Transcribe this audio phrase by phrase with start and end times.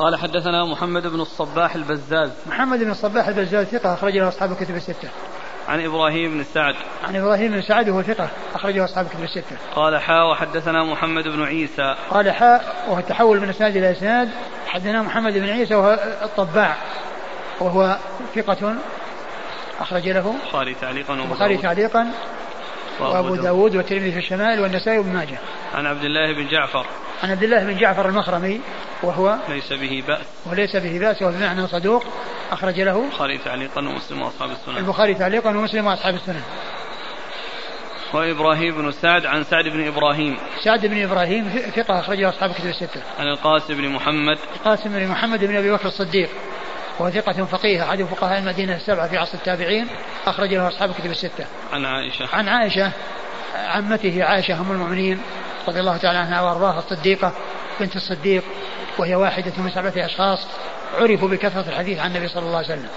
[0.00, 2.30] قال حدثنا محمد بن الصباح البزاز.
[2.46, 5.08] محمد بن الصباح البزاز ثقة أخرج له أصحاب الكتب الستة.
[5.68, 6.74] عن إبراهيم بن سعد.
[7.04, 9.56] عن إبراهيم بن سعد وهو ثقة أخرجه أصحاب الكتب الستة.
[9.74, 11.96] قال حاء وحدثنا محمد بن عيسى.
[12.10, 14.28] قال حاء وهو التحول من إسناد إلى إسناد.
[14.66, 16.76] حدثنا محمد بن عيسى وهو الطباع
[17.60, 17.98] وهو
[18.34, 18.74] ثقة
[19.80, 20.34] أخرج له.
[20.44, 22.12] البخاري تعليقا البخاري تعليقا.
[23.00, 23.76] وأبو داود.
[23.76, 25.38] والترمذي في الشمال والنسائي وابن ماجه.
[25.74, 26.86] عن عبد الله بن جعفر.
[27.22, 28.60] عن عبد الله بن جعفر المخرمي
[29.02, 30.26] وهو ليس به بأس.
[30.46, 32.04] وليس به بأس وهو بمعنى صدوق
[32.50, 34.76] أخرج له البخاري تعليقا ومسلم وأصحاب السنن.
[34.76, 36.42] البخاري تعليقا ومسلم وأصحاب السنن.
[38.12, 40.36] وإبراهيم بن سعد عن سعد بن إبراهيم.
[40.64, 43.02] سعد بن إبراهيم ثقة أخرجه أصحاب كتب الستة.
[43.18, 44.38] عن القاسم بن محمد.
[44.56, 46.30] القاسم بن محمد بن أبي بكر الصديق.
[46.98, 49.86] وهو ثقة فقيه أحد فقهاء المدينة السبعة في عصر التابعين
[50.26, 51.46] أخرج له أصحاب كتب الستة.
[51.72, 52.28] عن عائشة.
[52.32, 52.92] عن عائشة
[53.54, 55.20] عمته عائشة أم المؤمنين
[55.68, 57.32] رضي الله تعالى عنها وأرضاها الصديقة
[57.80, 58.44] بنت الصديق
[58.98, 60.46] وهي واحدة من سبعة أشخاص
[60.98, 62.88] عرفوا بكثرة الحديث عن النبي صلى الله عليه وسلم.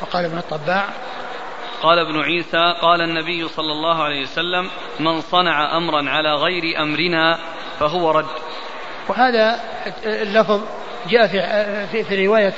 [0.00, 0.88] وقال ابن الطباع
[1.82, 7.38] قال ابن عيسى قال النبي صلى الله عليه وسلم من صنع امرا على غير أمرنا
[7.80, 8.26] فهو رد
[9.08, 9.60] وهذا
[10.04, 10.60] اللفظ
[11.08, 12.54] جاء في في, في رواية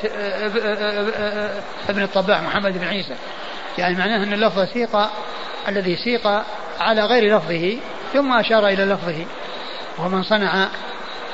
[1.88, 3.14] ابن الطباع محمد بن عيسى
[3.78, 5.10] يعني معناه أن اللفظ سيق
[5.68, 6.26] الذي سيق
[6.80, 7.78] على غير لفظه
[8.12, 9.26] ثم أشار إلى لفظه.
[9.98, 10.68] ومن صنع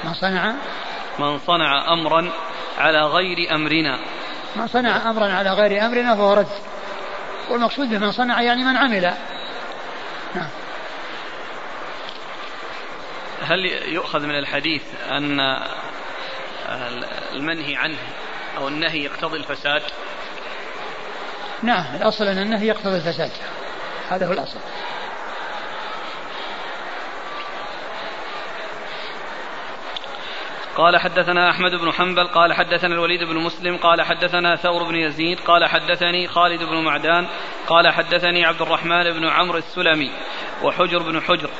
[0.04, 0.54] من صنع
[1.18, 2.30] من صنع امرا
[2.78, 3.98] على غير أمرنا.
[4.56, 6.46] من صنع امرا على غير أمرنا فهو رد.
[7.50, 9.14] والمقصود بمن صنع يعني من عمل.
[10.34, 10.48] نعم.
[13.42, 15.40] هل يؤخذ من الحديث أن
[17.32, 17.98] المنهي عنه
[18.56, 19.82] أو النهي يقتضي الفساد؟
[21.62, 23.30] نعم الأصل أن النهي يقتضي الفساد.
[24.10, 24.58] هذا هو الأصل.
[30.76, 35.40] قال حدثنا أحمد بن حنبل قال حدثنا الوليد بن مسلم قال حدثنا ثور بن يزيد
[35.40, 37.26] قال حدثني خالد بن معدان
[37.66, 40.10] قال حدثني عبد الرحمن بن عمرو السلمي
[40.62, 41.50] وحجر بن حجر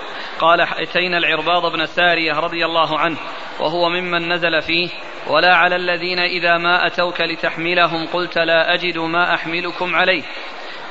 [0.41, 3.17] قال أتينا العرباض بن سارية رضي الله عنه
[3.61, 4.89] وهو ممن نزل فيه
[5.27, 10.23] ولا على الذين إذا ما أتوك لتحملهم قلت لا أجد ما أحملكم عليه.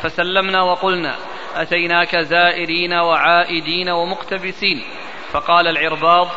[0.01, 1.15] فسلمنا وقلنا
[1.55, 4.83] أتيناك زائرين وعائدين ومقتبسين.
[5.31, 6.27] فقال العرباض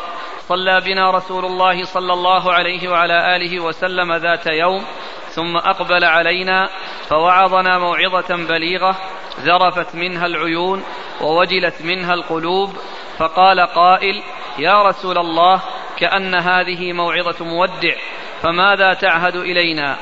[0.47, 4.85] صلى بنا رسول الله صلى الله عليه وعلى آله وسلم ذات يوم
[5.29, 6.69] ثم أقبل علينا
[7.09, 8.95] فوعظنا موعظة بليغة
[9.39, 10.83] ذرفت منها العيون
[11.21, 12.69] ووجلت منها القلوب
[13.17, 14.23] فقال قائل
[14.59, 15.61] يا رسول الله
[15.97, 17.95] كأن هذه موعظة مودع
[18.41, 19.97] فماذا تعهد إلينا؟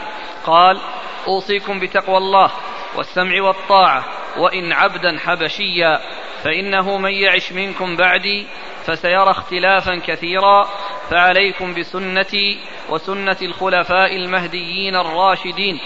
[0.46, 0.80] قال
[1.28, 2.52] أوصيكم بتقوى الله
[2.96, 4.04] والسمع والطاعة
[4.38, 6.00] وإن عبدا حبشيا
[6.44, 8.48] فإنه من يعش منكم بعدي
[8.86, 10.68] فسيرى اختلافا كثيرا
[11.10, 15.80] فعليكم بسنتي وسنة الخلفاء المهديين الراشدين.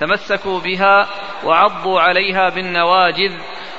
[0.00, 1.08] تمسكوا بها
[1.44, 3.32] وعضوا عليها بالنواجذ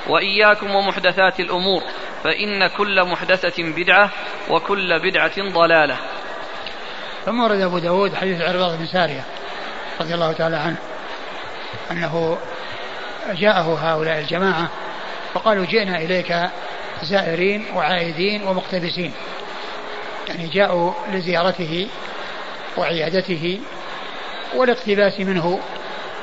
[0.07, 1.81] وإياكم ومحدثات الأمور
[2.23, 4.09] فإن كل محدثة بدعة
[4.49, 5.97] وكل بدعة ضلالة.
[7.25, 9.23] ثم ورد أبو داود حديث عرباض بن سارية
[10.01, 10.77] رضي الله تعالى عنه
[11.91, 12.37] أنه
[13.31, 14.69] جاءه هؤلاء الجماعة
[15.35, 16.49] وقالوا جئنا إليك
[17.03, 19.13] زائرين وعائدين ومقتبسين.
[20.27, 21.87] يعني جاءوا لزيارته
[22.77, 23.59] وعيادته
[24.55, 25.59] والاقتباس منه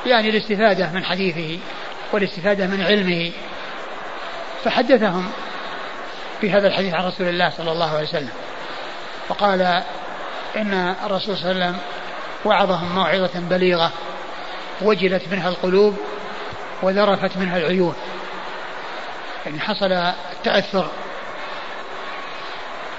[0.06, 1.58] يعني الاستفادة من حديثه
[2.12, 3.32] والاستفادة من علمه.
[4.64, 5.30] فحدثهم
[6.40, 8.32] في هذا الحديث عن رسول الله صلى الله عليه وسلم.
[9.28, 9.82] وقال
[10.56, 11.80] إن الرسول صلى الله عليه وسلم
[12.44, 13.92] وعظهم موعظة بليغة
[14.82, 15.96] وجلت منها القلوب
[16.82, 17.94] وذرفت منها العيون.
[19.46, 20.12] يعني حصل
[20.44, 20.90] تأثر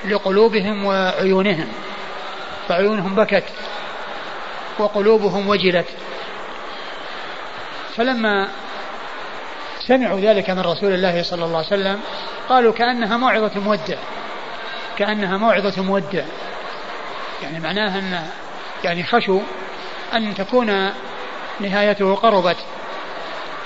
[0.05, 1.67] لقلوبهم وعيونهم
[2.67, 3.43] فعيونهم بكت
[4.79, 5.87] وقلوبهم وجلت.
[7.95, 8.47] فلما
[9.87, 11.99] سمعوا ذلك من رسول الله صلى الله عليه وسلم
[12.49, 13.97] قالوا كأنها موعظة مودع
[14.97, 16.23] كأنها موعظة مودع.
[17.43, 18.27] يعني معناها أن
[18.83, 19.41] يعني خشوا
[20.13, 20.91] أن تكون
[21.59, 22.57] نهايته قربت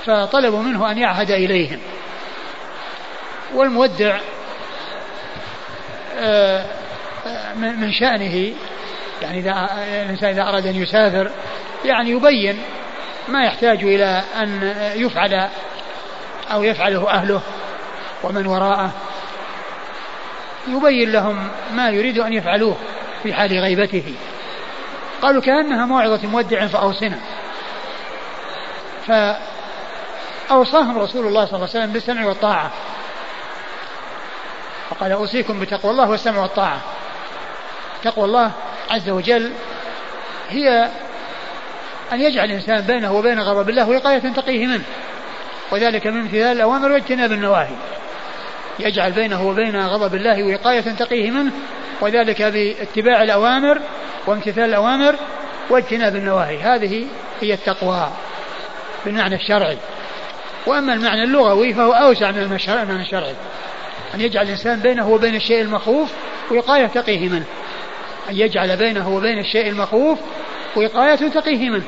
[0.06, 1.80] فطلبوا منه أن يعهد إليهم.
[3.56, 4.20] والمودع
[6.18, 6.66] آه،
[7.56, 8.54] من شأنه
[9.22, 9.70] يعني إذا
[10.04, 11.32] الإنسان إذا أراد أن يسافر
[11.86, 12.62] يعني يبين
[13.28, 15.50] ما يحتاج إلى أن يفعل
[16.52, 17.42] أو يفعله أهله
[18.24, 18.92] ومن وراءه.
[20.68, 22.78] يبين لهم ما يريد أن يفعلوه
[23.24, 24.14] في حال غيبته.
[25.22, 27.20] قالوا كأنها موعظة مودع فأوصنا.
[30.50, 32.72] فأوصاهم رسول الله صلى الله عليه وسلم بالسمع والطاعة.
[34.90, 36.82] فقال أوصيكم بتقوى الله والسمع والطاعة.
[38.04, 38.52] تقوى الله
[38.90, 39.52] عز وجل
[40.50, 40.90] هي
[42.14, 44.84] أن يجعل الإنسان بينه وبين غضب الله وقاية تقيه منه.
[45.72, 47.76] وذلك من امتثال الأوامر واجتناب النواهي.
[48.80, 51.52] يجعل بينه وبين غضب الله وقاية تقيه منه
[52.02, 53.82] وذلك باتباع الأوامر
[54.28, 55.16] وامتثال الأوامر
[55.70, 56.60] واجتناب النواهي.
[56.60, 57.08] هذه
[57.42, 58.10] هي التقوى
[59.06, 59.78] بالمعنى الشرعي.
[60.66, 63.36] وأما المعنى اللغوي فهو أوسع من المعنى الشرعي.
[64.14, 66.14] أن يجعل الإنسان بينه وبين الشيء المخوف
[66.52, 67.46] وقاية تقيه منه.
[68.30, 70.20] أن يجعل بينه وبين الشيء المخوف
[70.76, 71.84] وقاية تقيه منه.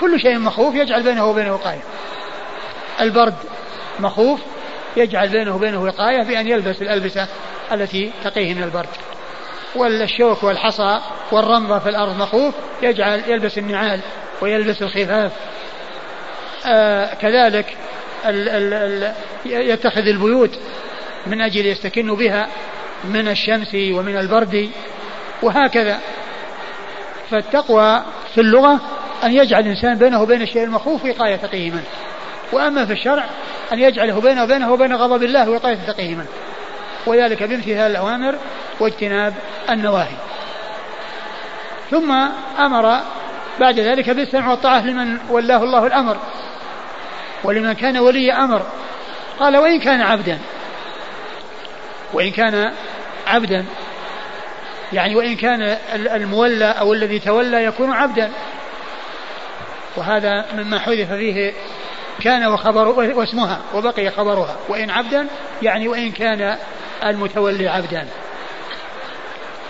[0.00, 1.82] كل شيء مخوف يجعل بينه وبينه وقاية.
[3.00, 3.34] البرد
[4.00, 4.40] مخوف
[4.96, 7.26] يجعل بينه وبينه وقاية بأن يلبس الألبسة
[7.72, 8.88] التي تقيه من البرد.
[9.76, 11.00] والشوك والحصى
[11.32, 14.00] والرمضة في الأرض مخوف يجعل يلبس النعال
[14.40, 15.32] ويلبس الخفاف.
[16.66, 17.76] آه كذلك
[18.26, 19.14] ال ال ال
[19.46, 20.58] يتخذ البيوت
[21.26, 22.48] من أجل يستكن بها
[23.04, 24.70] من الشمس ومن البرد
[25.42, 25.98] وهكذا.
[27.30, 28.02] فالتقوى
[28.34, 28.80] في اللغة
[29.24, 31.84] أن يجعل الإنسان بينه وبين الشيء المخوف وقاية منه
[32.52, 33.24] وأما في الشرع
[33.72, 36.26] أن يجعله بينه وبينه وبين غضب الله وقاية منه
[37.06, 38.38] وذلك بامتثال الأوامر
[38.80, 39.34] واجتناب
[39.70, 40.16] النواهي.
[41.90, 42.12] ثم
[42.58, 43.00] أمر
[43.60, 46.16] بعد ذلك بالسمع والطاعة لمن ولاه الله الأمر.
[47.44, 48.62] ولمن كان ولي أمر.
[49.40, 50.38] قال وإن كان عبدا
[52.12, 52.72] وإن كان
[53.26, 53.64] عبدا.
[54.92, 58.30] يعني وإن كان المولى أو الذي تولى يكون عبدا.
[59.96, 61.52] وهذا مما حذف فيه
[62.20, 64.56] كان وخبر واسمها وبقي خبرها.
[64.68, 65.26] وإن عبدا
[65.62, 66.58] يعني وإن كان
[67.04, 68.06] المتولي عبدا.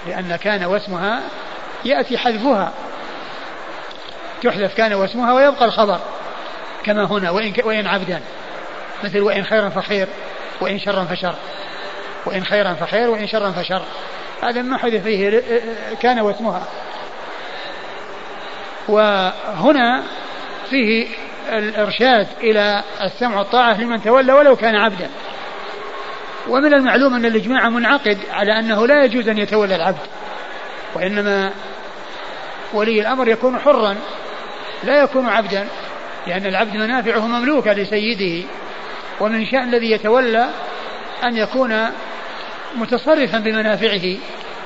[0.07, 1.21] لأن كان واسمها
[1.85, 2.73] يأتي حذفها.
[4.43, 6.01] تحذف كان واسمها ويبقى الخبر.
[6.85, 8.21] كما هنا وإن, وإن عبدا.
[9.05, 10.09] مثل وإن خيرا فخير
[10.61, 11.35] وإن شرا فشر.
[12.27, 13.83] وإن خيرا فخير وإن شرا فشر.
[14.43, 15.43] هذا ما حدث فيه
[16.01, 16.63] كان واسمها
[18.89, 20.03] وهنا
[20.71, 21.07] فيه
[21.49, 25.11] الإرشاد إلى السمع والطاعة لمن تولى ولو كان عبدا.
[26.49, 30.07] ومن المعلوم أن الإجماع منعقد على أنه لا يجوز أن يتولى العبد.
[30.95, 31.53] وإنما
[32.73, 33.97] ولي الأمر يكون حرا
[34.85, 35.67] لا يكون عبدا
[36.27, 38.47] لأن العبد منافعه مملوكة لسيده.
[39.21, 40.49] ومن شأن الذي يتولى
[41.25, 41.91] أن يكون
[42.75, 44.17] متصرفا بمنافعه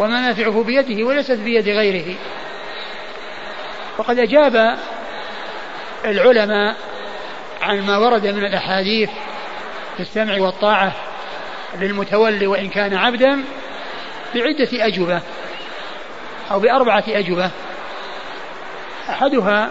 [0.00, 2.14] ومنافعه بيده وليست بيد غيره.
[3.98, 4.78] وقد أجاب
[6.04, 6.76] العلماء
[7.62, 9.10] عن ما ورد من الأحاديث
[9.96, 10.92] في السمع والطاعة
[11.78, 13.44] للمتولي وإن كان عبدا
[14.34, 15.20] بعدة أجوبة
[16.50, 17.50] أو بأربعة أجوبة.
[19.10, 19.70] أحدها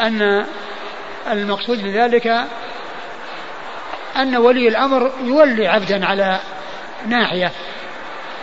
[0.00, 0.46] أن
[1.32, 2.26] المقصود من ذلك
[4.16, 6.40] أن ولي الأمر يولي عبدا على
[7.06, 7.52] ناحية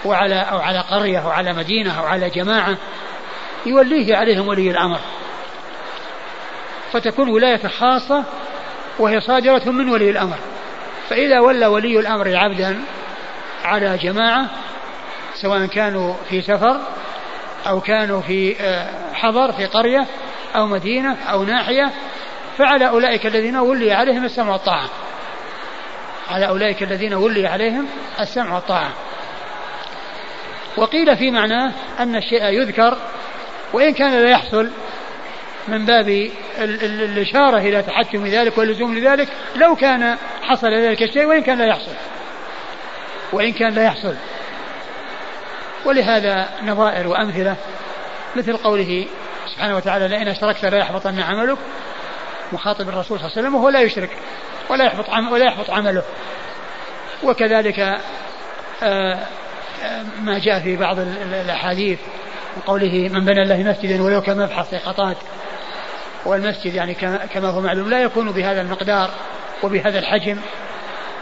[0.06, 2.78] وعلى أو على قرية أو على مدينة أو على جماعة
[3.66, 5.00] يوليه عليهم ولي الأمر.
[6.92, 8.24] فتكون ولاية خاصة
[9.00, 10.38] وهي صادرة من ولي الأمر.
[11.10, 12.82] فإذا ولى ولي الأمر عبدا
[13.64, 14.46] على جماعة
[15.36, 16.80] سواء كانوا في سفر
[17.68, 20.06] أو كانوا في آه، حضر في قرية
[20.56, 21.92] أو مدينة أو ناحية
[22.58, 24.90] فعلى أولئك الذين ولي عليهم السمع والطاعة.
[26.32, 27.88] على أولئك الذين ولي عليهم
[28.20, 28.92] السمع والطاعة.
[30.78, 32.98] وقيل في معناه أن الشيء يذكر
[33.74, 34.70] وإن كان لا يحصل
[35.68, 41.58] من باب الإشارة إلى تحتم ذلك واللزوم لذلك لو كان حصل ذلك الشيء وإن كان
[41.58, 41.94] لا يحصل.
[43.34, 44.16] وإن كان لا يحصل.
[45.86, 47.56] ولهذا نظائر وأمثلة
[48.36, 49.06] مثل قوله
[49.54, 51.58] سبحانه وتعالى لئن أشركت لا يحبطن عملك
[52.52, 54.10] مخاطب الرسول صلى الله عليه وسلم وهو لا يشرك.
[54.72, 56.04] ولا يحبط ولا يحبط عمله.
[57.24, 57.80] وكذلك
[58.84, 59.20] آه،
[59.84, 62.00] آه، ما جاء في بعض الأحاديث
[62.56, 65.18] من قوله من بنى الله مسجدا ولو كمبحث قطات
[66.26, 66.94] والمسجد يعني
[67.34, 69.10] كما هو معلوم لا يكون بهذا المقدار
[69.64, 70.38] وبهذا الحجم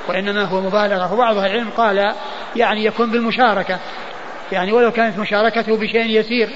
[0.08, 1.13] وإنما هو مبالغة.
[1.13, 2.13] وبعض أهل العلم قال
[2.56, 3.79] يعني يكون بالمشاركة.
[4.51, 6.50] يعني ولو كانت مشاركته بشيء يسير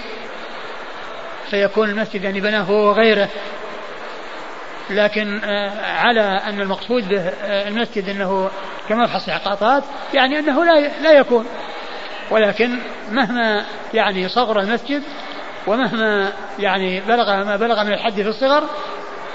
[1.50, 3.29] فيكون المسجد يعني بناه هو وغيره.
[4.89, 8.49] لكن آه، على أن المقصود به آه، المسجد أنه
[8.89, 11.45] كمبحث إحقاقات يعني أنه لا لا يكون.
[12.31, 12.79] ولكن
[13.11, 15.03] مهما يعني صغر المسجد
[15.67, 18.63] ومهما يعني بلغ ما بلغ من الحد في الصغر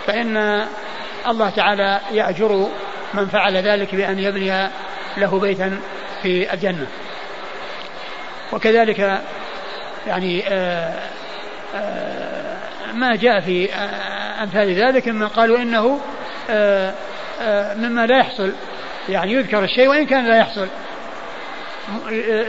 [0.07, 0.67] فإن
[1.29, 2.69] الله تعالى يأجر
[3.15, 4.69] من فعل ذلك بأن يبني
[5.17, 5.81] له بيتا
[6.23, 6.87] في الجنة.
[8.53, 9.23] وكذلك
[10.07, 10.95] يعني آآ
[11.75, 12.59] آه، آآ
[12.93, 13.69] ما جاء في
[14.43, 16.01] أمثال ذلك مما قالوا إنه
[16.51, 16.95] آه،
[17.41, 18.53] آه، مما لا يحصل.
[19.09, 20.69] يعني يذكر الشيء وإن كان لا يحصل.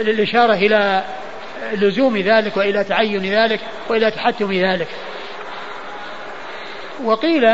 [0.02, 1.04] للإشارة إلى
[1.74, 4.88] لزوم ذلك وإلى تعين ذلك وإلى تحتم ذلك.
[7.04, 7.46] وقيل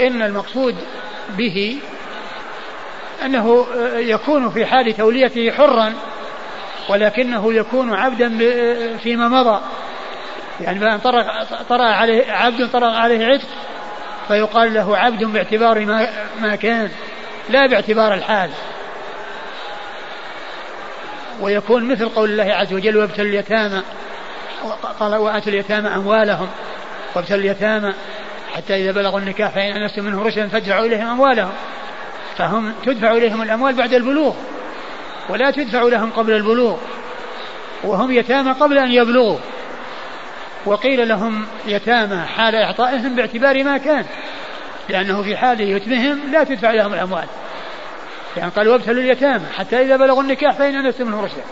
[0.00, 0.76] إن المقصود
[1.30, 1.78] به
[3.24, 5.92] أنه يكون في حال توليته حرا
[6.88, 8.38] ولكنه يكون عبدا
[8.98, 9.60] فيما مضى.
[10.60, 13.48] يعني بأن طرق, طرأ عليه عبد طرأ عليه عتق
[14.28, 16.08] فيقال له عبد باعتبار ما,
[16.40, 16.90] ما كان
[17.48, 18.50] لا باعتبار الحال.
[21.40, 23.82] ويكون مثل قول الله عز وجل وابتلوا اليتامى
[25.00, 26.48] قال وآتوا اليتامى أموالهم
[27.14, 27.92] وابتلوا اليتامى
[28.54, 31.52] حتى إذا بلغوا النكاح فإن أنستم منه رشدا فادفعوا إليهم أموالهم.
[32.38, 34.34] فهم تدفع إليهم الأموال بعد البلوغ
[35.28, 36.76] ولا تدفع لهم قبل البلوغ
[37.84, 39.38] وهم يتامى قبل أن يبلغوا.
[40.66, 44.04] وقيل لهم يتامى حال إعطائهم باعتبار ما كان
[44.88, 47.26] لأنه في حال يتمهم لا تدفع لهم الأموال.
[48.36, 51.42] يعني قال وابتلوا اليتامى حتى إذا بلغوا النكاح فإن أنستم منه رشدا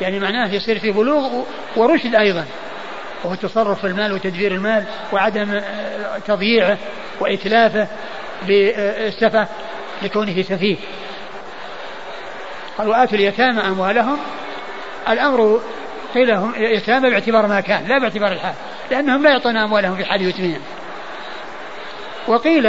[0.00, 1.42] يعني معناه يصير في بلوغ
[1.76, 2.44] ورشد أيضا
[3.24, 6.78] وهو التصرف في المال وتدبير المال وعدم آه، تضييعه
[7.20, 7.88] وإتلافه
[8.46, 9.46] بالسفة
[10.02, 10.76] لكونه سفيه.
[12.78, 14.18] قال وآتوا اليتامى أموالهم
[15.08, 15.60] الأمر
[16.14, 18.54] قيل لهم يتامى باعتبار ما كان لا باعتبار الحال
[18.90, 20.60] لأنهم لا يعطون أموالهم في حال يتمهم
[22.26, 22.66] وقيل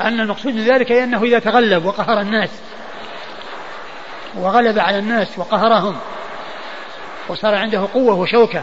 [0.00, 2.50] أن المقصود من ذلك أنه إذا تغلب وقهر الناس
[4.34, 5.96] وغلب على الناس وقهرهم
[7.28, 8.62] وصار عنده قوة وشوكة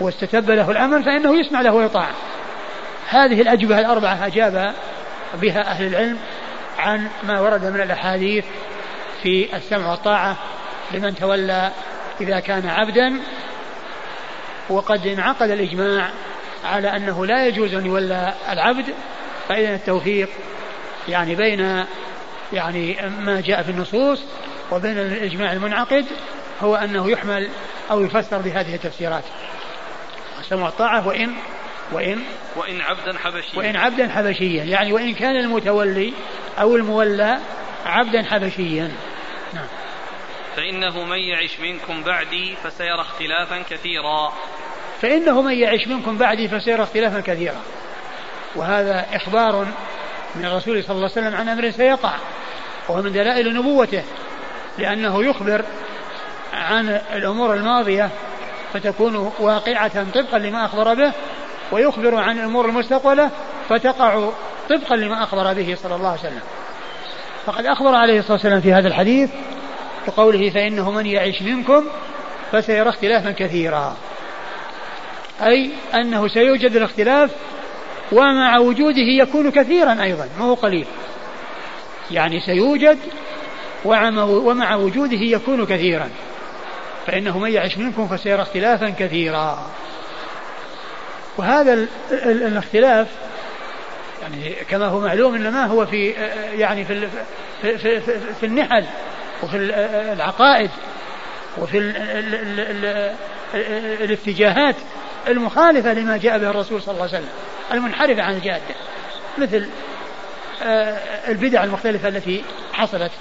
[0.00, 2.08] واستتب له الأمر فإنه يسمع له ويطاع.
[3.08, 4.74] هذه الأجوبة الأربعة أجاب
[5.34, 6.18] بها أهل العلم
[6.78, 8.44] عن ما ورد من الأحاديث
[9.22, 10.36] في السمع والطاعة
[10.92, 11.72] لمن تولى
[12.20, 13.20] إذا كان عبدا
[14.68, 16.10] وقد انعقد الإجماع
[16.64, 18.84] على أنه لا يجوز أن يولى العبد
[19.48, 20.28] فإذا التوفيق
[21.08, 21.84] يعني بين
[22.52, 24.22] يعني ما جاء في النصوص
[24.72, 26.06] وبين الإجماع المنعقد
[26.62, 27.48] هو أنه يحمل
[27.90, 29.24] أو يفسر بهذه التفسيرات.
[30.40, 31.32] السمع الطاعة وإن
[31.92, 32.22] وإن
[32.56, 33.58] وإن عبدا حبشيا.
[33.58, 34.64] وإن عبدا حبشيا.
[34.64, 36.12] يعني وإن كان المتولي
[36.60, 37.38] أو المولى
[37.86, 38.92] عبدا حبشيا.
[39.54, 39.66] نعم.
[40.56, 44.32] فإنه من يعش منكم بعدي فسيرى اختلافا كثيرا.
[45.02, 47.60] فإنه من يعش منكم بعدي فسيرى اختلافا كثيرا.
[48.56, 49.66] وهذا إخبار
[50.34, 52.14] من الرسول صلى الله عليه وسلم عن أمر سيقع
[52.88, 54.02] وهو من دلائل نبوته
[54.78, 55.64] لأنه يخبر
[56.52, 58.10] عن الأمور الماضية
[58.72, 61.12] فتكون واقعة طبقا لما أخبر به
[61.72, 63.30] ويخبر عن الأمور المستقبلة
[63.68, 64.30] فتقع
[64.68, 66.42] طبقا لما أخبر به صلى الله عليه وسلم.
[67.46, 69.30] فقد أخبر عليه الصلاة والسلام في هذا الحديث
[70.06, 71.84] بقوله فإنه من يعيش منكم
[72.52, 73.96] فسيرى اختلافا كثيرا.
[75.42, 77.30] أي أنه سيوجد الاختلاف
[78.12, 80.86] ومع وجوده يكون كثيرا أيضا ما هو قليل.
[82.10, 82.98] يعني سيوجد
[83.84, 86.10] ومع وجوده يكون كثيرا.
[87.06, 89.70] فإنه من يعش منكم فسيرى اختلافا كثيرا.
[91.38, 91.86] وهذا
[92.22, 93.08] الاختلاف
[94.22, 96.10] يعني كما هو معلوم إنما هو في
[96.52, 97.08] يعني في
[97.62, 98.84] في, في, في, في النحل.
[99.42, 99.56] وفي
[100.12, 100.70] العقائد
[101.58, 103.14] وفي ال ال ال
[103.54, 104.76] ال الاتجاهات
[105.28, 107.28] المخالفة لما جاء به الرسول صلى الله عليه وسلم
[107.72, 108.74] المنحرفة عن الجادة
[109.38, 109.68] مثل
[110.62, 113.12] آه، البدع المختلفة التي حصلت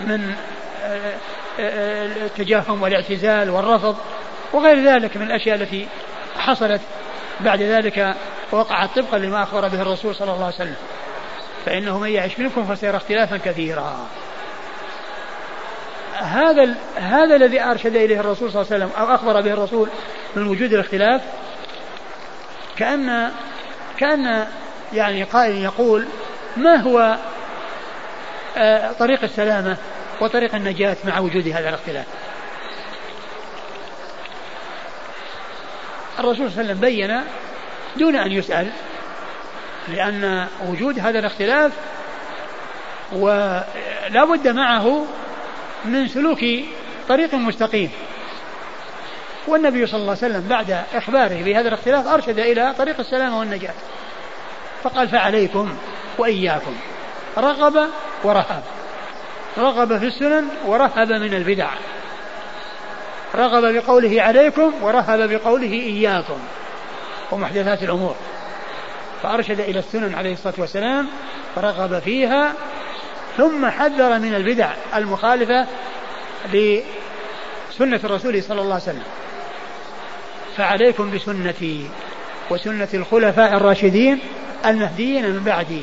[0.00, 0.34] من
[0.84, 1.14] آه،
[1.60, 3.96] آه، التجاهم والاعتزال والرفض
[4.52, 5.88] وغير ذلك من الأشياء التي
[6.38, 6.80] حصلت
[7.40, 8.14] بعد ذلك
[8.50, 10.76] وقعت طبقا لما أخبر به الرسول صلى الله عليه وسلم.
[11.66, 14.06] فإنه من يعيش منكم فسيرى اختلافا كثيرا.
[16.18, 19.88] هذا هذا الذي أرشد إليه الرسول صلى الله عليه وسلم أو أخبر به الرسول
[20.36, 21.22] من وجود الاختلاف
[22.76, 23.30] كأن
[23.98, 24.46] كأن
[24.92, 26.06] يعني قائل يقول
[26.56, 27.16] ما هو
[28.56, 29.76] آه، طريق السلامة
[30.20, 32.06] وطريق النجاة مع وجود هذا الاختلاف؟
[36.18, 37.20] الرسول صلى الله عليه وسلم بين
[37.96, 38.70] دون أن يسأل
[39.88, 41.72] لأن وجود هذا الاختلاف
[43.12, 45.06] ولا بد معه
[45.84, 46.38] من سلوك
[47.08, 47.90] طريق مستقيم.
[49.46, 53.74] والنبي صلى الله عليه وسلم بعد إخباره بهذا الاختلاف أرشد إلى طريق السلامة والنجاة.
[54.82, 55.76] فقال فعليكم
[56.18, 56.74] وإياكم.
[57.38, 57.88] رغب
[58.24, 58.62] ورهب.
[59.58, 61.70] رغب في السنن ورهب من البدع.
[63.34, 66.38] رغب بقوله عليكم ورهب بقوله إياكم
[67.30, 68.16] ومحدثات الأمور.
[69.22, 71.08] فأرشد إلى السنن عليه الصلاة والسلام
[71.54, 72.52] فرغب فيها
[73.38, 75.66] ثم حذر من البدع المخالفة
[76.52, 79.04] لسنة الرسول صلى الله عليه وسلم.
[80.56, 81.90] فعليكم بسنتي
[82.50, 84.20] وسنة الخلفاء الراشدين
[84.66, 85.82] المهديين من بعدي.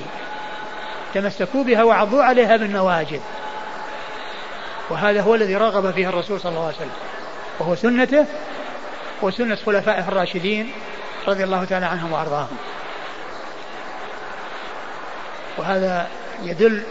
[1.14, 3.20] تمسكوا بها وعضوا عليها بالنواجذ.
[4.90, 6.92] وهذا هو الذي رغب فيه الرسول صلى الله عليه وسلم.
[7.60, 8.26] وهو سنته
[9.22, 10.72] وسنة خلفائه الراشدين
[11.28, 12.58] رضي الله تعالى عنهم وأرضاهم.
[15.58, 16.08] وهذا
[16.44, 16.84] يدل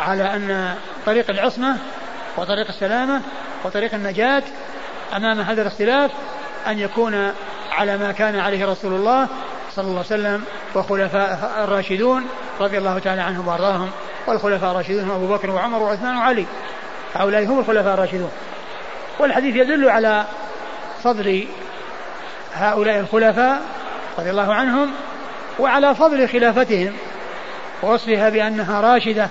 [0.00, 0.74] على أن
[1.06, 1.76] طريق العصمة
[2.36, 3.22] وطريق السلامة
[3.64, 4.42] وطريق النجاة
[5.16, 6.10] أمام هذا الاختلاف
[6.66, 7.32] أن يكون
[7.72, 9.28] على ما كان عليه رسول الله
[9.74, 12.26] صلى الله عليه وسلم وخلفاء الراشدون
[12.60, 13.90] رضي الله تعالى عنهم وأرضاهم
[14.26, 16.46] والخلفاء الراشدون هم أبو بكر وعمر وعثمان وعلي.
[17.14, 18.30] هؤلاء هم الخلفاء الراشدون.
[19.18, 20.24] والحديث يدل على
[21.04, 21.46] فضل
[22.54, 23.60] هؤلاء الخلفاء
[24.18, 24.90] رضي الله عنهم
[25.58, 26.92] وعلى فضل خلافتهم
[27.82, 29.28] ووصفها بأنها راشدة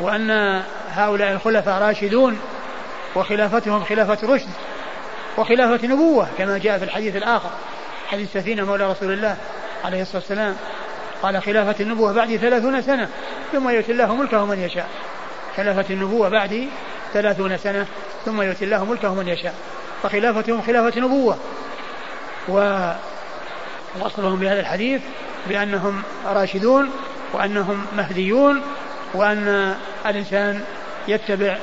[0.00, 2.38] وأن هؤلاء الخلفاء راشدون
[3.16, 4.48] وخلافتهم خلافة رشد
[5.38, 7.50] وخلافة نبوة كما جاء في الحديث الآخر
[8.08, 9.36] حديث سفينة مولى رسول الله
[9.84, 10.56] عليه الصلاة والسلام.
[11.22, 13.08] قال خلافة النبوة بعد ثلاثون سنة
[13.52, 14.88] ثم يؤتي الله ملكه من يشاء.
[15.56, 16.68] خلافة النبوة بعد
[17.12, 17.86] ثلاثون سنة
[18.24, 19.54] ثم يؤتي الله ملكه من يشاء.
[20.02, 21.36] فخلافتهم خلافة نبوة.
[22.48, 25.02] ووصلهم بهذا الحديث
[25.48, 26.90] بأنهم راشدون
[27.32, 28.62] وأنهم مهديون
[29.14, 29.74] وأن
[30.06, 30.60] الإنسان
[31.08, 31.58] يتبع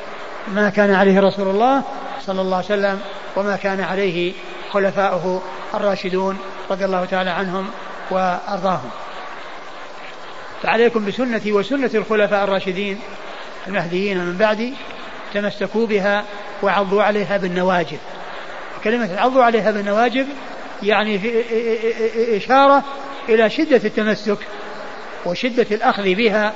[0.48, 1.84] ما كان عليه رسول الله
[2.22, 3.00] صلى الله عليه وسلم
[3.36, 4.34] وما كان عليه
[4.72, 5.42] خلفاؤه
[5.74, 6.38] الراشدون
[6.72, 7.68] رضي الله تعالى عنهم
[8.12, 8.90] وأرضاهم.
[10.64, 13.00] فعليكم بسنتي وسنة الخلفاء الراشدين
[13.68, 14.74] المهديين من بعدي
[15.34, 16.24] تمسكوا بها
[16.64, 17.98] وعضوا عليها بالنواجذ.
[18.84, 20.26] كلمة عضوا عليها بالنواجذ
[20.84, 21.44] يعني في
[22.38, 22.84] إشارة
[23.30, 24.38] إلى شدة التمسك
[25.26, 26.54] وشدة الأخذ بها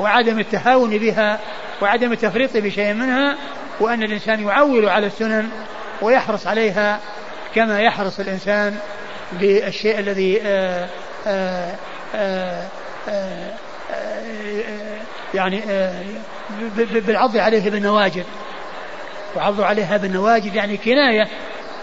[0.00, 1.38] وعدم التهاون بها
[1.82, 3.36] وعدم التفريط بشيء منها
[3.80, 5.48] وأن الإنسان يعول على السنن
[6.02, 7.00] ويحرص عليها
[7.54, 8.76] كما يحرص الإنسان
[9.32, 10.88] بالشيء الذي آآ
[11.26, 11.74] آآ
[12.14, 13.54] آآ
[15.34, 15.62] يعني
[16.78, 18.24] بالعض عليه بالنواجذ.
[19.36, 21.28] وعض عليها بالنواجذ يعني كناية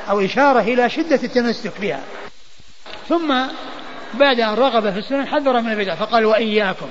[0.10, 2.00] أو إشارة إلى شدة التمسك بها.
[3.10, 3.34] ثم
[4.14, 6.88] بعد أن رغب في السنن حذر من البدع فقال وإياكم.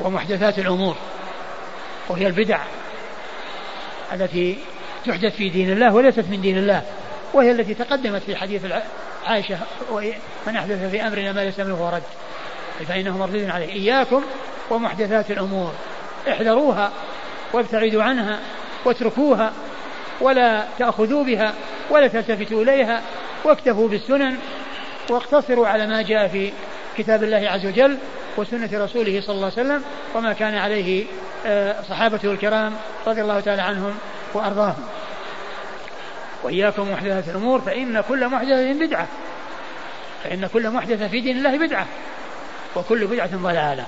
[0.00, 0.96] ومحدثات الأمور
[2.08, 2.58] وهي البدع
[4.12, 4.58] التي
[5.06, 6.82] تحدث في دين الله وليست من دين الله
[7.34, 8.62] وهي التي تقدمت في حديث
[9.26, 9.58] عائشة
[10.46, 12.02] من أحدث في أمرنا ما ليس منه رد.
[12.88, 13.72] فإنه مردود عليه.
[13.72, 14.22] إياكم
[14.70, 15.72] ومحدثات الأمور.
[16.28, 16.92] احذروها
[17.52, 18.38] وابتعدوا عنها
[18.84, 19.52] واتركوها
[20.20, 21.54] ولا تأخذوا بها
[21.90, 23.02] ولا تلتفتوا إليها
[23.44, 24.36] واكتفوا بالسنن
[25.10, 26.52] واقتصروا على ما جاء في
[26.98, 27.98] كتاب الله عز وجل
[28.38, 29.82] وسنة رسوله صلى الله عليه وسلم
[30.14, 31.06] وما كان عليه
[31.46, 32.74] آه، صحابته الكرام
[33.06, 33.94] رضي الله تعالى عنهم
[34.34, 34.84] وأرضاهم.
[36.42, 39.06] وإياكم محدثات الأمور فإن كل محدثة بدعة.
[40.24, 41.86] فإن كل محدثة في دين الله بدعة.
[42.76, 43.86] وكل بدعة ضلالة.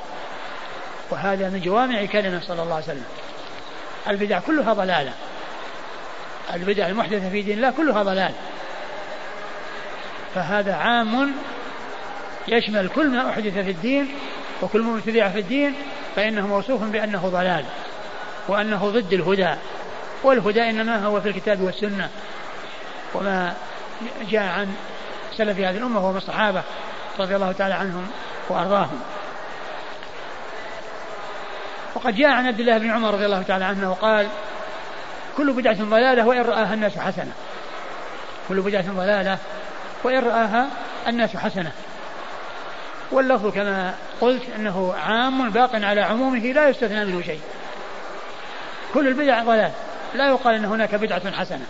[1.11, 3.05] وهذا من جوامع كلمة صلى الله عليه وسلم.
[4.09, 5.13] البدع كلها ضلالة.
[6.55, 8.33] البدع المحدثة في دين الله كلها ضلال
[10.35, 11.33] فهذا عام
[12.49, 14.09] يشمل كل ما أحدث في الدين
[14.63, 15.75] وكل ما ابتدع في الدين
[16.17, 17.65] فإنه موصوف بأنه ضلال
[18.49, 19.55] وأنه ضد الهدى
[20.23, 22.09] والهدى إنما هو في الكتاب والسنة
[23.15, 23.55] وما
[24.31, 24.75] جاء عن
[25.37, 26.63] سلف هذه الأمة وهم الصحابة
[27.19, 28.07] رضي الله تعالى عنهم
[28.49, 29.01] وأرضاهم.
[31.95, 34.29] وقد جاء عن عبد الله بن عمر رضي الله تعالى عنه وقال
[35.37, 37.33] كل بدعة ضلالة وإن رآها الناس حسنة.
[38.49, 39.39] كل بدعة ضلالة
[40.05, 40.67] وإن رآها
[41.09, 41.73] الناس حسنة.
[43.13, 47.41] واللفظ كما قلت أنه عام باق على عمومه لا يستثنى منه شيء.
[48.95, 49.73] كل البدع ضلال.
[50.15, 51.67] لا يقال أن هناك بدعة حسنة.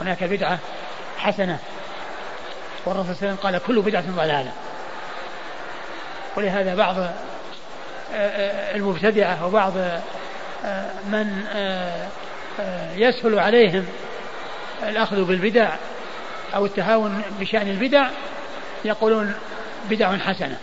[0.00, 0.58] هناك بدعة
[1.18, 1.58] حسنة.
[2.86, 4.52] والرسول صلى الله عليه وسلم قال كل بدعة ضلالة.
[6.36, 7.12] ولهذا بعض آه،
[8.14, 9.72] آه، المبتدعة وبعض
[10.64, 11.44] آه، من
[12.96, 13.86] يسهل عليهم
[14.82, 15.76] الأخذ بالبدع
[16.54, 18.08] أو التهاون بشأن البدع
[18.84, 19.34] يقولون
[19.90, 20.58] بدع حسنة.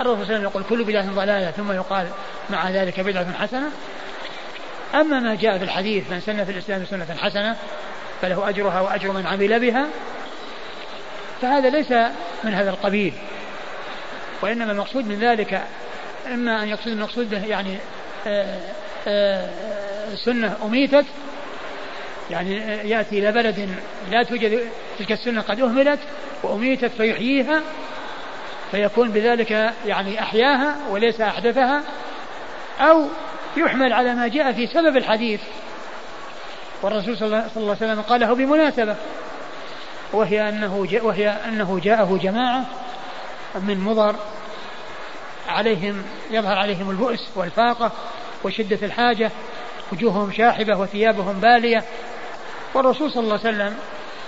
[0.00, 1.50] الرسول صلى الله عليه وسلم يقول كل بدعة ضلالة.
[1.50, 2.08] ثم يقال
[2.50, 3.70] مع ذلك بدعة حسنة.
[4.94, 7.56] أما ما جاء في الحديث من سن في الإسلام سنة حسنة
[8.22, 9.86] فله أجرها وأجر من عمل بها.
[11.42, 11.92] فهذا ليس
[12.44, 13.14] من هذا القبيل.
[14.42, 15.62] وإنما المقصود من ذلك
[16.32, 17.78] إما أن يقصد المقصود به يعني
[18.26, 18.60] آآ
[19.08, 19.50] آآ
[20.24, 21.04] سنة أميتت
[22.30, 22.56] يعني
[22.88, 23.68] يأتي إلى بلد
[24.10, 24.60] لا توجد
[24.98, 26.00] تلك السنة قد أهملت
[26.42, 27.62] وأميتت فيحييها
[28.70, 29.50] فيكون بذلك
[29.86, 31.82] يعني أحياها وليس أحدثها
[32.80, 33.06] أو
[33.56, 35.40] يحمل على ما جاء في سبب الحديث.
[36.82, 38.96] والرسول صلى الله عليه وسلم قاله بمناسبة
[40.12, 42.64] وهي أنه جاء وهي أنه جاءه جماعة
[43.54, 44.16] من مضر
[45.48, 47.92] عليهم يظهر عليهم البؤس والفاقة
[48.44, 49.30] وشدة الحاجة
[49.92, 51.84] وجوههم شاحبة وثيابهم بالية.
[52.74, 53.76] والرسول صلى الله عليه وسلم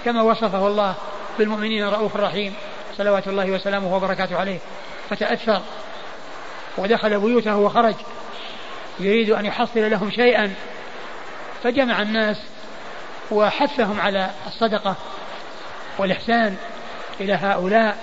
[0.05, 0.95] كما وصفه الله
[1.39, 2.55] بالمؤمنين رؤوف رحيم
[2.97, 4.59] صلوات الله وسلامه وبركاته عليه
[5.11, 5.63] فتأثر
[6.79, 7.95] ودخل بيوته وخرج
[9.01, 10.55] يريد أن يحصل لهم شيئا
[11.63, 12.37] فجمع الناس
[13.31, 14.97] وحثهم على الصدقة
[15.99, 16.57] والإحسان
[17.21, 17.97] إلى هؤلاء.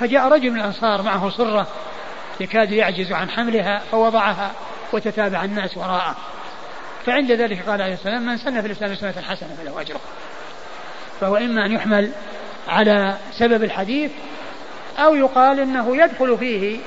[0.00, 1.66] فجاء رجل من الأنصار معه صرة
[2.40, 4.50] يكاد يعجز عن حملها فوضعها.
[4.92, 6.16] وتتابع الناس وراءه.
[7.06, 10.00] فعند ذلك قال عليه السلام من سن في الإسلام سنة حسنة فله أجره.
[11.20, 12.12] فهو إما أن يحمل
[12.68, 14.10] على سبب الحديث
[14.98, 16.78] أو يقال إنه يدخل فيه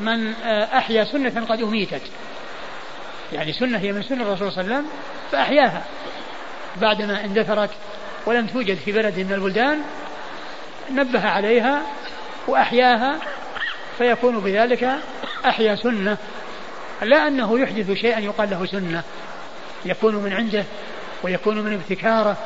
[0.00, 2.02] من أحيا سنة قد أميتت.
[3.32, 4.90] يعني سنة هي من سنة الرسول صلى الله عليه وسلم
[5.32, 5.82] فأحياها
[6.80, 7.70] بعدما اندثرت
[8.26, 9.82] ولم توجد في بلد من البلدان
[10.90, 11.82] نبه عليها
[12.46, 13.18] وأحياها
[13.98, 14.90] فيكون بذلك
[15.46, 16.16] أحيا سنة.
[17.02, 19.02] لا أنه يحدث شيئا يقال له سنة.
[19.84, 20.64] يكون من عنده
[21.22, 22.36] ويكون من ابتكاره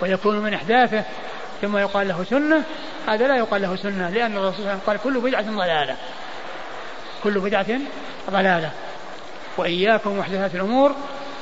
[0.00, 1.04] ويكون من إحداثه
[1.62, 2.62] ثم يقال له سنة.
[3.08, 5.96] هذا لا يقال له سنة لأن الرسول صلى الله عليه وسلم قال كل بدعة ضلالة.
[7.24, 7.66] كل بدعة
[8.30, 8.70] ضلالة.
[9.56, 10.94] وإياكم محدثات الأمور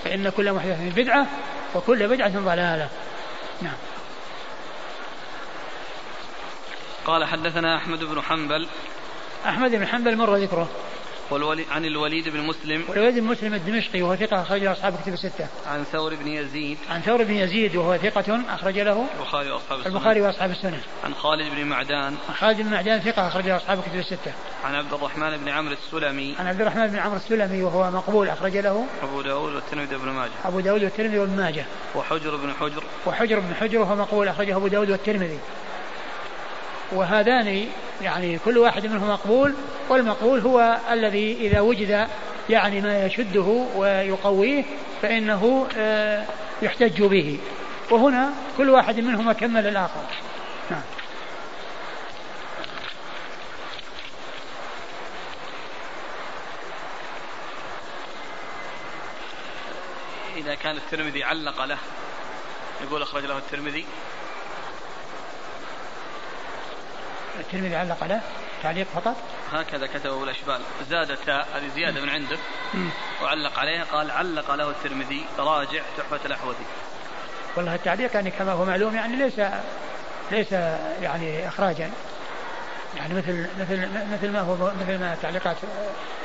[0.04, 1.26] فإن كل محدثة بدعة
[1.74, 2.88] وكل بدعة ضلالة.
[3.62, 3.76] نعم.
[7.06, 8.68] قال حدثنا أحمد بن حنبل.
[9.46, 10.68] أحمد بن حنبل مر ذكره.
[11.34, 15.12] والولي عن الوليد بن مسلم والوليد بن مسلم الدمشقي وهو ثقة أخرج له أصحاب كتب
[15.12, 15.46] الستة.
[15.66, 19.92] عن ثور بن يزيد عن ثور بن يزيد وهو ثقة أخرج له البخاري وأصحاب السنن
[19.92, 20.80] البخاري وأصحاب السنن.
[21.04, 24.32] عن خالد بن معدان عن خالد بن معدان ثقة أخرج له أصحاب كتب الستة.
[24.64, 28.56] عن عبد الرحمن بن عمرو السلمي عن عبد الرحمن بن عمرو السلمي وهو مقبول أخرج
[28.56, 31.64] له أبو داود والترمذي بن ماجه أبو داود والترمذي وابن ماجه.
[31.94, 35.38] وحجر بن حجر وحجر بن حجر وهو مقبول أخرجه أبو داود والترمذي.
[36.94, 37.66] وهذان
[38.02, 39.54] يعني كل واحد منهم مقبول
[39.88, 42.08] والمقبول هو الذي إذا وجد
[42.50, 44.64] يعني ما يشده ويقويه
[45.02, 46.24] فإنه آه،
[46.62, 47.38] يحتج به.
[47.90, 50.02] وهنا كل واحد منهما كمل الآخر.
[50.70, 50.82] نعم.
[60.36, 61.78] إذا كان الترمذي علق له
[62.82, 63.84] يقول أخرج له الترمذي.
[67.40, 68.20] الترمذي علق له
[68.62, 69.16] تعليق فقط.
[69.52, 70.60] هكذا كتبه الأشبال.
[70.90, 72.38] زاد تاء هذه زيادة من عنده.
[73.22, 75.24] وعلق عليها قال علق له الترمذي.
[75.38, 76.64] راجع تحفة الأحوذي.
[77.56, 79.40] والله التعليق يعني كما هو معلوم يعني ليس
[80.30, 80.52] ليس
[81.02, 81.90] يعني إخراجا.
[82.96, 85.56] يعني مثل مثل مثل ما هو مثل ما تعليقات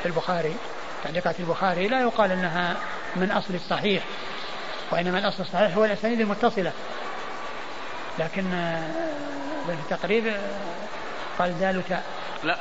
[0.06, 0.56] البخاري.
[1.04, 2.78] تعليقات البخاري لا يقال إنها
[3.16, 4.04] من أصل الصحيح
[4.92, 6.72] وإنما الأصل الصحيح هو الأسانيد المتصلة.
[8.20, 8.44] لكن
[9.68, 10.34] في التقريب
[11.40, 12.04] قال دال وتاء
[12.44, 12.58] لا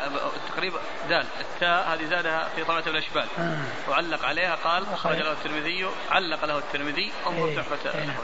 [0.54, 1.26] تقريبا دال.
[1.40, 3.56] التاء هذه زادها في طلعة الأشبال آه.
[3.90, 5.16] وعلق عليها قال أخرج.
[5.16, 7.12] له الترمذي علق له الترمذي.
[7.26, 8.16] انظر إيه تحفة إيه.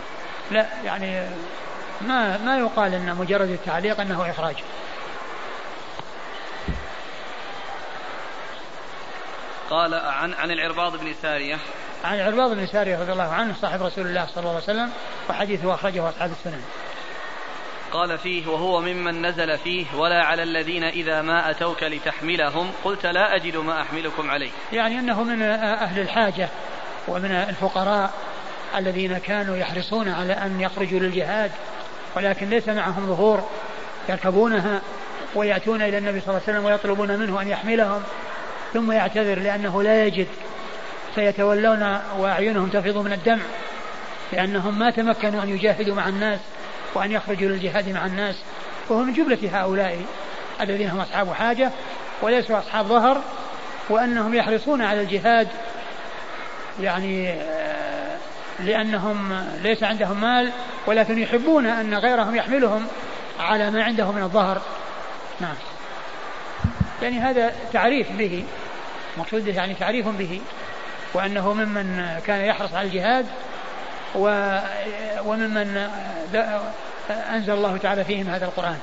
[0.50, 1.28] لا يعني
[2.00, 4.56] ما ما يقال إن مجرد التعليق إنه إخراج.
[9.70, 11.58] قال عن عن العرباض بن سارية.
[12.04, 14.90] عن العرباض بن سارية رضي الله عنه صاحب رسول الله صلى الله عليه وسلم
[15.30, 16.62] وحديثه أخرجه أصحاب السنن.
[17.94, 23.36] قال فيه وهو ممن نزل فيه ولا على الذين إذا ما أتوك لتحملهم قلت لا
[23.36, 24.50] أجد ما أحملكم عليه.
[24.72, 26.48] يعني أنه من أهل الحاجة
[27.08, 28.12] ومن الفقراء
[28.76, 31.50] الذين كانوا يحرصون على أن يخرجوا للجهاد
[32.16, 33.48] ولكن ليس معهم ظهور
[34.08, 34.80] يركبونها
[35.34, 38.02] ويأتون إلى النبي صلى الله عليه وسلم ويطلبون منه أن يحملهم
[38.72, 40.28] ثم يعتذر لأنه لا يجد
[41.14, 43.42] فيتولون وأعينهم تفيض من الدمع
[44.32, 46.40] لأنهم ما تمكنوا أن يجاهدوا مع الناس
[46.94, 48.36] وأن يخرجوا للجهاد مع الناس
[48.88, 50.04] وهو من جملة هؤلاء
[50.60, 51.70] الذين هم أصحاب حاجة
[52.22, 53.20] وليسوا أصحاب ظهر
[53.88, 55.48] وأنهم يحرصون على الجهاد
[56.80, 58.16] يعني آه،
[58.60, 60.52] لأنهم ليس عندهم مال
[60.86, 62.86] ولكن يحبون أن غيرهم يحملهم
[63.40, 64.62] على ما عنده من الظهر.
[65.40, 65.54] نعم.
[67.02, 68.44] يعني هذا تعريف به
[69.18, 70.40] مقصود يعني تعريف به
[71.14, 73.26] وأنه ممن كان يحرص على الجهاد
[74.14, 75.90] وممن
[77.10, 78.78] أنزل الله تعالى فيهم هذا القرآن.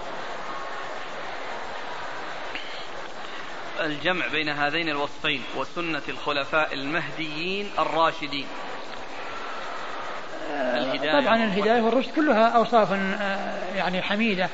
[3.79, 8.47] الجمع بين هذين الوصفين وسنة الخلفاء المهديين الراشدين.
[10.51, 14.49] الهداية طبعا الهداية والرشد كلها أوصاف آه، يعني حميدة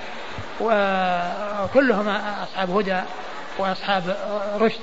[0.59, 2.07] وكلهم
[2.43, 3.01] أصحاب هدى
[3.57, 4.17] وأصحاب
[4.59, 4.79] رشد.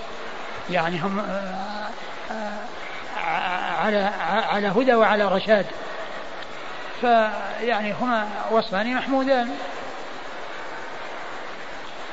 [0.71, 1.91] يعني هم آه،
[2.31, 2.59] آه،
[3.25, 5.67] على على هدى وعلى رشاد.
[7.01, 9.51] فيعني هما وصفان محمودان.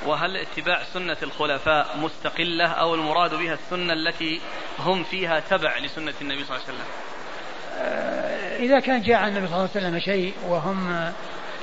[0.05, 4.41] وهل اتباع سنة الخلفاء مستقلة أو المراد بها السنة التي
[4.79, 6.87] هم فيها تبع لسنة النبي صلى الله عليه وسلم؟
[7.79, 11.11] آه، إذا كان جاء عن النبي صلى الله عليه وسلم شيء وهم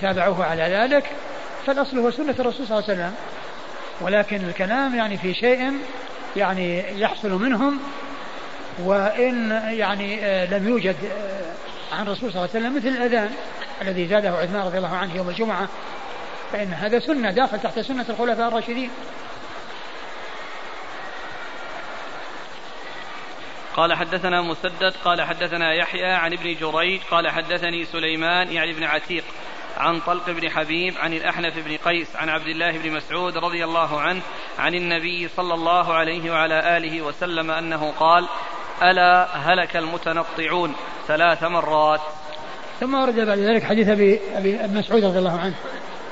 [0.00, 1.11] تابعوه على ذلك
[1.66, 3.14] فالأصل هو سنة الرسول صلى الله عليه وسلم.
[4.00, 5.72] ولكن الكلام يعني في شيء
[6.37, 7.80] يعني يحصل منهم
[8.85, 13.31] وإن يعني آه، لم يوجد آه، عن الرسول صلى الله عليه وسلم مثل الأذان
[13.83, 15.69] الذي زاده عثمان رضي الله عنه يوم الجمعة
[16.53, 18.91] فإن هذا سنة داخل تحت سنة الخلفاء الراشدين.
[23.77, 29.25] قال حدثنا مسدد قال حدثنا يحيى عن ابن جريج قال حدثني سليمان يعني ابن عتيق
[29.77, 34.01] عن طلق بن حبيب عن الأحنف بن قيس عن عبد الله بن مسعود رضي الله
[34.01, 34.21] عنه
[34.59, 38.29] عن النبي صلى الله عليه وعلى آله وسلم أنه قال
[38.83, 40.75] ألا هلك المتنطعون
[41.09, 42.01] ثلاث مرات.
[42.81, 45.55] ثم ورد بعد ذلك حديث ابي أبي مسعود رضي الله عنه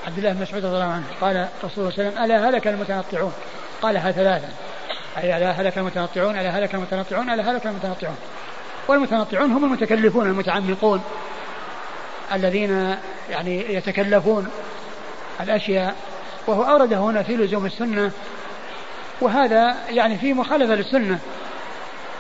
[0.07, 1.05] عبد الله بن مسعود رضي الله عنه.
[1.21, 3.33] قال رسول الله صلى الله عليه وسلم ألا هلك المتنطعون؟
[3.83, 4.49] قالها ثلاثا
[5.19, 8.17] أي ألا هلك المتنطعون ألا هلك المتنطعون ألا هلك المتنطعون.
[8.89, 11.03] والمتنطعون هم المتكلفون المتعمقون
[12.33, 12.97] الذين
[13.31, 14.49] يعني يتكلفون
[15.41, 15.97] الأشياء.
[16.47, 18.11] وهو أورده هنا في لزوم السنة.
[19.21, 21.19] وهذا يعني في مخالفة للسنة.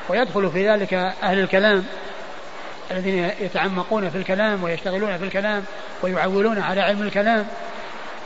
[0.08, 1.84] ويدخل في ذلك أهل الكلام
[2.90, 5.64] الذين يتعمقون في الكلام ويشتغلون في الكلام
[6.02, 7.46] ويعولون على علم الكلام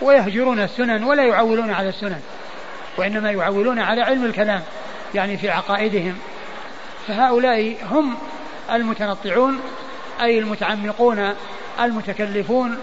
[0.03, 2.21] ويهجرون السنن ولا يعولون على السنن
[2.97, 4.63] وإنما يعولون على علم الكلام
[5.15, 6.19] يعني في عقائدهم
[7.09, 8.17] فهؤلاء هم
[8.73, 9.61] المتنطعون
[10.21, 11.35] أي المتعمقون
[11.81, 12.79] المتكلفون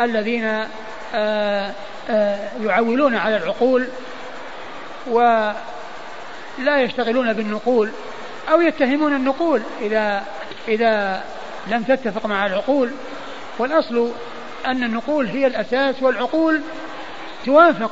[0.00, 0.64] الذين
[1.14, 1.72] آه،
[2.10, 3.88] آه، يعولون على العقول
[5.06, 5.54] ولا
[6.82, 7.90] يشتغلون بالنقول
[8.50, 10.24] أو يتهمون النقول إذا
[10.68, 11.24] إذا
[11.66, 12.90] لم تتفق مع العقول.
[13.58, 14.10] والأصل
[14.66, 16.60] أن النقول هي الأساس والعقول
[17.46, 17.90] توافق.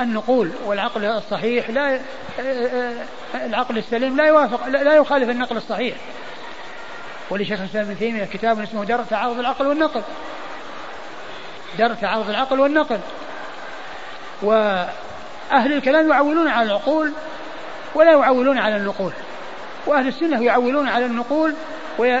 [0.00, 2.00] النقول والعقل الصحيح لا
[3.34, 5.96] العقل السليم لا يوافق لا يخالف النقل الصحيح.
[7.30, 10.02] ولشيخ الإسلام ابن تيمية كتاب اسمه درء تعارض العقل والنقل.
[11.78, 13.00] درء تعارض العقل والنقل.
[14.42, 17.12] وأهل الكلام يعولون على العقول
[17.94, 19.12] ولا يعولون على النقول.
[19.86, 21.54] وأهل السنة يعولون على النقول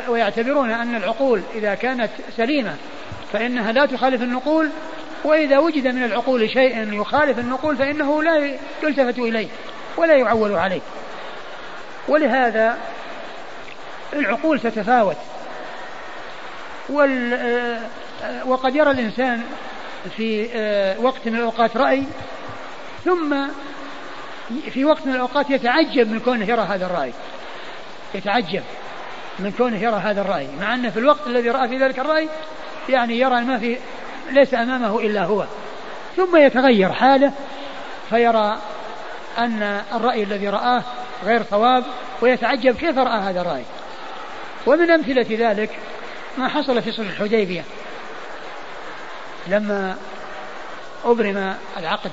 [0.08, 2.74] ويعتبرون أن العقول إذا كانت سليمة
[3.32, 4.70] فإنها لا تخالف النقول
[5.24, 9.48] وإذا وجد من العقول شيء يخالف النقول فإنه لا يلتفت إليه
[9.96, 10.80] ولا يعول عليه.
[12.08, 12.78] ولهذا
[14.12, 15.16] العقول تتفاوت.
[16.88, 17.80] وال
[18.44, 19.42] وقد يرى الإنسان
[20.16, 20.48] في
[21.00, 22.04] وقت من الأوقات رأي
[23.04, 23.36] ثم
[24.70, 27.12] في وقت من الأوقات يتعجب من كونه يرى هذا الرأي.
[28.16, 28.62] يتعجب
[29.38, 32.28] من كونه يرى هذا الرأي مع أنه في الوقت الذي رأى في ذلك الرأي
[32.88, 33.78] يعني يرى ما في
[34.30, 35.44] ليس أمامه إلا هو.
[36.16, 37.32] ثم يتغير حاله
[38.10, 38.58] فيرى
[39.38, 40.82] أن الرأي الذي رآه
[41.24, 41.84] غير صواب
[42.20, 43.62] ويتعجب كيف رأى هذا الرأي.
[44.66, 45.70] ومن أمثلة ذلك
[46.38, 47.64] ما حصل في صلح الحديبية.
[49.48, 49.96] لما
[51.04, 52.10] أبرم العقد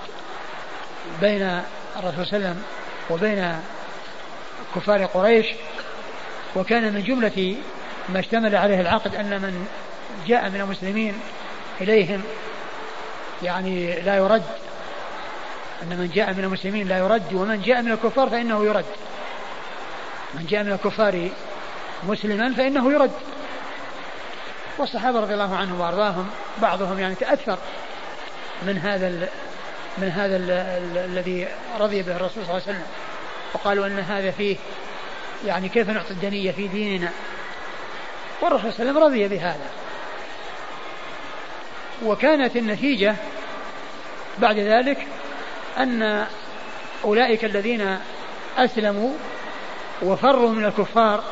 [1.21, 1.61] بين
[1.99, 2.63] الرسول صلى الله عليه وسلم
[3.09, 3.59] وبين
[4.75, 5.45] كفار قريش
[6.55, 7.55] وكان من جملة
[8.09, 9.67] ما اشتمل عليه العقد أن من
[10.27, 11.19] جاء من المسلمين
[11.81, 12.21] إليهم
[13.43, 14.43] يعني لا يرد
[15.83, 18.85] أن من جاء من المسلمين لا يرد ومن جاء من الكفار فإنه يرد.
[20.33, 21.29] من جاء من الكفار
[22.03, 23.11] مسلما فإنه يرد.
[24.77, 26.29] والصحابة رضي الله عنهم وأرضاهم
[26.61, 27.57] بعضهم يعني تأثر
[28.63, 29.29] من هذا
[29.97, 30.35] من هذا
[31.05, 31.47] الذي
[31.79, 32.85] رضي به الرسول صلى الله عليه وسلم.
[33.53, 34.57] وقالوا أن هذا فيه
[35.45, 37.09] يعني كيف نعطي الدنية في ديننا؟
[38.41, 39.69] والرسول صلى الله عليه وسلم رضي بهذا.
[42.05, 43.15] وكانت النتيجة
[44.37, 45.07] بعد ذلك
[45.77, 46.25] أن
[47.03, 47.99] أولئك الذين
[48.57, 49.13] أسلموا
[50.01, 51.23] وفروا من الكفار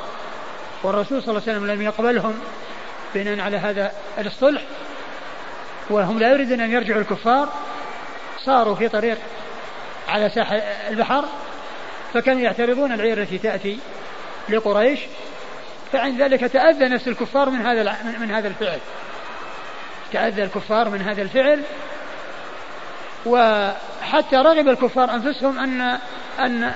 [0.84, 2.39] والرسول صلى الله عليه وسلم لم يقبلهم
[3.15, 4.62] بناء على هذا الصلح
[5.89, 7.50] وهم لا يريدون أن يرجعوا الكفار
[8.45, 9.17] صاروا في طريق
[10.08, 10.56] على ساحل
[10.89, 11.26] البحر
[12.13, 13.80] فكانوا يعترضون العير التي تأتي
[14.51, 14.99] لقريش
[15.91, 18.79] فعند ذلك تأذى نفس الكفار من هذا من هذا الفعل.
[20.13, 21.61] تأذى الكفار من هذا الفعل
[23.25, 25.97] وحتى رغب الكفار أنفسهم أن
[26.39, 26.73] أن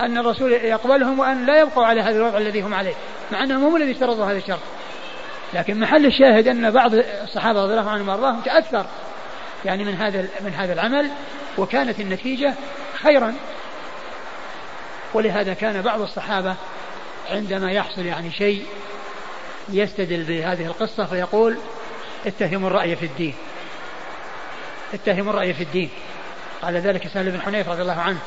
[0.00, 2.94] أن الرسول يقبلهم وأن لا يبقوا على هذا الوضع الذي هم عليه
[3.32, 4.60] مع أنهم هم الذي اشترطوا هذا الشرط.
[5.54, 8.86] لكن محل الشاهد أن بعض الصحابة رضي الله عنهم وأرضاهم تأثر
[9.64, 11.10] يعني من هذا من هذا العمل
[11.58, 12.54] وكانت النتيجة
[13.02, 13.34] خيرا.
[15.14, 16.54] ولهذا كان بعض الصحابة
[17.30, 18.66] عندما يحصل يعني شيء
[19.68, 21.56] يستدل بهذه القصة فيقول
[22.26, 23.34] اتهموا الرأي في الدين.
[24.94, 25.90] اتهموا الرأي في الدين.
[26.62, 28.18] قال ذلك سهل بن حنيف رضي الله عنه.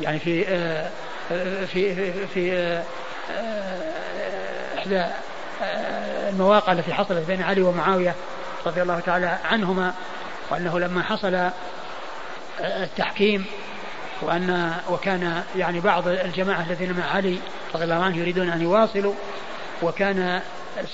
[0.00, 0.90] يعني في آه،
[1.32, 2.82] آه، في في, في آه،
[4.78, 5.06] إحدى
[6.28, 8.14] المواقع التي حصلت بين علي ومعاوية
[8.66, 9.94] رضي الله تعالى عنهما
[10.50, 11.50] وأنه لما حصل
[12.60, 13.44] التحكيم
[14.22, 17.38] وأن وكان يعني بعض الجماعة الذين مع علي
[17.74, 19.14] رضي الله عنه يريدون أن يواصلوا
[19.82, 20.40] وكان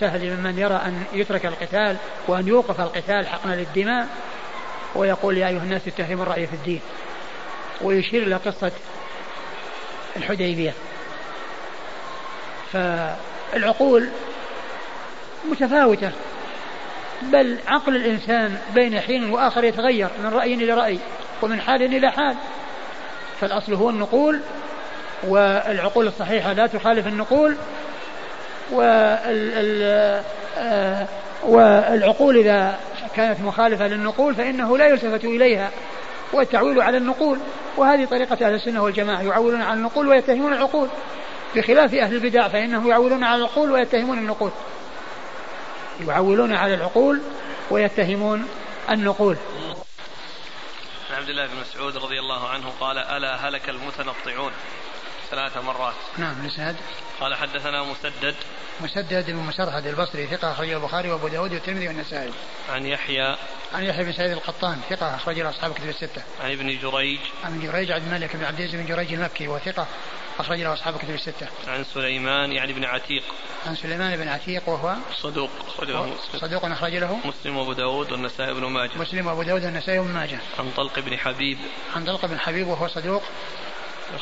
[0.00, 1.96] سهل ممن يرى أن يترك القتال
[2.28, 4.08] وأن يوقف القتال حقنا للدماء
[4.94, 6.80] ويقول يا أيها الناس اتهموا الرأي في الدين.
[7.80, 8.72] ويشير إلى قصة
[10.16, 10.74] الحديبية.
[12.72, 14.08] فالعقول
[15.50, 16.12] متفاوتة
[17.22, 20.98] بل عقل الإنسان بين حين وآخر يتغير من رأي إلى رأي
[21.42, 22.36] ومن حال إلى حال.
[23.40, 24.40] فالأصل هو النقول
[25.28, 27.56] والعقول الصحيحة لا تخالف النقول
[30.58, 31.06] آه،
[31.42, 32.78] والعقول إذا
[33.16, 35.70] كانت مخالفة للنقول فإنه لا يلتفت إليها
[36.32, 37.38] والتعويل على النقول
[37.76, 40.88] وهذه طريقة أهل السنة والجماعة يعولون على النقول ويتهمون العقول
[41.56, 44.50] بخلاف أهل البدع فإنهم يعولون على العقول ويتهمون النقول
[46.08, 47.20] يعولون على العقول
[47.70, 48.46] ويتهمون
[48.90, 49.36] النقول.
[51.18, 54.52] عبد الله بن مسعود رضي الله عنه قال ألا هلك المتنطعون
[55.30, 55.94] ثلاث مرات.
[56.16, 56.76] نعم الإسناد
[57.20, 58.34] قال حدثنا مسدد.
[58.80, 62.32] مسدد بن مسرهد البصري ثقة أخرجه البخاري وأبو داود والترمذي والنسائي.
[62.72, 63.36] عن يحيى.
[63.74, 66.22] عن يحيى بن سعيد القطان ثقة أخرجه أصحاب كتب الستة.
[66.44, 67.20] عن ابن جريج.
[67.44, 69.86] عن ابن جريج عبد الملك بن عبد العزيز بن جريج المكي وثقة
[70.38, 71.48] أخرج له أصحاب كتب الستة.
[71.66, 73.22] عن سليمان يعني بن عتيق.
[73.66, 76.40] عن سليمان بن عتيق وهو صدوق أخرج له مسلم.
[76.40, 78.90] صدوق أخرج له مسلم وأبو داود والنسائي بن ماجه.
[78.96, 80.38] مسلم وأبو داود والنسائي بن ماجه.
[80.58, 81.58] عن طلق بن حبيب.
[81.96, 83.22] عن طلق بن حبيب وهو صدوق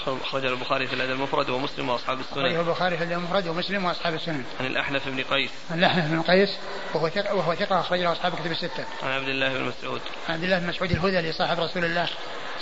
[0.07, 2.39] أخرج البخاري في الأدب المفرد ومسلم وأصحاب السنن.
[2.39, 4.45] أخرجه البخاري في الأدب المفرد ومسلم وأصحاب السنن.
[4.61, 5.51] عن الأحنف بن قيس.
[5.71, 6.57] عن الأحنف بن قيس
[6.95, 8.85] وهو ثقة وهو ثقة أخرج له أصحاب كتب الستة.
[9.03, 10.01] عن عبد الله بن مسعود.
[10.29, 12.09] عن عبد الله بن مسعود الهذلي صاحب رسول الله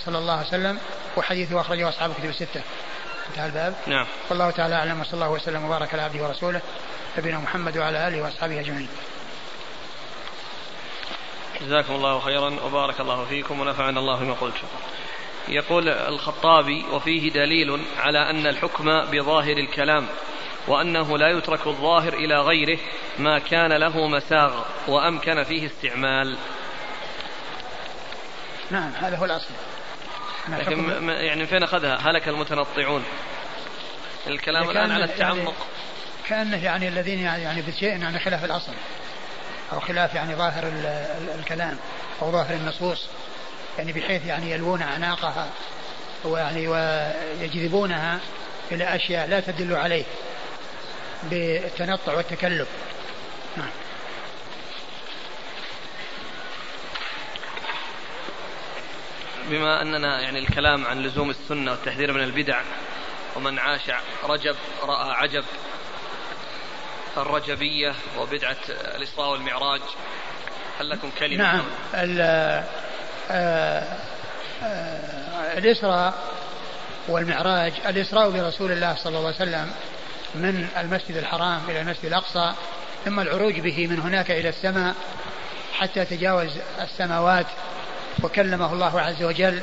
[0.04, 0.78] صلى الله عليه وسلم
[1.16, 2.62] وحديثه أخرجه أصحاب كتب الستة.
[3.30, 3.74] انتهى الباب.
[3.87, 4.06] نعم.
[4.30, 6.60] والله تعالى أعلم وصلى الله وسلم وبارك على عبده ورسوله
[7.18, 8.88] نبينا محمد وعلى آله وأصحابه أجمعين.
[11.60, 14.66] جزاكم الله خيرا وبارك الله فيكم ونفعنا الله بما قلتم
[15.48, 20.06] يقول الخطابي وفيه دليل على أن الحكم بظاهر الكلام
[20.68, 22.78] وأنه لا يترك الظاهر إلى غيره
[23.18, 26.37] ما كان له مساغ وأمكن فيه استعمال.
[28.70, 29.50] نعم هذا هو الأصل.
[30.48, 33.04] لكن يعني فين أخذها؟ هلك المتنطعون.
[34.26, 35.38] الكلام الآن على التعمق.
[35.38, 35.54] يعني
[36.28, 38.72] كأنه يعني الذين يعني, يعني بشيء يعني خلاف الأصل.
[39.72, 40.72] أو خلاف يعني ظاهر
[41.38, 41.78] الكلام.
[42.22, 43.07] أو ظاهر النصوص.
[43.78, 45.48] يعني بحيث يعني يلوون أعناقها.
[46.24, 48.18] ويعني ويجذبونها
[48.72, 50.04] إلى أشياء لا تدل عليه.
[51.22, 52.68] بالتنطع والتكلف.
[53.57, 53.70] نعم.
[59.50, 62.61] بما أننا يعني الكلام عن لزوم السنة والتحذير من البدع
[63.37, 63.90] ومن عاش
[64.24, 65.44] رجب رأى عجب
[67.16, 69.80] الرجبية وبدعة الإسراء والمعراج.
[70.80, 71.64] هل لكم كلمة؟ نعم.
[71.94, 72.64] آه،
[73.30, 73.98] آه،
[75.59, 76.14] الإسراء
[77.09, 77.72] والمعراج.
[77.87, 79.72] الإسراء برسول الله صلى الله عليه وسلم
[80.35, 82.54] من المسجد الحرام إلى المسجد الأقصى
[83.04, 84.94] ثم العروج به من هناك إلى السماء
[85.72, 87.46] حتى تجاوز السماوات
[88.22, 89.61] وكلمه الله عز وجل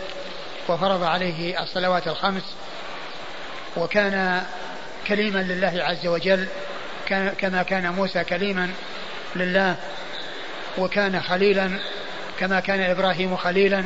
[0.70, 2.44] وفرض عليه الصلوات الخمس
[3.78, 4.44] وكان
[5.08, 6.48] كليما لله عز وجل
[7.38, 8.70] كما كان موسى كليما
[9.36, 9.76] لله
[10.78, 11.72] وكان خليلا
[12.40, 13.84] كما كان إبراهيم خليلا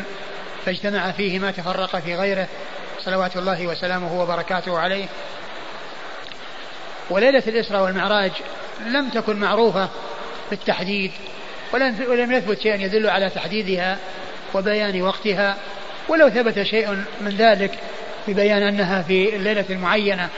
[0.66, 2.48] فاجتمع فيه ما تفرق في غيره
[3.00, 5.06] صلوات الله وسلامه وبركاته عليه.
[7.10, 8.32] وليلة الإسراء والمعراج
[8.86, 9.90] لم تكن معروفة
[10.50, 11.12] بالتحديد
[12.08, 13.98] ولم يثبت شيء يدل على تحديدها
[14.56, 15.56] وبيان وقتها
[16.08, 16.92] ولو ثبت شيء
[17.22, 17.72] من ذلك
[18.28, 20.30] ببيان أنها في الليلة المعينة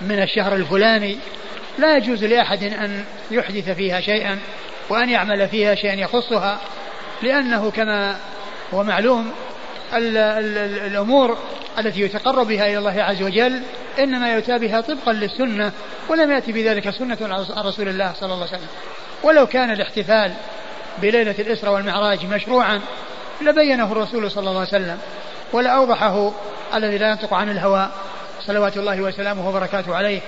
[0.00, 1.18] من الشهر الفلاني
[1.78, 4.38] لا يجوز لأحد أن يحدث فيها شيئا
[4.88, 6.60] وأن يعمل فيها شيئا يخصها
[7.22, 8.16] لأنه كما
[8.74, 9.32] هو معلوم
[9.94, 11.38] ال ال الأمور
[11.78, 13.62] التي يتقرب بها إلى الله عز وجل
[13.98, 15.72] إنما يؤتى بها طبقا للسنة
[16.08, 18.68] ولم يأتي بذلك سنة عن رسول الله صلى الله عليه وسلم.
[19.22, 20.32] ولو كان الاحتفال
[21.02, 22.80] بليلة الإسراء والمعراج مشروعا
[23.42, 24.98] لبينه الرسول صلى الله عليه وسلم
[25.52, 26.32] ولأوضحه
[26.74, 27.88] الذي لا ينطق عن الهوى
[28.46, 30.20] صلوات الله وسلامه وبركاته عليه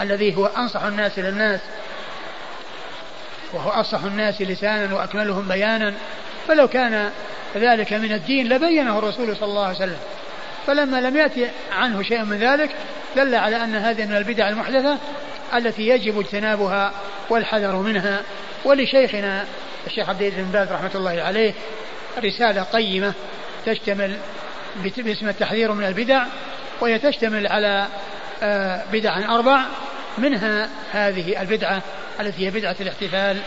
[0.00, 1.60] الذي هو أنصح الناس للناس
[3.52, 5.94] وهو أصح الناس لسانا وأكملهم بيانا
[6.48, 7.10] فلو كان
[7.56, 9.98] ذلك من الدين لبينه الرسول صلى الله عليه وسلم.
[10.66, 12.70] فلما لم يأتي عنه شيء من ذلك
[13.16, 14.98] دل على أن هذه من البدع المحدثة
[15.54, 16.92] التي يجب اجتنابها
[17.30, 18.22] والحذر منها
[18.64, 19.44] ولشيخنا
[19.86, 21.54] الشيخ عبد العزيز بن باز رحمة الله عليه
[22.18, 23.12] رسالة قيمة
[23.66, 24.16] تشتمل
[24.96, 26.24] باسم التحذير من البدع
[26.80, 27.86] وهي تشتمل على
[28.42, 29.64] آه، بدع أربع
[30.18, 31.82] منها هذه البدعة
[32.20, 33.40] التي هي بدعة الاحتفال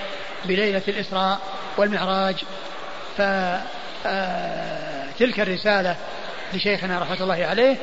[0.46, 1.40] بليلة الإسراء
[1.78, 2.36] والمعراج.
[3.18, 3.66] فتلك
[4.06, 5.96] آه، الرسالة
[6.54, 7.78] لشيخنا رحمة الله عليه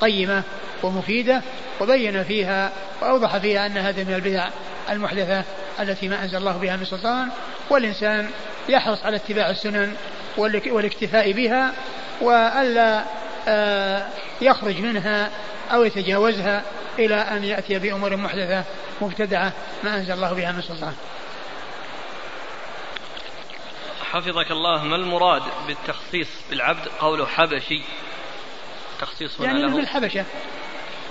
[0.00, 0.42] قيمة
[0.82, 1.42] ومفيدة
[1.80, 2.72] وبين فيها
[3.02, 4.48] وأوضح فيها أن هذه من البدع
[4.90, 5.44] المحدثة
[5.80, 7.28] التي ما أنزل الله بها من سلطان
[7.70, 8.30] والإنسان
[8.68, 9.96] يحرص على اتباع السنن
[10.36, 11.74] والاكتفاء بها
[12.20, 13.04] وألا
[13.48, 14.08] آه،
[14.40, 15.30] يخرج منها
[15.72, 16.62] أو يتجاوزها
[16.98, 18.64] إلى أن يأتي بأمور محدثة
[19.00, 19.52] مبتدعة
[19.84, 20.94] ما أنزل الله بها من سلطان.
[24.12, 27.82] حفظك الله ما المراد بالتخصيص بالعبد؟ قوله حبشي.
[29.00, 29.68] تخصيص هنا يعني له.
[29.68, 30.24] من الحبشة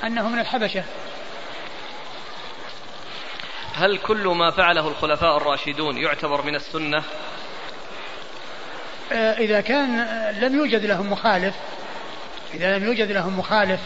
[0.03, 0.83] أنه من الحبشة.
[3.75, 7.03] هل كل ما فعله الخلفاء الراشدون يعتبر من السنة؟
[9.13, 10.07] إذا كان
[10.41, 11.53] لم يوجد لهم مخالف
[12.53, 13.79] إذا لم يوجد لهم مخالف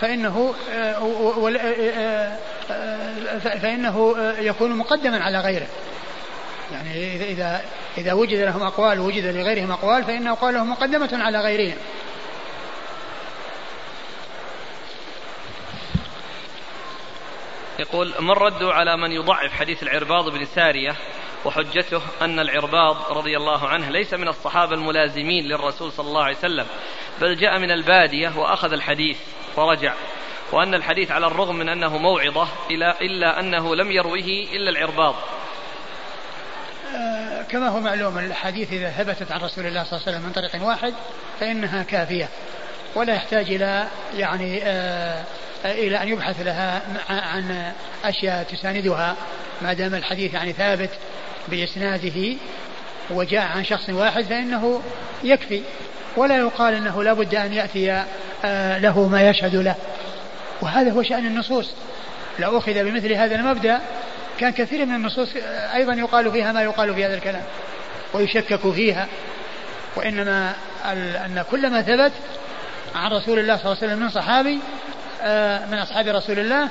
[0.00, 2.36] فإنه آه،
[2.70, 5.66] آه، فإنه يكون مقدما على غيره.
[6.72, 7.60] يعني إذا
[7.98, 11.76] إذا وجد لهم أقوال ووجد لغيرهم أقوال فإن أقوالهم مقدمة على غيرهم.
[17.78, 20.96] يقول من ردوا على من يضعف حديث العرباض بن سارية
[21.44, 26.66] وحجته أن العرباض رضي الله عنه ليس من الصحابة الملازمين للرسول صلى الله عليه وسلم
[27.20, 29.16] بل جاء من البادية وأخذ الحديث
[29.56, 29.94] ورجع
[30.52, 32.48] وأن الحديث على الرغم من أنه موعظة
[33.02, 35.14] إلا, أنه لم يروه إلا العرباض.
[36.94, 40.32] آه، كما هو معلوم الحديث إذا ثبتت عن رسول الله صلى الله عليه وسلم من
[40.32, 40.94] طريق واحد
[41.40, 42.28] فإنها كافية
[42.94, 45.24] ولا يحتاج إلى يعني آه
[45.64, 47.72] إلى أن يبحث لها عن
[48.04, 49.16] أشياء تساندها
[49.62, 50.90] ما دام الحديث يعني ثابت.
[51.48, 52.36] بإسناده
[53.10, 54.82] وجاء عن شخص واحد فإنه
[55.24, 55.62] يكفي
[56.16, 58.04] ولا يقال أنه لا بد أن يأتي
[58.44, 59.74] آه، له ما يشهد له.
[60.60, 61.70] وهذا هو شأن النصوص.
[62.38, 63.80] لو أخذ بمثل هذا المبدأ
[64.38, 65.28] كان كثير من النصوص
[65.74, 67.42] أيضا يقال فيها ما يقال في هذا الكلام
[68.14, 69.08] ويشكك فيها.
[69.96, 70.52] وإنما
[71.26, 72.12] أن كل ما ثبت
[72.94, 74.58] عن رسول الله صلى الله عليه وسلم من صحابي
[75.22, 76.68] آه، من أصحاب رسول الله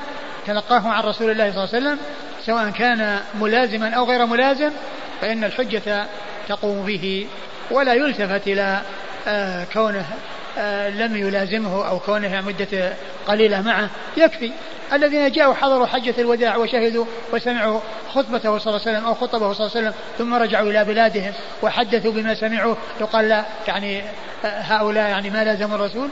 [0.48, 2.00] تلقاه عن رسول الله صلى الله عليه وسلم
[2.46, 4.72] سواء كان ملازما أو غير ملازم
[5.22, 6.06] فإن الحجة
[6.50, 7.28] تقوم به
[7.72, 8.82] ولا يلتفت إلى
[9.28, 10.06] آه، كونه
[10.58, 12.94] آه، لم يلازمه أو كونه مدة
[13.28, 13.90] قليلة معه.
[14.18, 14.52] يكفي.
[14.94, 17.80] الذين جاءوا حضروا حجة الوداع وشهدوا وسمعوا
[18.14, 21.34] خطبته صلى الله عليه وسلم أو خطبه صلى الله عليه وسلم ثم رجعوا إلى بلادهم
[21.62, 22.76] وحدثوا بما سمعوا.
[23.02, 24.04] يقال لا يعني
[24.44, 26.10] هؤلاء يعني ما لازموا الرسول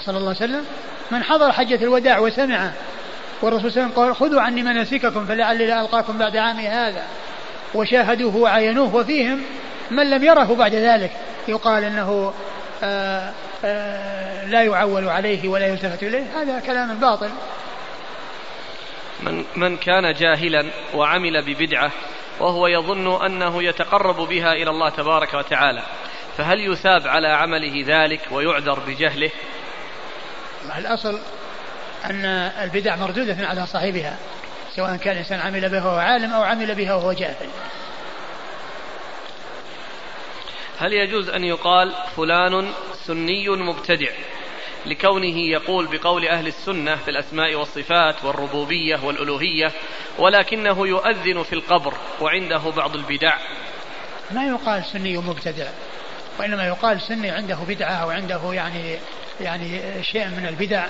[0.00, 0.64] صلى الله عليه وسلم.
[1.10, 2.70] من حضر حجة الوداع وسمع
[3.42, 7.02] والرسول صلى الله عليه وسلم قال خذوا عني مناسككم فلعلي لا ألقاكم بعد عامي هذا.
[7.74, 9.42] وشاهدوه وعينوه وفيهم
[9.90, 11.10] من لم يره بعد ذلك.
[11.48, 12.32] يقال إنه
[12.82, 13.32] آآ آه،
[13.64, 16.42] آآ آه، لا يعول عليه ولا يلتفت إليه.
[16.42, 17.30] هذا كلام باطل.
[19.22, 21.92] من من كان جاهلا وعمل ببدعة
[22.40, 25.82] وهو يظن أنه يتقرب بها إلى الله تبارك وتعالى
[26.36, 29.30] فهل يثاب على عمله ذلك ويعذر بجهله؟
[30.78, 31.18] الأصل
[32.04, 32.24] أن
[32.62, 34.16] البدع مردودة على صاحبها
[34.76, 37.48] سواء كان الإنسان عمل بها وهو عالم أو عمل بها وهو جاهل.
[40.78, 42.72] هل يجوز أن يقال فلان
[43.06, 44.10] سني مبتدع
[44.86, 49.72] لكونه يقول بقول أهل السنة في الأسماء والصفات والربوبية والألوهية
[50.18, 53.36] ولكنه يؤذن في القبر وعنده بعض البدع؟
[54.30, 55.68] ما يقال سني مبتدع
[56.38, 58.98] وإنما يقال سني عنده بدعة أو عنده يعني
[59.40, 60.86] يعني شيء من البدع.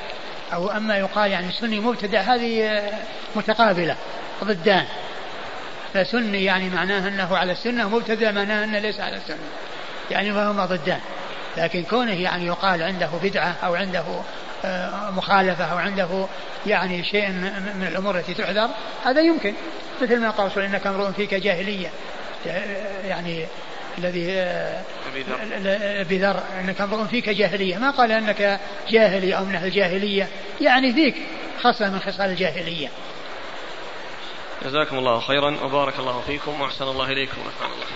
[0.52, 2.82] أو أما يقال يعني سني مبتدع هذه
[3.36, 3.96] متقابلة
[4.44, 4.84] ضدان.
[5.94, 9.38] فسني يعني معناه أنه على السنة مبتدع معناه أنه ليس على السنة.
[10.10, 11.00] يعني فهما ضدان.
[11.56, 14.04] لكن كونه يعني يقال عنده بدعة أو عنده
[14.64, 16.26] آه، مخالفة أو عنده
[16.66, 18.68] يعني شيء من الأمور التي تعذر
[19.04, 19.54] هذا يمكن.
[20.02, 21.88] مثل ما قال إنك امرؤ فيك جاهلية.
[23.04, 23.46] يعني
[23.98, 24.46] الذي
[26.00, 26.42] أبي ذر.
[26.60, 27.78] إنك امرؤ فيك جاهلية.
[27.78, 30.28] ما قال أنك جاهلي أو من أهل الجاهلية.
[30.60, 31.14] يعني فيك
[31.62, 32.88] خصله من خصال الجاهلية.
[34.64, 35.56] جزاكم الله خيرا.
[35.62, 36.60] وبارك الله فيكم.
[36.60, 37.36] وأحسن الله إليكم.
[37.38, 37.86] ونفعنا الله.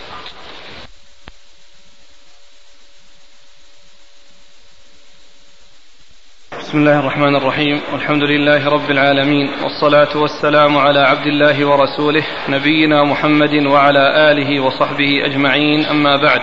[6.60, 7.80] بسم الله الرحمن الرحيم.
[7.92, 9.50] والحمد لله رب العالمين.
[9.62, 15.84] والصلاة والسلام على عبد الله ورسوله نبينا محمد وعلى آله وصحبه أجمعين.
[15.84, 16.40] أما بعد.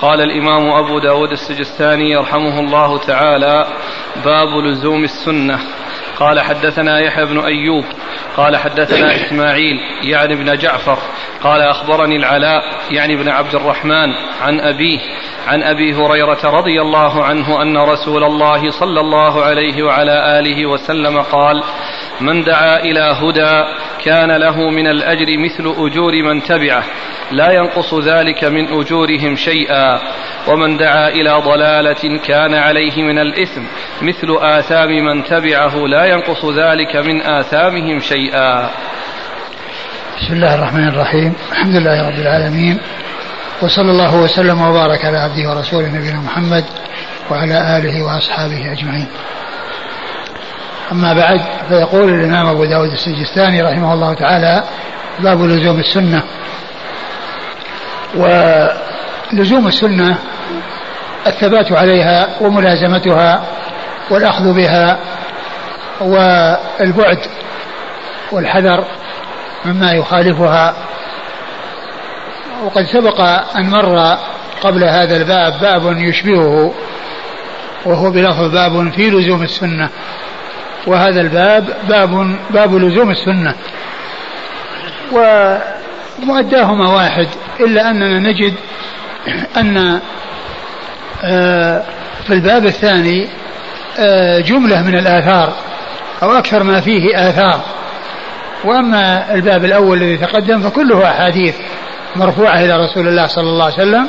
[0.00, 3.66] قال الإمام أبو داود السجستاني يرحمه الله تعالى
[4.24, 5.58] باب لزوم السنة.
[6.18, 7.84] قال حدثنا يحيى بن أيوب
[8.36, 10.98] قال حدثنا إسماعيل يعني بن جعفر
[11.42, 14.98] قال أخبرني العلاء يعني بن عبد الرحمن عن أبيه
[15.46, 21.22] عن أبي هريرة رضي الله عنه أن رسول الله صلى الله عليه وعلى آله وسلم
[21.22, 21.62] قال
[22.20, 23.64] من دعا إلى هدى
[24.04, 26.84] كان له من الأجر مثل أجور من تبعه.
[27.30, 30.00] لا ينقص ذلك من أجورهم شيئا.
[30.48, 33.62] ومن دعا إلى ضلالة كان عليه من الإثم.
[34.02, 38.70] مثل آثام من تبعه لا ينقص ذلك من آثامهم شيئا.
[40.20, 41.34] بسم الله الرحمن الرحيم.
[41.52, 42.78] الحمد لله رب العالمين.
[43.62, 46.64] وصلى الله وسلم وبارك على عبده ورسوله نبينا محمد
[47.30, 49.06] وعلى آله وأصحابه أجمعين.
[50.92, 54.64] أما بعد فيقول الإمام أبو داود السجستاني رحمه الله تعالى
[55.20, 56.22] باب لزوم السنة.
[58.16, 60.18] ولزوم السنة
[61.26, 63.42] الثبات عليها وملازمتها
[64.10, 64.98] والأخذ بها
[66.00, 67.18] والبعد
[68.32, 68.84] والحذر
[69.64, 70.76] مما يخالفها.
[72.64, 73.20] وقد سبق
[73.56, 74.18] أن مر
[74.62, 76.74] قبل هذا الباب باب يشبهه
[77.84, 79.88] وهو بلفظ باب في لزوم السنة.
[80.88, 83.54] وهذا الباب باب باب لزوم السنة.
[85.12, 87.28] ومؤداهما واحد
[87.60, 88.54] إلا أننا نجد
[89.56, 90.00] أن
[91.24, 91.82] آه،
[92.26, 93.28] في الباب الثاني
[93.98, 95.52] آه، جملة من الآثار
[96.22, 97.60] أو أكثر ما فيه آثار.
[98.64, 101.54] وأما الباب الأول الذي تقدم فكله أحاديث
[102.16, 104.08] مرفوعة إلى رسول الله صلى الله عليه وسلم.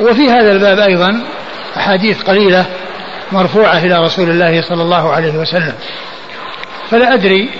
[0.00, 1.22] وفي هذا الباب أيضا
[1.76, 2.66] أحاديث قليلة
[3.32, 5.74] مرفوعة إلى رسول الله صلى الله عليه وسلم.
[6.90, 7.50] فلا أدري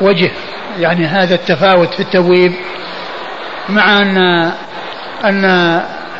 [0.00, 0.30] وجه
[0.78, 2.52] يعني هذا التفاوت في التبويب
[3.68, 4.16] مع أن
[5.24, 5.44] أن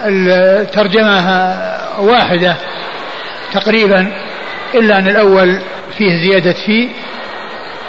[0.07, 1.27] الترجمة
[1.99, 2.57] واحدة
[3.53, 4.13] تقريبا
[4.75, 5.61] إلا أن الأول
[5.99, 6.89] فيه زيادة في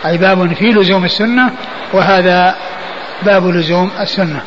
[0.06, 1.52] أي باب في لزوم السنة
[1.94, 2.56] وهذا
[3.24, 4.42] باب لزوم السنة.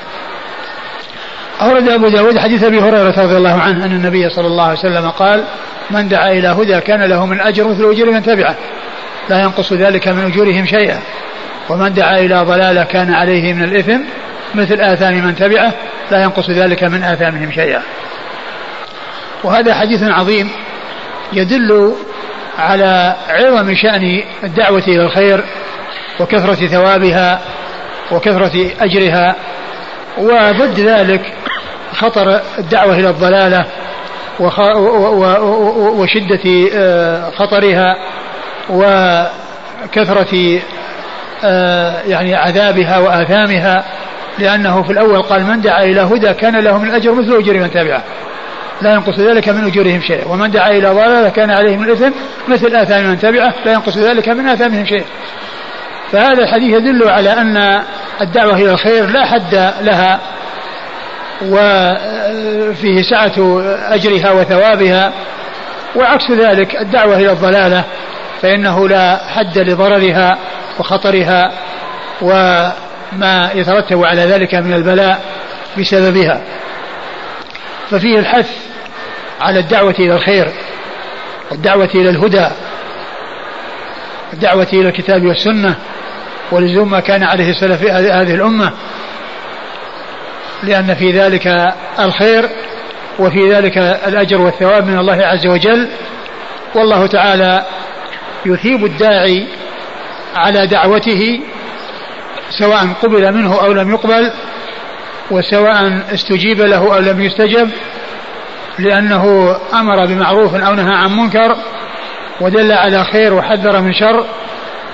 [1.61, 5.11] أورد أبو داود حديث أبي هريرة رضي الله عنه أن النبي صلى الله عليه وسلم
[5.11, 5.45] قال
[5.91, 8.55] من دعا إلى هدى كان له من أجر مثل أجور من تبعه.
[9.31, 11.01] لا ينقص ذلك من أجورهم شيئا.
[11.69, 14.01] ومن دعا إلى ضلالة كان عليه من الإثم
[14.55, 15.73] مثل آثام من تبعه.
[16.11, 17.83] لا ينقص ذلك من آثامهم شيئا.
[19.45, 20.51] وهذا حديث عظيم
[21.33, 21.95] يدل
[22.59, 25.45] على عظم شأن الدعوة إلى الخير
[26.21, 27.41] وكثرة ثوابها
[28.13, 29.37] وكثرة أجرها.
[30.19, 31.33] وضد ذلك
[31.99, 33.65] خطر الدعوة إلى الضلالة
[35.99, 37.97] وشدة آه، خطرها
[38.71, 40.61] وكثرة
[41.45, 43.85] آه، يعني عذابها وآثامها
[44.39, 47.71] لأنه في الأول قال من دعا إلى هدى كان له من الأجر مثل أجر من
[47.71, 48.03] تبعه
[48.83, 52.11] لا ينقص ذلك من أجورهم شيء ومن دعا إلى ضلالة كان عليه من الإثم
[52.49, 55.05] مثل آثام من تبعه لا ينقص ذلك من آثامهم شيء
[56.13, 57.83] فهذا الحديث يدل على أن
[58.21, 60.21] الدعوة إلى الخير لا حد لها
[61.43, 63.63] وفيه سعة
[63.95, 65.13] أجرها وثوابها
[65.97, 67.85] وعكس ذلك الدعوة إلى الضلالة
[68.43, 70.39] فإنه لا حد لضررها
[70.79, 71.53] وخطرها
[72.23, 75.21] وما يترتب على ذلك من البلاء
[75.79, 76.41] بسببها.
[77.91, 78.51] ففيه الحث
[79.41, 80.53] على الدعوة إلى الخير
[81.51, 82.49] والدعوة إلى الهدى
[84.33, 85.75] الدعوة إلى الكتاب والسنة
[86.53, 88.73] ولزوم ما كان عليه السلف هذه الأمة.
[90.63, 92.49] لأن في ذلك الخير
[93.19, 95.89] وفي ذلك الأجر والثواب من الله عز وجل.
[96.75, 97.67] والله تعالى
[98.47, 99.47] يثيب الداعي
[100.35, 101.41] على دعوته
[102.51, 104.33] سواء قبل منه أو لم يقبل
[105.31, 107.71] وسواء استجيب له أو لم يستجب
[108.79, 111.57] لأنه أمر بمعروف أو نهى عن منكر
[112.41, 114.27] ودل على خير وحذر من شر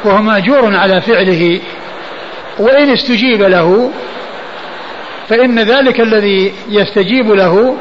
[0.05, 1.61] وهو مأجور على فعله.
[2.59, 3.91] وإن استجيب له
[5.29, 7.77] فإن ذلك الذي يستجيب له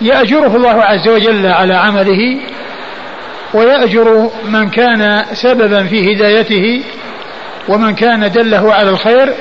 [0.00, 2.40] يأجره الله عز وجل على عمله
[3.54, 6.82] ويأجر من كان سببا في هدايته
[7.68, 9.34] ومن كان دله على الخير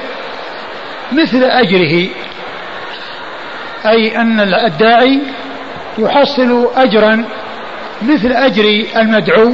[1.12, 2.08] مثل أجره.
[3.86, 5.22] أي أن الداعي
[5.98, 7.26] يحصل أجرا
[8.02, 9.54] مثل أجر المدعو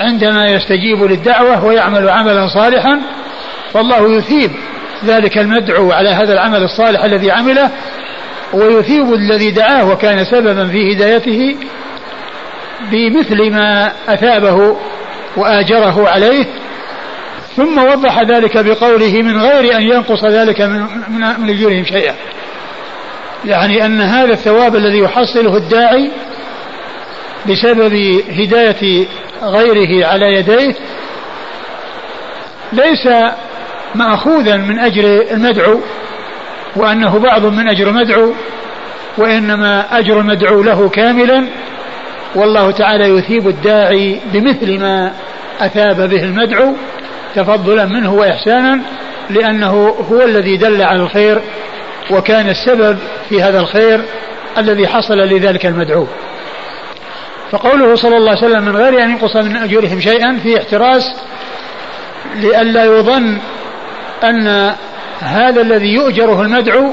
[0.00, 3.00] عندما يستجيب للدعوة ويعمل عملا صالحا
[3.72, 4.50] فالله يثيب
[5.06, 7.70] ذلك المدعو على هذا العمل الصالح الذي عمله
[8.52, 11.56] ويثيب الذي دعاه وكان سببا في هدايته
[12.90, 14.76] بمثل ما أثابه
[15.36, 16.46] وآجره عليه.
[17.56, 22.14] ثم وضح ذلك بقوله من غير أن ينقص ذلك من, من, أجورهم شيئا.
[23.44, 26.10] يعني أن هذا الثواب الذي يحصله الداعي
[27.48, 27.94] بسبب
[28.30, 29.06] هداية
[29.42, 30.74] غيره على يديه
[32.72, 33.08] ليس
[33.94, 35.80] مأخوذا من أجر المدعو
[36.76, 38.32] وأنه بعض من أجر المدعو
[39.18, 41.44] وإنما أجر المدعو له كاملا
[42.34, 45.12] والله تعالى يثيب الداعي بمثل ما
[45.60, 46.74] أثاب به المدعو
[47.34, 48.80] تفضلا منه وإحسانا
[49.30, 51.40] لأنه هو الذي دل على الخير
[52.10, 54.04] وكان السبب في هذا الخير
[54.58, 56.06] الذي حصل لذلك المدعو.
[57.50, 61.02] فقوله صلى الله عليه وسلم من غير أن ينقص من أجورهم شيئا في احتراس
[62.36, 63.38] لئلا يظن
[64.30, 64.74] أن
[65.20, 66.92] هذا الذي يؤجره المدعو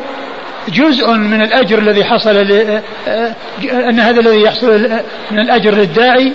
[0.70, 2.38] جزء من الأجر الذي حصل
[3.72, 4.90] أن هذا الذي يحصل
[5.32, 6.34] من الأجر للداعي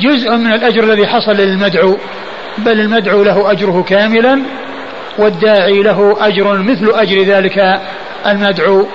[0.00, 1.98] جزء من الأجر الذي حصل للمدعو.
[2.58, 4.42] بل المدعو له أجره كاملا
[5.18, 7.80] والداعي له أجر مثل أجر ذلك
[8.26, 8.86] المدعو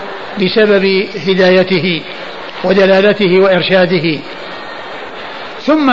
[0.41, 2.01] بسبب هدايته
[2.63, 4.19] ودلالته وإرشاده.
[5.61, 5.89] ثم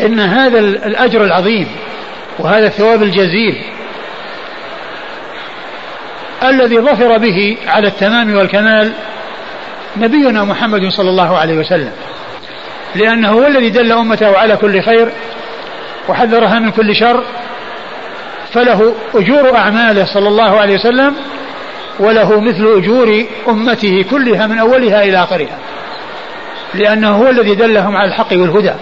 [0.00, 1.66] إن هذا الأجر العظيم
[2.38, 3.56] وهذا الثواب الجزيل
[6.44, 8.92] الذي ظفر به على التمام والكمال
[9.96, 11.92] نبينا محمد صلى الله عليه وسلم.
[12.94, 15.08] لأنه هو الذي دل أمته على كل خير
[16.08, 17.24] وحذرها من كل شر
[18.52, 21.14] فله أجور أعماله صلى الله عليه وسلم
[21.98, 25.58] وله مثل أجور أمته كلها من أولها إلى آخرها.
[26.74, 28.74] لأنه هو الذي دلهم على الحق والهدى.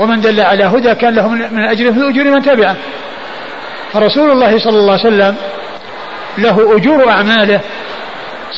[0.00, 2.76] ومن دل على هدى كان له من أجر مثل أجور من تبعه.
[3.92, 5.36] فرسول الله صلى الله عليه وسلم
[6.38, 7.60] له أجور أعماله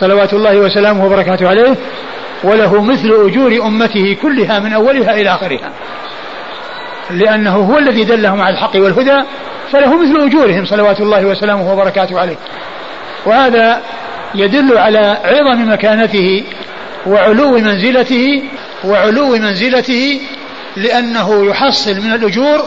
[0.00, 1.74] صلوات الله وسلامه وبركاته عليه
[2.44, 5.72] وله مثل أجور أمته كلها من أولها إلى آخرها.
[7.10, 9.16] لأنه هو الذي دلهم على الحق والهدى
[9.72, 12.36] فله مثل أجورهم صلوات الله وسلامه وبركاته عليه.
[13.26, 13.82] وهذا
[14.34, 16.44] يدل على عظم مكانته
[17.06, 18.42] وعلو منزلته
[18.84, 20.20] وعلو منزلته
[20.76, 22.62] لأنه يحصل من الأجور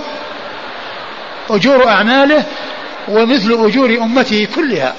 [1.49, 2.43] أجور أعماله
[3.11, 4.93] ومثل أجور أمته كلها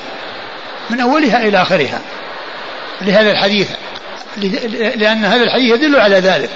[0.90, 2.00] من أولها إلى آخرها.
[3.02, 3.70] لهذا الحديث
[4.96, 6.50] لأن هذا الحديث يدل على ذلك.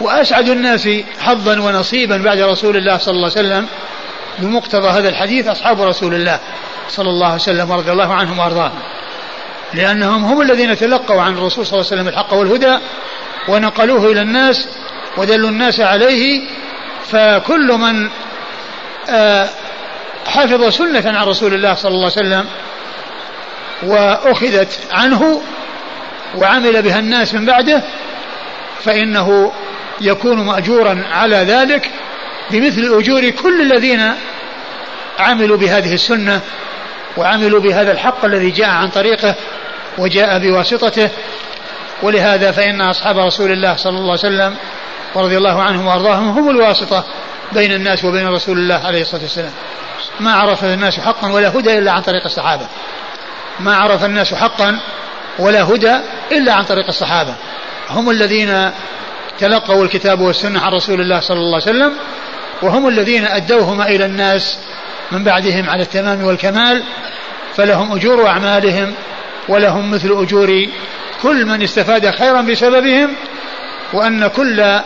[0.00, 0.88] وأسعد الناس
[1.20, 3.66] حظا ونصيبا بعد رسول الله صلى الله عليه وسلم
[4.38, 6.40] بمقتضى هذا الحديث أصحاب رسول الله
[6.88, 8.78] صلى الله عليه وسلم ورضي الله عنهم وأرضاهم.
[9.74, 12.78] لأنهم هم الذين تلقوا عن الرسول صلى الله عليه وسلم الحق والهدى
[13.48, 14.68] ونقلوه إلى الناس
[15.16, 16.42] ودلوا الناس عليه.
[17.10, 18.08] فكل من
[19.08, 19.48] آه،
[20.26, 22.46] حفظ سنة عن رسول الله صلى الله عليه وسلم
[23.82, 25.42] وأخذت عنه
[26.36, 27.82] وعمل بها الناس من بعده
[28.84, 29.52] فإنه
[30.00, 31.90] يكون مأجورا على ذلك
[32.50, 34.12] بمثل أجور كل الذين
[35.18, 36.40] عملوا بهذه السنة
[37.16, 39.34] وعملوا بهذا الحق الذي جاء عن طريقه
[39.98, 41.10] وجاء بواسطته.
[42.02, 44.56] ولهذا فإن أصحاب رسول الله صلى الله عليه وسلم
[45.14, 47.04] ورضي الله عنهم وأرضاهم هم الواسطة
[47.52, 49.52] بين الناس وبين رسول الله عليه الصلاة والسلام.
[50.20, 52.66] ما عرف الناس حقا ولا هدى إلا عن طريق الصحابة.
[53.60, 54.78] ما عرف الناس حقا
[55.38, 55.96] ولا هدى
[56.32, 57.34] إلا عن طريق الصحابة.
[57.90, 58.70] هم الذين
[59.38, 61.92] تلقوا الكتاب والسنة عن رسول الله صلى الله عليه وسلم
[62.62, 64.58] وهم الذين أدوهما إلى الناس
[65.12, 66.82] من بعدهم على التمام والكمال
[67.56, 68.94] فلهم أجور أعمالهم
[69.48, 70.66] ولهم مثل أجور
[71.22, 73.14] كل من استفاد خيرا بسببهم
[73.92, 74.80] وأن كل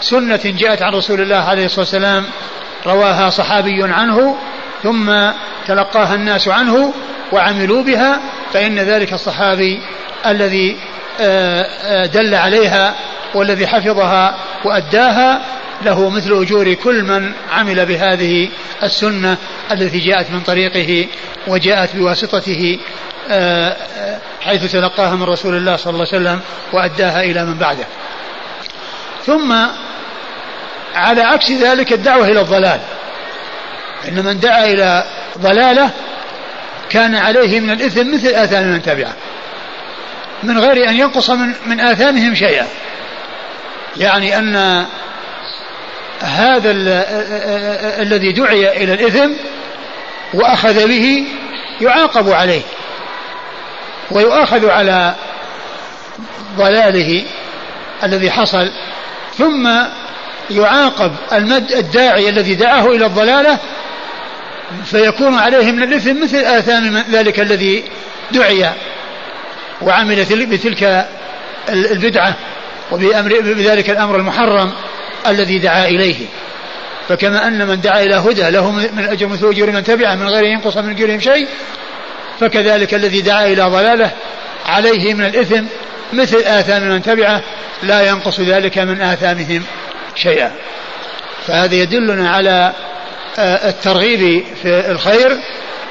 [0.00, 2.24] سنة جاءت عن رسول الله عليه الصلاة والسلام
[2.86, 4.36] رواها صحابي عنه
[4.82, 5.30] ثم
[5.66, 6.94] تلقاها الناس عنه
[7.32, 8.20] وعملوا بها
[8.52, 9.80] فإن ذلك الصحابي
[10.26, 10.76] الذي
[11.20, 12.94] آه، آه، دل عليها
[13.34, 15.42] والذي حفظها وأداها
[15.82, 18.48] له مثل أجور كل من عمل بهذه
[18.82, 19.36] السنة
[19.72, 21.06] التي جاءت من طريقه
[21.46, 22.78] وجاءت بواسطته
[23.30, 23.76] آه،
[24.40, 26.40] حيث تلقاها من رسول الله صلى الله عليه وسلم
[26.72, 27.84] وأداها إلى من بعده.
[29.26, 29.52] ثم
[30.94, 32.80] على عكس ذلك الدعوة إلى الضلال.
[34.08, 35.04] إن من دعا إلى
[35.38, 35.90] ضلالة
[36.90, 39.14] كان عليه من الإثم مثل آثام من تبعه.
[40.42, 42.66] من غير أن ينقص من, من آثامهم شيئا.
[43.96, 44.86] يعني أن
[46.20, 46.70] هذا
[48.02, 49.32] الذي دعي إلى الإثم
[50.34, 51.26] وأخذ به
[51.80, 52.62] يعاقب عليه
[54.10, 55.14] ويؤاخذ على
[56.56, 57.24] ضلاله
[58.04, 58.70] الذي حصل
[59.38, 59.68] ثم
[60.50, 61.12] يعاقب
[61.72, 63.58] الداعي الذي دعاه إلى الضلالة
[64.84, 67.84] فيكون عليه من الإثم مثل آثام ذلك الذي
[68.32, 68.70] دعي
[69.82, 71.06] وعمل بتلك
[71.68, 72.36] البدعة
[72.92, 74.72] وبأمر بذلك الأمر المحرم
[75.26, 76.26] الذي دعا إليه.
[77.08, 80.76] فكما أن من دعا إلى هدى له من أجر مثل من تبعه من غير ينقص
[80.76, 81.48] من أجرهم شيء
[82.40, 84.10] فكذلك الذي دعا إلى ضلاله
[84.66, 85.64] عليه من الإثم
[86.12, 87.42] مثل آثام من تبعه
[87.82, 89.62] لا ينقص ذلك من آثامهم
[90.14, 90.52] شيئا.
[91.46, 92.72] فهذا يدلنا على
[93.38, 95.38] الترغيب في الخير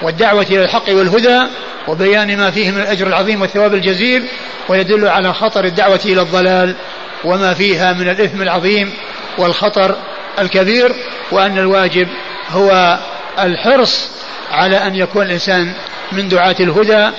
[0.02, 1.42] والدعوة إلى الحق والهدى
[1.88, 4.26] وبيان ما فيه من الأجر العظيم والثواب الجزيل
[4.70, 6.76] ويدل على خطر الدعوة إلى الضلال
[7.24, 8.94] وما فيها من الإثم العظيم
[9.38, 9.96] والخطر
[10.40, 10.96] الكبير
[11.32, 12.08] وأن الواجب
[12.50, 13.00] هو
[13.40, 14.10] الحرص
[14.52, 15.74] على أن يكون الإنسان
[16.12, 17.10] من دعاة الهدى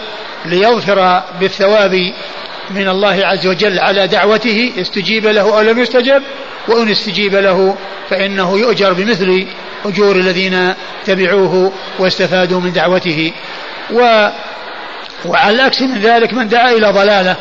[0.44, 2.12] ليظفر بالثواب
[2.70, 6.22] من الله عز وجل على دعوته استجيب له أو لم يستجب
[6.68, 7.76] وإن استجيب له
[8.10, 9.46] فإنه يؤجر بمثل
[9.84, 10.74] أجور الذين
[11.06, 13.32] تبعوه واستفادوا من دعوته.
[13.90, 14.28] و
[15.24, 17.36] وعلى العكس من ذلك من دعا إلى ضلالة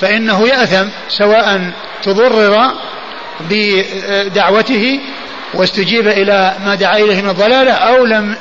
[0.00, 1.72] فإنه يأثم سواء
[2.02, 2.72] تضرر
[3.40, 5.00] بدعوته
[5.54, 8.36] واستجيب إلى ما دعا إليه من الضلالة أو لم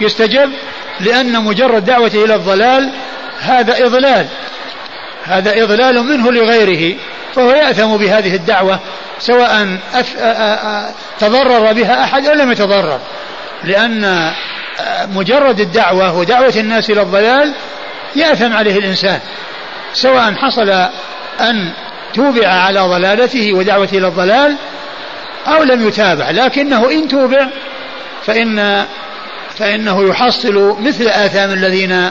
[0.00, 0.50] يستجب
[1.00, 2.90] لأن مجرد دعوته إلى الضلال
[3.40, 4.26] هذا إضلال.
[5.24, 6.96] هذا إضلال منه لغيره
[7.34, 8.80] فهو يأثم بهذه الدعوة
[9.18, 9.78] سواء.
[11.20, 13.00] تضرر بها أحد أو لم يتضرر
[13.64, 14.32] لأن
[15.08, 17.54] مجرد الدعوة ودعوة الناس إلى الضلال
[18.16, 19.20] يأثم عليه الإنسان
[19.92, 20.70] سواء حصل
[21.40, 21.72] أن
[22.14, 24.56] توبع على ضلالته ودعوته إلى الضلال
[25.46, 27.46] أو لم يتابع لكنه إن توبع
[28.26, 28.84] فإن
[29.58, 32.10] فإنه يحصل مثل آثام الذين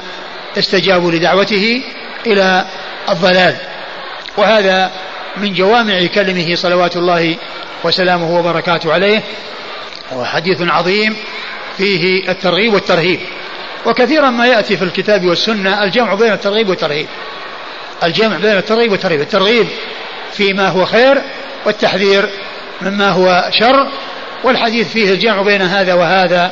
[0.57, 1.83] استجابوا لدعوته
[2.27, 2.65] إلى
[3.09, 3.55] الضلال.
[4.37, 4.91] وهذا
[5.37, 7.35] من جوامع كلمه صلوات الله
[7.83, 9.21] وسلامه وبركاته عليه.
[10.11, 11.15] وحديث عظيم
[11.77, 13.19] فيه الترغيب والترهيب.
[13.85, 17.07] وكثيرا ما يأتي في الكتاب والسنة الجمع بين الترغيب والترهيب.
[18.03, 19.21] الجمع بين الترغيب والترهيب.
[19.21, 19.67] الترغيب
[20.31, 21.21] فيما هو خير
[21.65, 22.29] والتحذير
[22.81, 23.87] مما هو شر.
[24.43, 26.51] والحديث فيه الجمع بين هذا وهذا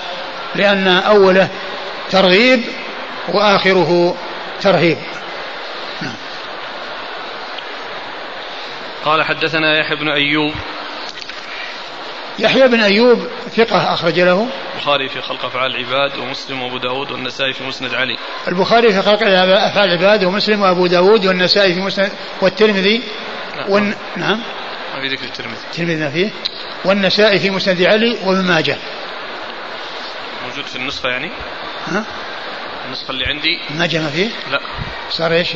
[0.56, 1.47] لأن أوله
[2.12, 2.62] ترغيب
[3.34, 4.16] وآخره
[4.62, 4.97] ترهيب.
[9.06, 10.54] قال حدثنا يحيى بن أيوب.
[12.39, 14.47] يحيى بن أيوب ثقة أخرج له.
[14.74, 18.18] البخاري في خلق أفعال العباد ومسلم وأبو داود والنسائي في مسند علي.
[18.47, 23.04] البخاري في خلق أفعال العباد ومسلم وأبو داود والنسائي في مسند والترمذي
[23.58, 23.70] نعم.
[23.70, 23.95] ون...
[24.16, 24.41] نعم.
[24.95, 25.58] ما في ذكر الترمذي.
[25.72, 26.30] الترمذي ما فيه.
[26.86, 28.78] والنسائي في مسند علي وابن ماجه.
[30.47, 31.32] موجود في النسخة يعني؟
[31.88, 32.06] ها؟
[32.92, 33.60] النسخة اللي عندي.
[33.70, 34.60] ما فيه؟ لا.
[35.10, 35.50] صار إيش؟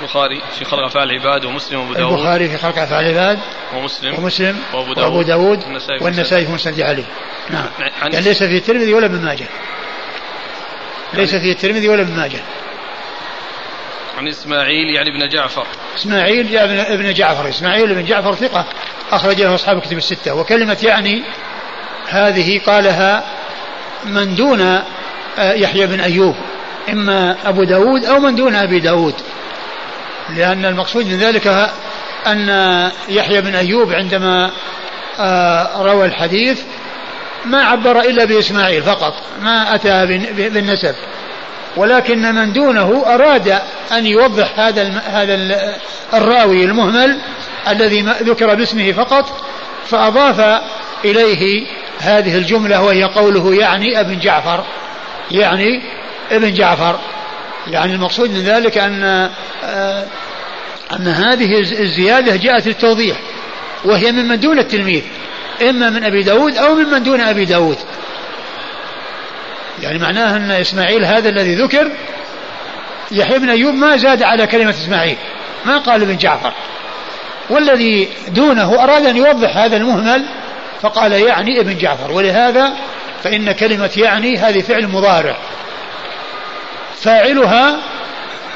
[0.00, 2.12] البخاري في خلق أفعال العباد ومسلم وأبو داود.
[2.12, 3.38] البخاري في خلق أفعال العباد
[3.74, 5.64] ومسلم ومسلم وأبو داود, وأبو داود.
[6.00, 7.04] والنسائي في مسند علي.
[7.50, 7.68] نعم.
[8.02, 9.46] يعني ليس في الترمذي ولا ابن ماجه.
[11.14, 12.40] ليس في الترمذي ولا ابن ماجه.
[14.18, 15.66] عن إسماعيل يعني ابن جعفر.
[15.96, 17.48] إسماعيل ابن ابن جعفر.
[17.48, 18.66] إسماعيل بن جعفر ثقة.
[19.12, 20.34] أخرج له أصحاب كتب الستة.
[20.34, 21.22] وكلمة يعني
[22.08, 23.24] هذه قالها
[24.04, 24.82] من دون
[25.38, 26.34] يحيى بن أيوب
[26.88, 29.14] إما أبو داود أو من دون أبي داود.
[30.36, 31.70] لأن المقصود من ذلك
[32.26, 32.48] أن
[33.08, 34.50] يحيى بن أيوب عندما
[35.18, 36.60] آه، روى الحديث
[37.44, 40.94] ما عبر إلا بإسماعيل فقط ما أتى بالنسب.
[41.76, 43.58] ولكن من دونه أراد
[43.92, 45.34] أن يوضح هذا هذا
[46.14, 47.18] الراوي المهمل
[47.68, 49.44] الذي ذكر باسمه فقط
[49.86, 50.60] فأضاف
[51.04, 51.66] إليه
[52.00, 54.64] هذه الجملة وهي قوله يعني ابن جعفر.
[55.30, 55.82] يعني
[56.30, 56.98] ابن جعفر.
[57.66, 59.30] يعني المقصود من ذلك أن
[59.64, 60.06] آه،
[60.92, 63.16] أن هذه الزيادة جاءت للتوضيح
[63.84, 65.02] وهي ممن دون التلميذ
[65.62, 67.78] إما من أبي داود أو ممن دون أبي داود.
[69.82, 71.90] يعني معناه أن إسماعيل هذا الذي ذكر
[73.10, 75.16] يحيى بن أيوب ما زاد على كلمة إسماعيل
[75.64, 76.52] ما قال ابن جعفر.
[77.50, 80.24] والذي دونه أراد أن يوضح هذا المهمل
[80.82, 82.12] فقال يعني ابن جعفر.
[82.12, 82.72] ولهذا
[83.24, 85.36] فإن كلمة يعني هذه فعل مضارع.
[86.96, 87.78] فاعلها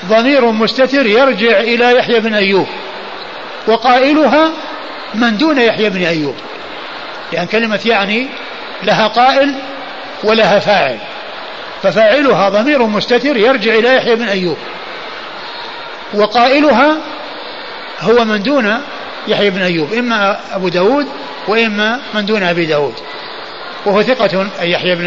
[0.09, 2.67] ضمير مستتر يرجع إلى يحيى بن أيوب
[3.67, 4.51] وقائلها
[5.15, 6.35] من دون يحيى بن أيوب.
[7.33, 8.27] لأن كلمة يعني
[8.83, 9.55] لها قائل
[10.25, 10.99] ولها فاعل.
[11.83, 14.57] ففاعلها ضمير مستتر يرجع إلى يحيى بن أيوب.
[16.15, 16.97] وقائلها
[18.01, 18.81] هو من دون
[19.29, 21.07] يحيى بن أيوب إما أبو داود
[21.49, 22.95] وإما من دون أبي داود.
[23.87, 25.07] وهو ثقة أي يحيى بن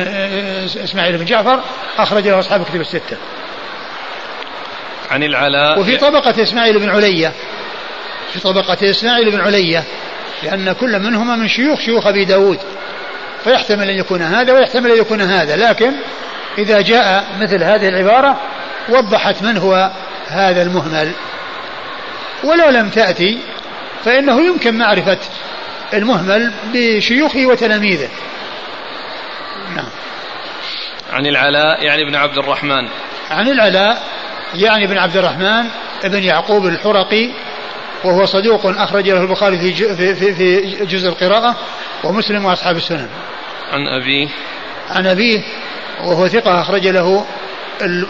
[0.84, 1.60] إسماعيل بن جعفر
[1.98, 3.18] أخرج له أصحاب كتب الستة.
[5.12, 5.80] عن العلاء.
[5.80, 7.34] وفي طبقة إسماعيل بن علية
[8.34, 9.84] في طبقة إسماعيل بن علية
[10.44, 12.60] لأن كل منهما من شيوخ شيوخ أبي داود.
[13.44, 15.92] فيحتمل أن يكون هذا ويحتمل أن يكون هذا لكن
[16.58, 18.42] إذا جاء مثل هذه العبارة
[18.90, 19.92] وضحت من هو
[20.28, 21.12] هذا المهمل.
[22.44, 23.40] ولو لم تأتي
[24.06, 25.18] فإنه يمكن معرفة
[25.94, 28.10] المهمل بشيوخه وتلاميذه.
[29.76, 29.90] نعم.
[31.12, 32.90] عن العلاء يعني ابن عبد الرحمن.
[33.30, 34.04] عن العلاء
[34.56, 35.66] يعني ابن عبد الرحمن
[36.04, 37.32] ابن يعقوب الحرقي
[38.04, 41.56] وهو صدوق أخرج له البخاري في في في, في جزء القراءة
[42.04, 43.10] ومسلم وأصحاب السنن.
[43.72, 44.28] عن أبيه.
[44.90, 45.42] عن أبيه
[46.04, 47.26] وهو ثقة أخرج له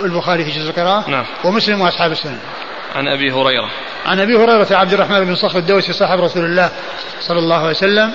[0.03, 1.25] البخاري في جزء القراءة نعم.
[1.43, 2.39] ومسلم وأصحاب السنن.
[2.95, 3.69] عن أبي هريرة.
[4.05, 6.71] عن أبي هريرة عبد الرحمن بن صخر الدوسي صاحب رسول الله
[7.21, 8.13] صلى الله عليه وسلم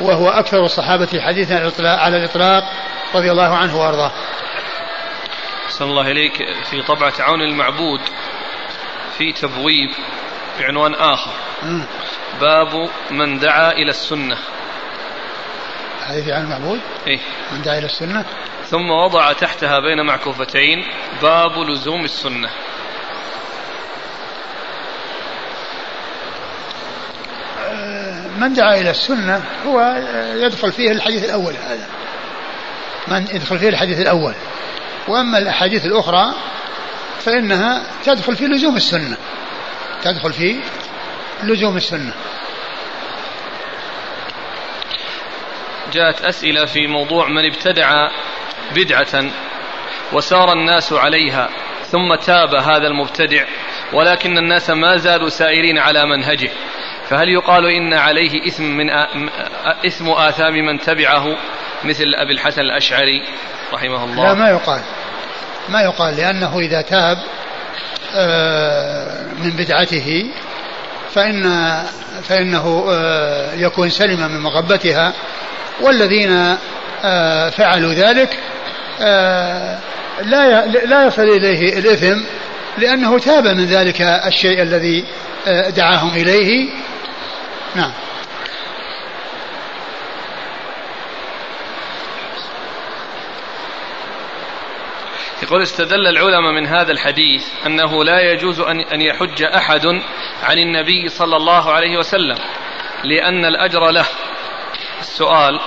[0.00, 2.64] وهو أكثر الصحابة حديثا على الإطلاق
[3.14, 4.12] رضي الله عنه وأرضاه.
[5.68, 6.32] صلى الله إليك
[6.70, 8.00] في طبعة عون المعبود
[9.18, 9.90] في تبويب
[10.58, 11.30] بعنوان آخر.
[12.40, 14.36] باب من دعا إلى السنة.
[16.08, 17.18] حديث عن المعبود؟ إيه؟
[17.52, 18.24] من دعا إلى السنة؟
[18.64, 20.84] ثم وضع تحتها بين معكوفتين
[21.22, 22.50] باب لزوم السنة.
[28.38, 29.96] من دعا إلى السنة هو
[30.34, 31.88] يدخل فيه الحديث الأول هذا.
[33.08, 34.34] من يدخل فيه الحديث الأول.
[35.08, 36.34] وأما الأحاديث الأخرى
[37.18, 39.16] فإنها تدخل في لزوم السنة.
[40.02, 40.60] تدخل في
[41.42, 42.12] لزوم السنة.
[45.92, 48.08] جاءت أسئلة في موضوع من ابتدع
[48.74, 49.24] بدعة
[50.12, 51.48] وسار الناس عليها
[51.86, 53.44] ثم تاب هذا المبتدع
[53.92, 56.50] ولكن الناس ما زالوا سائرين على منهجه.
[57.14, 58.90] فهل يقال إن عليه إثم من
[59.86, 61.24] إثم آثام من تبعه
[61.84, 63.22] مثل أبي الحسن الأشعري
[63.72, 64.80] رحمه الله؟ لا ما يقال.
[65.68, 67.18] ما يقال لأنه إذا تاب
[68.14, 70.26] آه، من بدعته
[71.10, 71.42] فإن
[72.22, 75.12] فإنه آه، يكون سلم من مغبتها.
[75.80, 76.56] والذين
[77.04, 78.38] آه، فعلوا ذلك
[80.22, 82.20] لا لا يصل إليه الإثم
[82.78, 85.04] لأنه تاب من ذلك الشيء الذي
[85.76, 86.68] دعاهم إليه.
[87.74, 87.92] نعم.
[95.42, 99.86] يقول استدل العلماء من هذا الحديث أنه لا يجوز أن يحج أحد
[100.42, 102.38] عن النبي صلى الله عليه وسلم
[103.04, 104.06] لأن الأجر له.
[105.00, 105.60] السؤال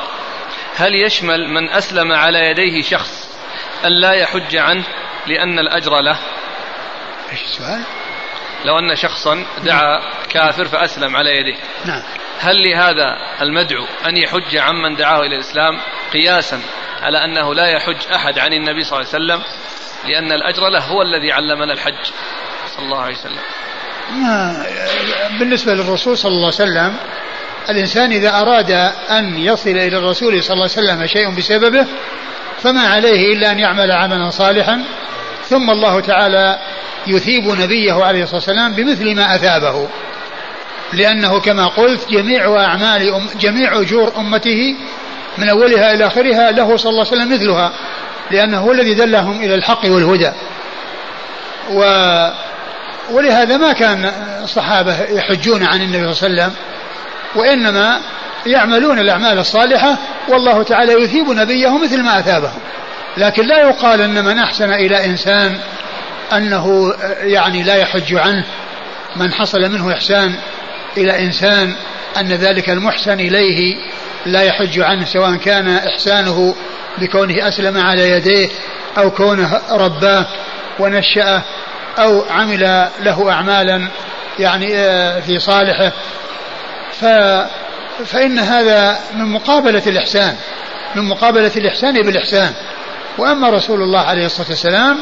[0.76, 3.39] هل يشمل من أسلم على يديه شخص
[3.86, 4.84] أن لا يحج عنه
[5.28, 6.18] لأن الأجر له؟
[7.32, 7.82] إيش السؤال؟
[8.66, 12.01] لو أن شخصا دعا كافر فأسلم على يديه نعم.
[12.39, 15.80] هل لهذا المدعو أن يحج عمن دعاه إلى الإسلام
[16.14, 16.62] قياسا
[17.01, 19.41] على أنه لا يحج أحد عن النبي صلى الله عليه وسلم؟
[20.08, 22.05] لأن الأجر له هو الذي علمنا الحج
[22.76, 23.41] صلى الله عليه وسلم.
[24.12, 24.66] ما
[25.39, 26.97] بالنسبة للرسول صلى الله عليه وسلم
[27.70, 28.72] الإنسان إذا أراد
[29.10, 31.88] أن يصل إلى الرسول صلى الله عليه وسلم شيء بسببه
[32.64, 34.84] فما عليه إلا أن يعمل عملا صالحا
[35.49, 36.59] ثم الله تعالى
[37.07, 39.87] يثيب نبيه عليه الصلاة والسلام بمثل ما أثابه.
[40.93, 44.75] لأنه كما قلت جميع أعمال أم جميع أجور أمته
[45.37, 47.73] من أولها إلى آخرها له صلى الله عليه وسلم مثلها
[48.31, 50.31] لأنه هو الذي دلهم إلى الحق والهدى.
[51.71, 51.81] و
[53.11, 54.11] ولهذا ما كان
[54.43, 56.53] الصحابة يحجون عن النبي صلى الله عليه وسلم
[57.35, 58.01] وإنما
[58.45, 62.59] يعملون الأعمال الصالحة والله تعالى يثيب نبيه مثل ما أثابهم.
[63.18, 65.57] لكن لا يقال أن من أحسن إلى إنسان
[66.34, 68.45] أنه يعني لا يحج عنه.
[69.15, 70.36] من حصل منه إحسان
[70.97, 71.76] إلى إنسان
[72.18, 73.76] أن ذلك المحسن إليه
[74.26, 76.55] لا يحج عنه سواء كان إحسانه
[76.97, 78.49] بكونه أسلم على يديه
[78.97, 80.28] أو كونه رباه
[80.80, 81.43] ونشأه
[81.99, 83.88] أو عمل له أعمالا
[84.39, 85.91] يعني آه، في صالحه.
[86.91, 87.05] ف
[88.05, 90.36] فإن هذا من مقابلة الإحسان
[90.95, 92.53] من مقابلة الإحسان بالإحسان.
[93.18, 94.97] وأما رسول الله عليه الصلاة والسلام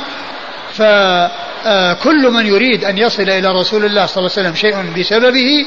[0.73, 5.65] فكل من يريد أن يصل إلى رسول الله صلى الله عليه وسلم شيء بسببه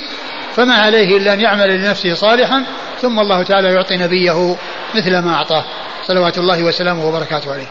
[0.55, 2.65] فما عليه إلا أن يعمل لنفسه صالحا
[3.01, 4.57] ثم الله تعالى يعطي نبيه
[4.95, 5.65] مثل ما أعطاه.
[6.03, 7.67] صلوات الله وسلامه وبركاته عليه.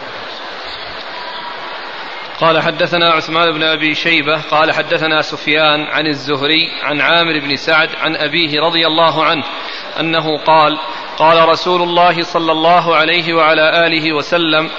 [2.39, 7.89] قال حدثنا عثمان بن أبي شيبة قال حدثنا سفيان عن الزهري عن عامر بن سعد
[8.01, 9.43] عن أبيه رضي الله عنه
[9.99, 10.77] أنه قال
[11.17, 14.69] قال رسول الله صلى الله عليه وعلى آله وسلم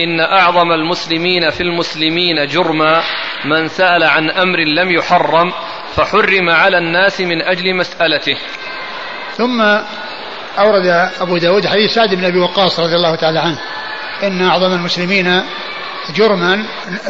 [0.00, 3.02] إن أعظم المسلمين في المسلمين جرما
[3.44, 5.52] من سأل عن أمر لم يحرم
[5.94, 8.36] فحرم على الناس من أجل مسألته.
[9.36, 9.60] ثم
[10.58, 10.86] أورد
[11.20, 13.58] أبو داود حديث سعد بن أبي وقاص رضي الله تعالى عنه
[14.22, 15.42] إن أعظم المسلمين
[16.14, 16.62] جرما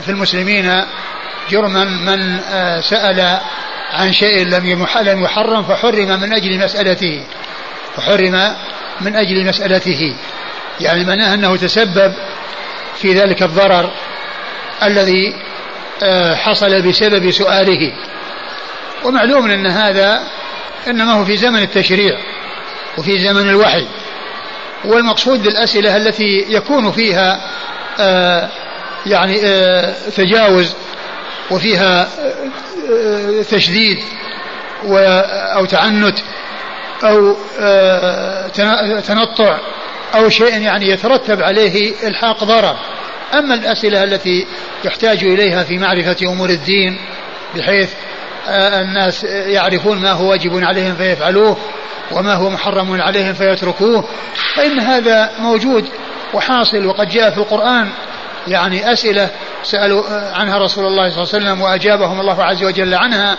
[0.02, 0.82] في المسلمين
[1.50, 3.40] جرما من آه، سأل
[3.92, 4.66] عن شيء لم
[5.22, 7.26] يحرم فحرم من أجل مسألته.
[7.96, 8.54] فحرم
[9.00, 10.14] من أجل مسألته.
[10.80, 12.12] يعني معناه أنه تسبب
[12.96, 13.90] في ذلك الضرر
[14.82, 15.34] الذي
[16.02, 17.92] آه، حصل بسبب سؤاله.
[19.04, 20.20] ومعلوم أن هذا
[20.88, 22.18] إنما هو في زمن التشريع
[22.98, 23.86] وفي زمن الوحي.
[24.84, 27.40] والمقصود بالأسئلة التي يكون فيها
[28.00, 28.48] آه،
[29.06, 30.74] يعني آه، تجاوز
[31.50, 32.08] وفيها
[33.50, 33.98] تشديد
[35.56, 36.18] أو تعنت
[37.04, 38.48] أو آه،
[39.00, 39.58] تنطع
[40.14, 42.76] أو شيء يعني يترتب عليه إلحاق ضرر.
[43.34, 44.46] أما الأسئلة التي
[44.84, 46.98] يحتاج إليها في معرفة أمور الدين
[47.54, 47.90] بحيث
[48.48, 51.56] آه، الناس يعرفون ما هو واجب عليهم فيفعلوه
[52.12, 54.04] وما هو محرم عليهم فيتركوه
[54.56, 55.88] فإن هذا موجود
[56.34, 57.88] وحاصل وقد جاء في القرآن
[58.48, 59.30] يعني أسئلة
[59.62, 60.02] سألوا
[60.34, 63.36] عنها رسول الله صلى الله عليه وسلم وأجابهم الله عز وجل عنها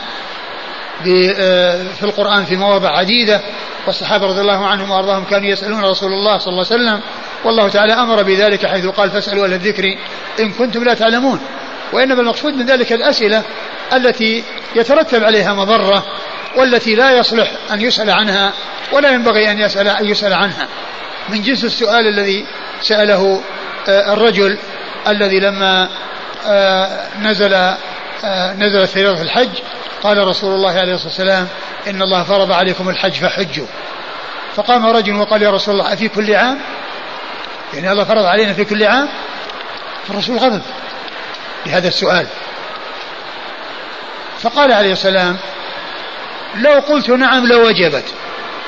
[1.04, 3.42] في القرآن في مواضع عديدة
[3.88, 7.02] والصحابة رضي الله عنهم وأرضاهم كانوا يسألون رسول الله صلى الله عليه وسلم
[7.46, 9.84] والله تعالى أمر بذلك حيث قال فاسألوا أهل الذكر
[10.40, 11.40] إن كنتم لا تعلمون.
[11.94, 13.44] وإنما المقصود من ذلك الأسئلة
[13.94, 14.44] التي
[14.76, 16.06] يترتب عليها مضرة
[16.58, 18.54] والتي لا يصلح أن يسأل عنها
[18.92, 20.68] ولا ينبغي أن يسأل أن يسأل عنها.
[21.30, 22.46] من جنس السؤال الذي
[22.82, 23.42] سأله
[23.90, 24.58] آه، الرجل
[25.08, 25.90] الذي لما
[26.48, 27.74] آه، نزل
[28.24, 29.50] آه، نزلت فريضة الحج.
[30.04, 31.48] قال رسول الله عليه الصلاة والسلام
[31.88, 33.68] إن الله فرض عليكم الحج فحجوا.
[34.56, 36.60] فقام رجل وقال يا رسول الله أفي كل عام؟
[37.74, 39.10] يعني الله فرض علينا في كل عام؟
[40.08, 40.62] فالرسول غضب
[41.66, 42.28] لهذا السؤال.
[44.40, 45.38] فقال عليه السلام
[46.56, 48.14] لو قلت نعم لوجبت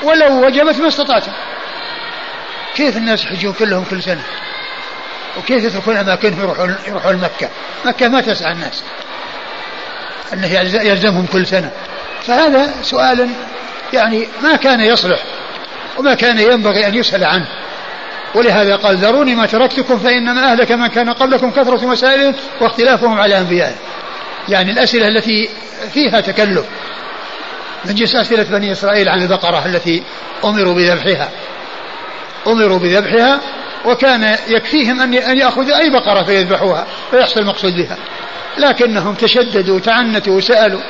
[0.02, 1.32] ولو وجبت ما استطعتم
[2.74, 4.22] كيف الناس يحجون كلهم كل سنة؟
[5.38, 7.48] وكيف يتركون أماكنهم يروحون يروحون مكة؟
[7.84, 8.82] مكة ما تسعى الناس.
[10.32, 10.46] أنه
[10.82, 11.70] يلزمهم كل سنة.
[12.22, 13.28] فهذا سؤال
[13.92, 15.18] يعني ما كان يصلح
[15.98, 17.46] وما كان ينبغي أن يسأل عنه.
[18.34, 23.76] ولهذا قال ذروني ما تركتكم فإنما أهلك من كان قبلكم كثرة مسائلهم واختلافهم على أنبيائهم
[24.48, 25.48] يعني الأسئلة التي
[25.92, 26.64] فيها تكلف
[27.84, 30.02] من جنس أسئلة بني إسرائيل عن البقرة التي
[30.44, 31.28] أمروا بذبحها.
[32.46, 33.40] أمروا بذبحها
[33.84, 37.96] وكان يكفيهم أن يأخذوا أي بقرة فيذبحوها فيحصل المقصود بها.
[38.60, 40.80] لكنهم تشددوا وتعنتوا وسألوا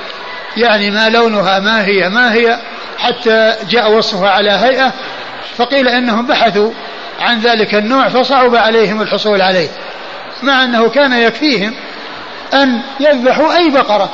[0.56, 2.58] يعني ما لونها ما هي ما هي؟
[2.98, 4.92] حتى جاء وصفها على هيئة
[5.56, 6.72] فقيل إنهم بحثوا
[7.20, 9.68] عن ذلك النوع فصعب عليهم الحصول عليه.
[10.42, 11.74] مع أنه كان يكفيهم
[12.54, 14.10] أن يذبحوا أي بقرة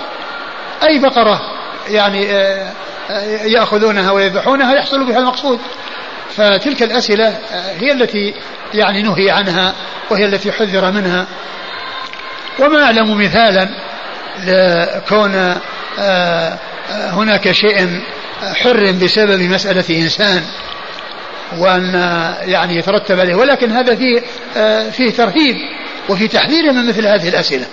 [0.88, 1.40] أي بقرة
[1.88, 2.72] يعني آه،
[3.10, 5.60] آه، يأخذونها ويذبحونها يحصل بها المقصود.
[6.36, 8.34] فتلك الأسئلة آه، هي التي
[8.74, 9.74] يعني نهي عنها
[10.10, 11.26] وهي التي حذر منها.
[12.58, 13.68] وما أعلم مثالا
[14.44, 15.54] لكون
[16.88, 18.00] هناك شيء
[18.54, 20.42] حرم بسبب مسألة إنسان
[21.58, 21.94] وأن
[22.42, 23.34] يعني يترتب عليه.
[23.34, 24.22] ولكن هذا فيه
[24.90, 25.56] فيه ترهيب
[26.08, 27.66] وفي تحذير من مثل هذه الأسئلة.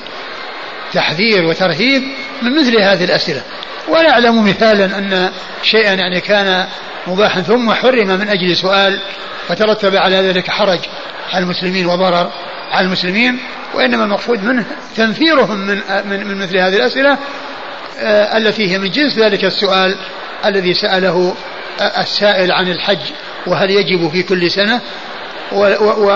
[0.94, 2.04] تحذير وترهيب
[2.42, 3.42] من مثل هذه الأسئلة.
[3.88, 5.32] ولا أعلم مثالا أن
[5.64, 6.68] شيئا يعني كان
[7.08, 9.00] مباحا ثم حرم من أجل سؤال
[9.48, 10.80] فترتب على ذلك حرج
[11.34, 12.32] على المسلمين وضرر
[12.72, 13.40] على المسلمين
[13.74, 17.18] وإنما المقصود منه تنفيرهم من, من, من مثل هذه الأسئلة
[18.00, 19.96] آه، التي هي من جنس ذلك السؤال
[20.46, 21.36] الذي سأله
[21.82, 23.12] السائل عن الحج
[23.48, 24.82] وهل يجب في كل سنة؟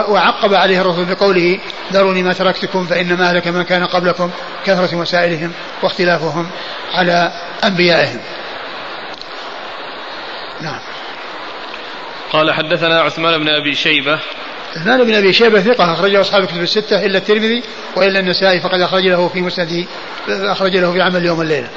[0.09, 1.59] وعقب عليه الرسول بقوله
[1.93, 4.29] ذروني ما تركتكم فإنما أهلك من كان قبلكم
[4.65, 5.51] كثرة مسائلهم
[5.83, 6.47] واختلافهم
[6.93, 7.31] على
[7.63, 8.19] أنبيائهم.
[10.61, 10.79] نعم
[12.31, 14.19] قال حدثنا عثمان بن أبي شيبة
[14.75, 17.63] عثمان بن أبي شيبة ثقة اخرجه أصحاب الكتب الستة إلا الترمذي
[17.95, 19.85] وإلا النسائي فقد أخرج له في مسنده
[20.29, 21.69] أخرج له في عمل يوم الليلة.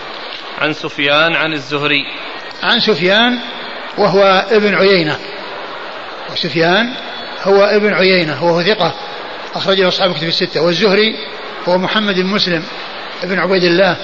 [0.59, 2.05] عن سفيان عن الزهري.
[2.63, 3.39] عن سفيان
[3.99, 5.19] وهو ابن عيينة.
[6.33, 6.95] وسفيان
[7.43, 8.95] هو ابن عيينة وهو ثقة
[9.55, 11.17] أخرج له أصحاب الكتب الستة والزهري
[11.69, 12.63] هو محمد بن مسلم
[13.23, 13.97] ابن عبيد الله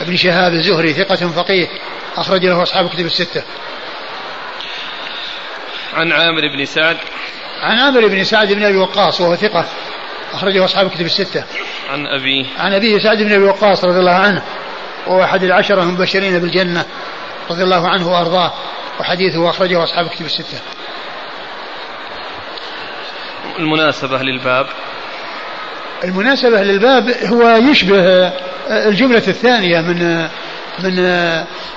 [0.00, 1.68] ابن شهاب الزهري ثقة فقيه
[2.16, 3.42] أخرج له أصحاب الكتب الستة.
[5.94, 6.96] عن عامر بن سعد
[7.62, 9.66] عن عامر بن سعد بن أبي وقاص وهو ثقة
[10.32, 11.44] أخرجه أصحاب الكتب الستة.
[11.90, 14.42] عن ابيه عن أبيه سعد بن أبي وقاص رضي الله عنه
[15.06, 16.84] وهو أحد العشرة المبشرين بالجنة
[17.50, 18.52] رضي الله عنه وأرضاه
[19.00, 20.58] وحديثه أخرجه أصحاب الكتب الستة.
[23.58, 24.66] المناسبة للباب
[26.04, 28.32] المناسبة للباب هو يشبه
[28.70, 30.28] الجملة الثانية من
[30.78, 30.94] من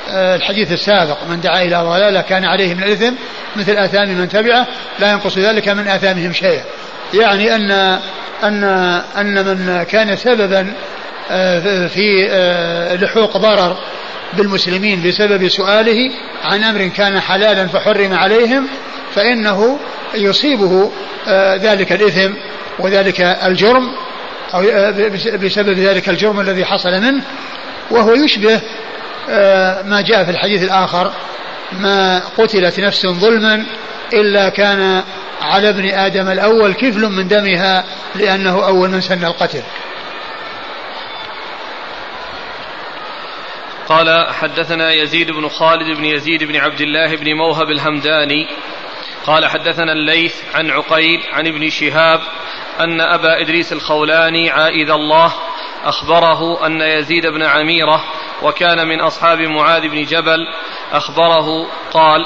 [0.09, 3.13] الحديث السابق من دعا إلى ضلالة كان عليه من الإثم
[3.55, 4.67] مثل آثام من تبعه
[4.99, 6.63] لا ينقص ذلك من آثامهم شيئا.
[7.13, 7.71] يعني أن
[8.43, 8.63] أن
[9.17, 10.73] أن من كان سببا
[11.31, 13.77] آه، في آه، لحوق ضرر
[14.33, 16.11] بالمسلمين بسبب سؤاله
[16.43, 18.67] عن أمر كان حلالا فحرم عليهم
[19.15, 19.79] فإنه
[20.15, 20.91] يصيبه
[21.27, 22.33] آه، ذلك الإثم
[22.79, 23.91] وذلك الجرم
[24.53, 24.61] أو
[25.37, 27.23] بسبب ذلك الجرم الذي حصل منه.
[27.91, 28.61] وهو يشبه
[29.83, 31.11] ما جاء في الحديث الآخر
[31.71, 33.65] ما قتلت نفس ظلما
[34.13, 35.03] إلا كان
[35.41, 39.63] على ابن آدم الأول كفل من دمها لأنه أول من سن القتل.
[43.87, 48.47] قال حدثنا يزيد بن خالد بن يزيد بن عبد الله بن موهب الهمداني.
[49.25, 52.19] قال حدثنا الليث عن عقيل عن ابن شهاب
[52.79, 55.33] أن أبا إدريس الخولاني عائذ الله
[55.85, 58.03] أخبره أن يزيد بن عميرة
[58.43, 60.47] وكان من أصحاب معاذ بن جبل
[60.91, 62.25] أخبره قال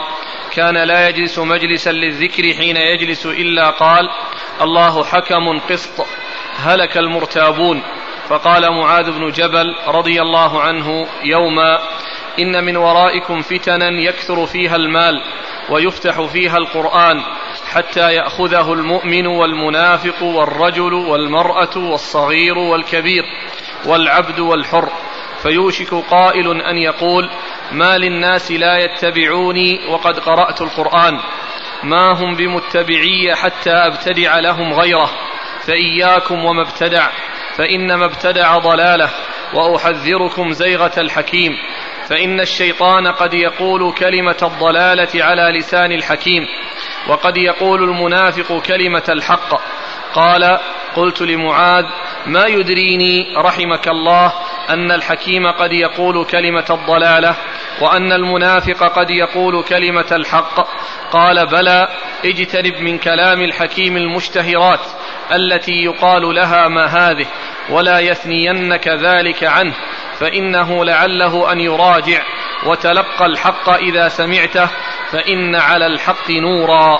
[0.51, 4.09] كان لا يجلس مجلسا للذكر حين يجلس إلا قال
[4.61, 6.05] الله حكم قسط
[6.57, 7.83] هلك المرتابون
[8.29, 11.79] فقال معاذ بن جبل رضي الله عنه يوما
[12.39, 15.23] إن من ورائكم فتنا يكثر فيها المال
[15.69, 17.23] ويفتح فيها القرآن
[17.69, 23.23] حتى يأخذه المؤمن والمنافق والرجل والمرأة والصغير والكبير
[23.85, 24.89] والعبد والحر.
[25.43, 27.29] فيوشك قائل أن يقول
[27.71, 31.19] ما للناس لا يتبعوني وقد قرأت القرآن.
[31.83, 35.09] ما هم بمتبعي حتى أبتدع لهم غيره.
[35.61, 37.07] فإياكم وما ابتدع.
[37.55, 39.09] فإنما ابتدع ضلاله.
[39.53, 41.51] وأحذركم زيغة الحكيم.
[42.09, 46.43] فإن الشيطان قد يقول كلمة الضلالة على لسان الحكيم.
[47.07, 49.61] وقد يقول المنافق كلمة الحق.
[50.13, 50.59] قال
[50.95, 51.85] قلت لمعاذ
[52.25, 54.33] ما يدريني رحمك الله
[54.69, 57.35] أن الحكيم قد يقول كلمة الضلالة
[57.81, 60.67] وأن المنافق قد يقول كلمة الحق؟
[61.11, 61.87] قال بلى
[62.25, 64.79] اجتنب من كلام الحكيم المشتهرات
[65.31, 67.25] التي يقال لها ما هذه
[67.69, 69.73] ولا يثنينك ذلك عنه.
[70.19, 72.21] فإنه لعله أن يراجع
[72.65, 74.69] وتلقى الحق إذا سمعته
[75.11, 76.99] فإن على الحق نورا.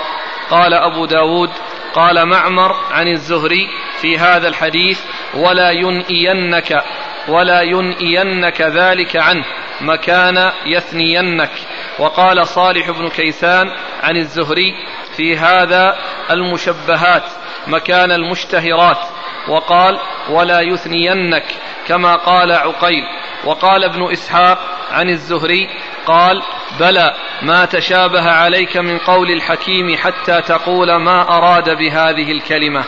[0.49, 1.49] قال أبو داود
[1.93, 3.69] قال معمر عن الزهري
[4.01, 5.01] في هذا الحديث
[5.33, 6.83] ولا ينئينك
[7.27, 9.45] ولا ينئينك ذلك عنه
[9.81, 11.51] مكان يثنينك.
[11.99, 13.67] وقال صالح بن كيسان
[14.03, 14.73] عن الزهري
[15.17, 15.97] في هذا
[16.31, 17.23] المشبهات
[17.67, 19.18] مكان المشتهرات.
[19.47, 21.45] وقال ولا يثنينك
[21.87, 23.03] كما قال عقيل.
[23.45, 24.59] وقال ابن إسحاق
[24.91, 25.69] عن الزهري
[26.05, 26.41] قال
[26.79, 32.83] بلى ما تشابه عليك من قول الحكيم حتى تقول ما أراد بهذه الكلمة.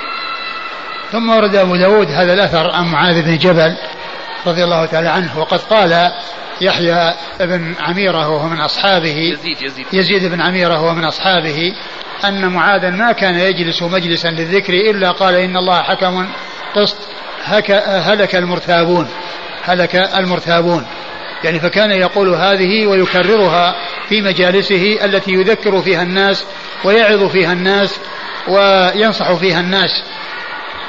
[1.12, 3.78] ثم ورد أبو داود هذا الأثر عن معاذ بن جبل
[4.48, 6.12] رضي الله تعالى عنه وقد قال
[6.62, 11.74] يحيى بن عميرة وهو من أصحابه يزيد, يزيد, يزيد بن عميرة وهو من أصحابه
[12.26, 16.28] أن معاذا ما كان يجلس مجلسا للذكر إلا قال إن الله حكم
[16.76, 16.98] قسط
[17.84, 19.08] هلك المرتابون
[19.64, 20.86] هلك المرتابون.
[21.44, 23.76] يعني فكان يقول هذه ويكررها
[24.10, 26.46] في مجالسه التي يذكر فيها الناس
[26.84, 28.00] ويعظ فيها الناس
[28.48, 30.04] وينصح فيها الناس.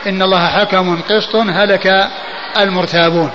[0.06, 2.10] إن الله حكم قسط هلك
[2.58, 3.30] المرتابون.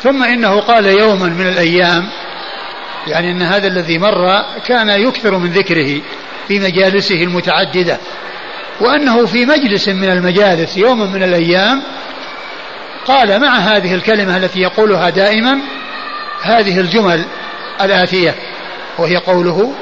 [0.00, 2.02] ثم إنه قال يوما من الأيام
[3.06, 6.00] يعني أن هذا الذي مر كان يكثر من ذكره.
[6.48, 7.98] في مجالسه المتعددة.
[8.80, 11.82] وأنه في مجلس من المجالس يوما من الأيام
[13.04, 15.58] قال مع هذه الكلمة التي يقولها دائما
[16.42, 17.24] هذه الجمل
[17.80, 18.34] الآتية
[18.98, 19.74] وهي قوله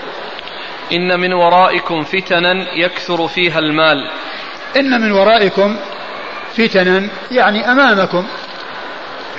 [0.93, 4.11] إن من ورائكم فتنا يكثر فيها المال.
[4.77, 5.77] إن من ورائكم
[6.57, 8.27] فتنا يعني أمامكم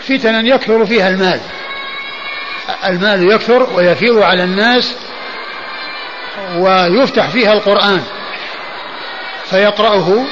[0.02, 1.40] فتنا يكثر فيها المال.
[2.86, 4.96] المال يكثر ويفيض على الناس
[6.58, 8.02] ويفتح فيها القرآن
[9.46, 10.26] فيقرأه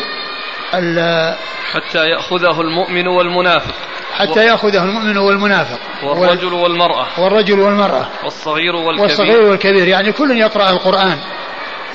[1.71, 3.73] حتى يأخذه المؤمن والمنافق.
[4.13, 5.79] حتى يأخذه المؤمن والمنافق.
[6.03, 7.07] والرجل والمرأة.
[7.17, 8.07] والرجل والمرأة.
[8.23, 9.01] والصغير والكبير.
[9.01, 9.87] والصغير والكبير.
[9.87, 11.17] يعني كل يقرأ القرآن.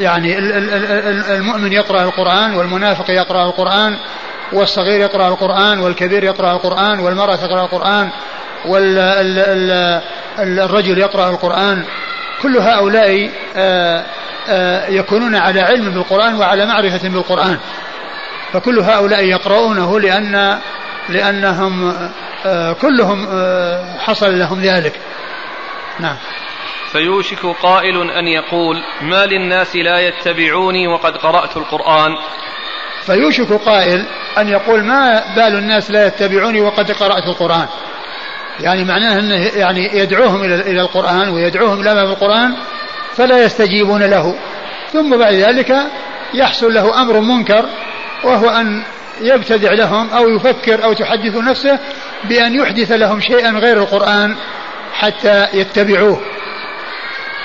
[0.00, 0.38] يعني
[1.38, 3.96] المؤمن يقرأ القرآن والمنافق يقرأ القرآن
[4.52, 8.10] والصغير يقرأ القرآن والكبير يقرأ القرآن والمرأة تقرأ القرآن
[10.38, 11.84] والرجل يقرأ القرآن.
[12.44, 14.04] كل هؤلاء آه،
[14.48, 17.58] آه، يكونون على علم بالقرآن وعلى معرفة بالقرآن.
[18.52, 20.60] فكل هؤلاء يقرؤونه لأن
[21.08, 21.94] لأنهم
[22.46, 23.26] آه، كلهم
[23.98, 24.92] حصل لهم ذلك.
[26.00, 26.16] نعم.
[26.92, 32.10] فيوشك قائل أن يقول ما للناس لا يتبعوني وقد قرأت القرآن.
[33.06, 34.04] فيوشك قائل
[34.38, 37.66] أن يقول ما بال الناس لا يتبعوني وقد قرأت القرآن؟
[38.60, 42.54] يعني معناه أنه يعني يدعوهم إلى إلى القرآن ويدعوهم إلى ما في القرآن
[43.16, 44.34] فلا يستجيبون له.
[44.92, 45.76] ثم بعد ذلك
[46.34, 47.64] يحصل له أمر منكر
[48.24, 48.82] وهو أن
[49.20, 51.78] يبتدع لهم أو يفكر أو تحدث نفسه
[52.24, 54.36] بأن يحدث لهم شيئا غير القرآن
[54.94, 56.20] حتى يتبعوه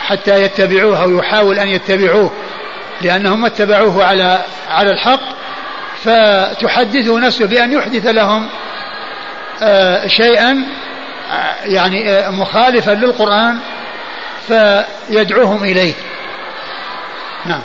[0.07, 2.31] حتى يتبعوه أو يحاول أن يتبعوه.
[3.01, 5.21] لأنهم اتبعوه على على الحق
[6.03, 8.49] فتحدثه نفسه بأن يحدث لهم
[9.61, 10.65] آه، شيئا
[11.63, 13.59] يعني آه، مخالفا للقرآن
[14.47, 15.93] فيدعوهم إليه.
[17.45, 17.61] نعم.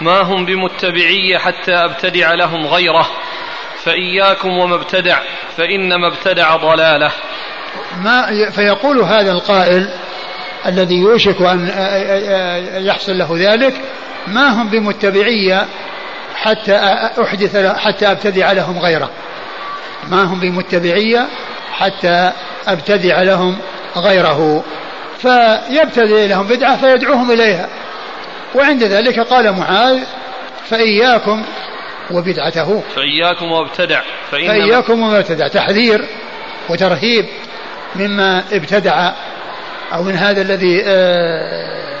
[0.00, 3.06] ما هم بمتبعي حتى أبتدع لهم غيره.
[3.84, 5.18] فإياكم وما ابتدع
[5.56, 7.12] فإنما ابتدع ضلاله.
[8.02, 9.88] ما فيقول هذا القائل
[10.66, 11.70] الذي يوشك أن
[12.86, 13.74] يحصل له ذلك
[14.26, 15.66] ما هم بمتبعية
[16.36, 16.76] حتى
[17.22, 19.10] أحدث حتى أبتدع لهم غيره.
[20.08, 21.26] ما هم بمتبعية
[21.72, 22.32] حتى
[22.68, 23.58] أبتدع لهم
[23.96, 24.64] غيره
[25.18, 27.68] فيبتدئ لهم بدعة فيدعوهم إليها.
[28.54, 29.98] وعند ذلك قال معاذ
[30.68, 31.44] فإياكم
[32.10, 32.82] وبدعته.
[32.96, 34.00] فإياكم وابتدع
[34.30, 36.08] فإن فإياكم وما ابتدع تحذير
[36.68, 37.26] وترهيب
[37.94, 39.12] مما ابتدع
[39.92, 41.98] أو من هذا الذي آه،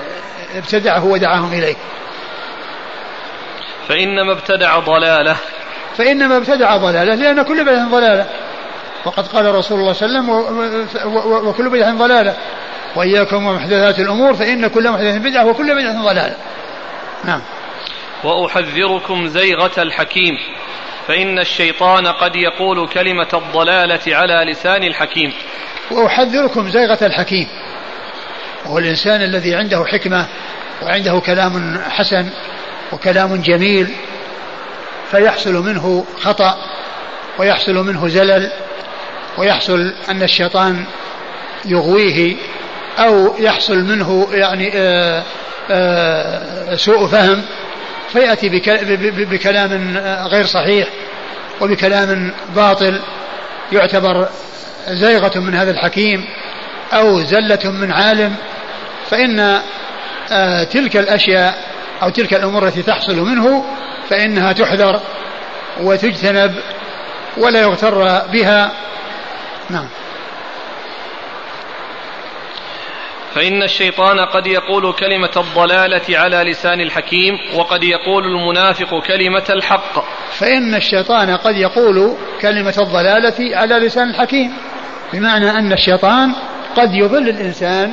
[0.56, 1.76] ابتدعه ودعاهم إليه.
[3.88, 5.36] فإنما ابتدع ضلالة.
[5.98, 8.26] فإنما ابتدع ضلالة لأن كل بدعة ضلالة.
[9.04, 12.36] وقد قال رسول الله صلى الله عليه وسلم وكل بدعة ضلالة.
[12.96, 16.36] وإياكم ومحدثات الأمور فإن كل محدثة بدعة وكل بدعة ضلالة.
[17.24, 17.42] نعم.
[18.24, 20.34] وأحذركم زيغة الحكيم
[21.08, 25.32] فإن الشيطان قد يقول كلمة الضلالة على لسان الحكيم.
[25.90, 27.48] وأحذركم زيغة الحكيم.
[28.64, 30.26] وهو الإنسان الذي عنده حكمة
[30.82, 32.30] وعنده كلام حسن
[32.92, 33.88] وكلام جميل
[35.10, 36.56] فيحصل منه خطأ
[37.38, 38.52] ويحصل منه زلل
[39.38, 40.84] ويحصل أن الشيطان
[41.64, 42.36] يغويه
[42.98, 45.22] أو يحصل منه يعني آآ آه،
[45.70, 47.42] آآ آه، سوء فهم
[48.12, 48.48] فيأتي
[49.24, 50.88] بكلام غير صحيح
[51.60, 53.00] وبكلام باطل
[53.72, 54.28] يعتبر
[54.88, 56.24] زيغة من هذا الحكيم
[56.92, 58.34] أو زلة من عالم.
[59.10, 59.60] فإن
[60.32, 61.54] آه، تلك الأشياء
[62.02, 63.64] أو تلك الأمور التي تحصل منه
[64.10, 65.00] فإنها تحذر
[65.80, 66.54] وتجتنب
[67.36, 68.72] ولا يغتر بها.
[69.70, 69.88] نعم.
[73.34, 80.04] فإن الشيطان قد يقول كلمة الضلالة على لسان الحكيم وقد يقول المنافق كلمة الحق.
[80.32, 84.52] فإن الشيطان قد يقول كلمة الضلالة على لسان الحكيم
[85.12, 86.32] بمعنى أن الشيطان
[86.76, 87.92] قد يضل الإنسان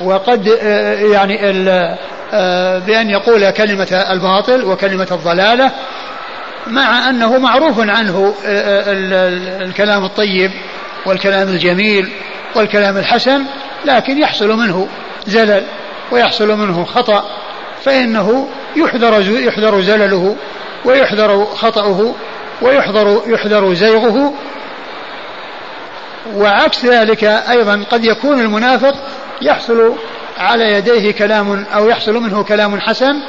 [0.00, 1.38] وقد آه، يعني
[2.32, 5.72] آه، بأن يقول كلمة الباطل وكلمة الضلالة
[6.66, 8.84] مع أنه معروف عنه آه،
[9.62, 10.50] الكلام الطيب
[11.06, 12.08] والكلام الجميل
[12.54, 13.44] والكلام الحسن
[13.84, 14.88] لكن يحصل منه
[15.26, 15.64] زلل
[16.12, 17.24] ويحصل منه خطأ
[17.84, 20.36] فإنه يحذر يحذر زلله
[20.84, 22.14] ويحذر خطأه
[22.62, 24.34] ويحذر يحذر زيغه.
[26.34, 28.94] وعكس ذلك أيضا قد يكون المنافق
[29.42, 29.94] يحصل
[30.38, 33.22] على يديه كلام أو يحصل منه كلام حسن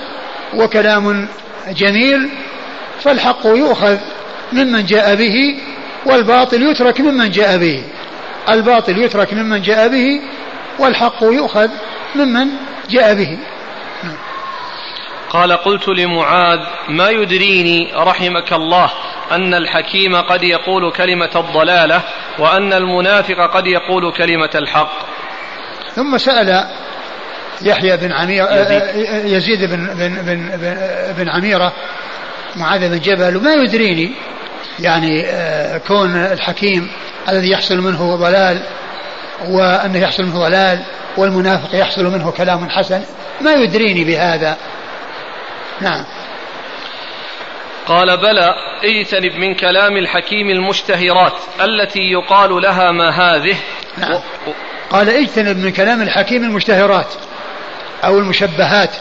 [0.55, 1.27] وكلام
[1.69, 2.29] جميل
[3.01, 3.97] فالحق يؤخذ
[4.53, 5.59] ممن جاء به
[6.05, 7.83] والباطل يترك ممن جاء به.
[8.49, 10.21] الباطل يترك ممن جاء به
[10.79, 11.69] والحق يؤخذ
[12.15, 12.47] ممن
[12.89, 13.37] جاء به.
[15.29, 16.59] قال قلت لمعاذ
[16.89, 18.91] ما يدريني رحمك الله
[19.31, 22.01] أن الحكيم قد يقول كلمة الضلالة
[22.39, 24.91] وأن المنافق قد يقول كلمة الحق؟
[25.95, 26.67] ثم سأل
[27.61, 30.77] يحيى بن عميرة يزيد, يزيد بن, بن, بن, بن,
[31.17, 31.73] بن عميرة
[32.57, 34.11] معاذ بن جبل وما يدريني.
[34.79, 36.91] يعني آه، كون الحكيم
[37.29, 38.61] الذي يحصل منه ضلال
[39.47, 40.83] وأنه يحصل منه ضلال
[41.17, 43.01] والمنافق يحصل منه كلام حسن
[43.41, 44.57] ما يدريني بهذا.
[45.81, 46.05] نعم.
[47.85, 48.53] قال بلى
[48.83, 53.57] اجتنب من كلام الحكيم المشتهرات التي يقال لها ما هذه.
[53.97, 54.13] نعم.
[54.13, 54.51] و...
[54.89, 57.13] قال اجتنب من كلام الحكيم المشتهرات
[58.03, 58.91] أو المشبهات.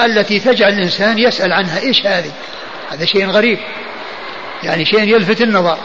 [0.00, 2.32] التي تجعل الإنسان يسأل عنها إيش هذه؟
[2.90, 3.58] هذا شيء غريب.
[4.62, 5.78] يعني شيء يلفت النظر.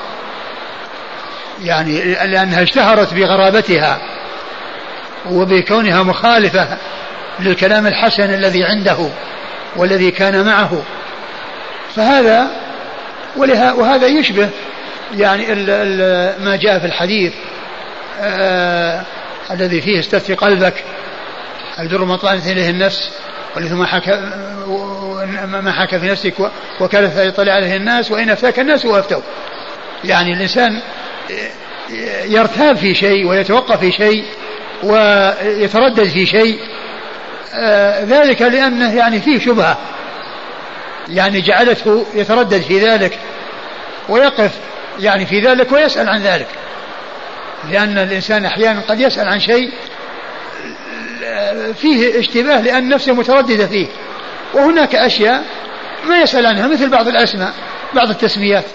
[1.64, 4.02] يعني لأنها اشتهرت بغرابتها
[5.32, 6.78] وبكونها مخالفة
[7.40, 9.10] للكلام الحسن الذي عنده
[9.76, 10.84] والذي كان معه.
[11.96, 12.48] فهذا
[13.38, 14.50] ولها وهذا يشبه
[15.18, 15.46] يعني
[16.40, 17.34] ما جاء في الحديث
[18.22, 19.04] آه
[19.52, 20.84] الذي فيه استفتي قلبك
[21.80, 23.12] البر ما طعنت إليه النفس.
[23.56, 24.12] والإثم ما حكى
[25.46, 26.34] ما حكى في نفسك
[26.80, 29.22] وكلف يطلع عليه الناس وإن أفتاك الناس وأفتوا
[30.04, 30.82] يعني الإنسان
[32.26, 34.26] يرتاب في شيء ويتوقف في شيء
[34.84, 36.60] ويتردد في شيء
[38.04, 39.78] ذلك لأنه يعني فيه شبهة.
[41.08, 43.20] يعني جعلته يتردد في ذلك
[44.10, 44.52] ويقف
[45.00, 46.48] يعني في ذلك ويسأل عن ذلك.
[47.72, 49.72] لأن الإنسان أحيانا قد يسأل عن شيء
[51.74, 53.88] فيه اشتباه لأن نفسه مترددة فيه.
[54.54, 55.44] وهناك أشياء
[56.08, 57.54] ما يسأل عنها مثل بعض الأسماء
[57.94, 58.66] بعض التسميات.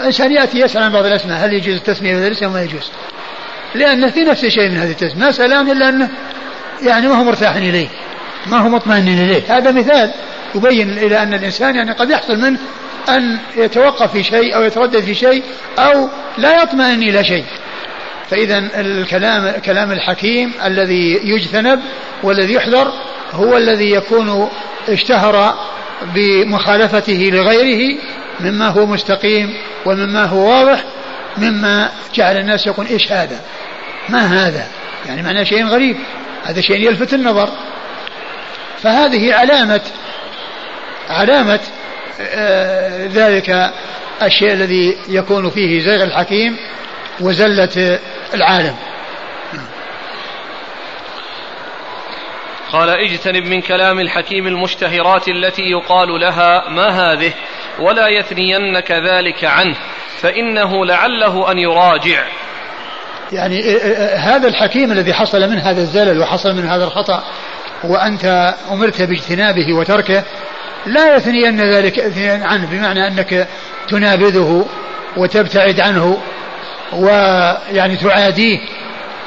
[0.00, 2.90] الإنسان يأتي يسأل عن بعض الأسماء هل يجوز التسمية الاسم أو ما يجوز؟
[3.74, 5.24] لأنه في نفسه شيء من هذه التسمية.
[5.24, 6.10] ما سألان إلا أنه
[6.82, 7.88] يعني ما هو مرتاح إليه
[8.46, 9.56] ما هو مطمئن إليه.
[9.56, 10.12] هذا مثال
[10.54, 12.58] يبين إلى أن الإنسان يعني قد يحصل منه
[13.08, 15.42] أن يتوقف في شيء أو يتردد في شيء
[15.78, 16.08] أو
[16.38, 17.44] لا يطمئن إلى شيء.
[18.32, 21.80] فإذا الكلام كلام الحكيم الذي يجتنب
[22.22, 22.92] والذي يحذر
[23.32, 24.48] هو الذي يكون
[24.88, 25.54] اشتهر
[26.14, 27.98] بمخالفته لغيره
[28.40, 29.54] مما هو مستقيم
[29.86, 30.84] ومما هو واضح
[31.38, 33.40] مما جعل الناس يقول إيش هذا؟
[34.08, 34.66] ما هذا؟
[35.06, 35.96] يعني معناه شيء غريب
[36.44, 37.48] هذا شيء يلفت النظر
[38.82, 39.80] فهذه علامة
[41.10, 41.60] علامة
[42.20, 43.72] آه، ذلك
[44.22, 46.56] الشيء الذي يكون فيه زيغ الحكيم
[47.22, 47.98] وزلة
[48.34, 48.76] العالم.
[52.72, 57.32] قال اجتنب من كلام الحكيم المشتهرات التي يقال لها ما هذه
[57.80, 59.76] ولا يثنينك ذلك عنه
[60.20, 62.24] فإنه لعله أن يراجع.
[63.32, 63.76] يعني
[64.16, 67.24] هذا الحكيم الذي حصل من هذا الزلل وحصل من هذا الخطأ
[67.84, 70.24] وأنت أمرت باجتنابه وتركه
[70.86, 72.12] لا يثنين ذلك
[72.42, 73.48] عنه بمعنى أنك
[73.88, 74.66] تنابذه
[75.16, 76.18] وتبتعد عنه
[76.94, 78.58] ويعني تعاديه.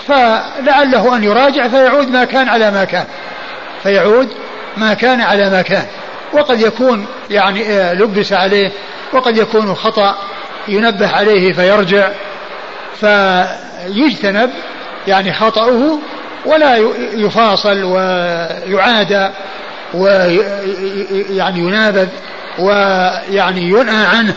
[0.08, 3.06] فلعله أن يراجع فيعود ما كان على ما كان.
[3.84, 4.30] فيعود
[4.78, 5.86] ما كان على ما كان.
[6.34, 8.72] وقد يكون يعني آه، لبس عليه
[9.14, 10.16] وقد يكون خطأ
[10.68, 12.10] ينبه عليه فيرجع.
[13.00, 14.50] فيجتنب
[15.08, 16.00] يعني خطأه
[16.46, 16.78] ولا
[17.14, 19.30] يفاصل ويعادى
[19.94, 22.08] ويعني ينابذ
[22.60, 24.36] ويعني ينهى عنه.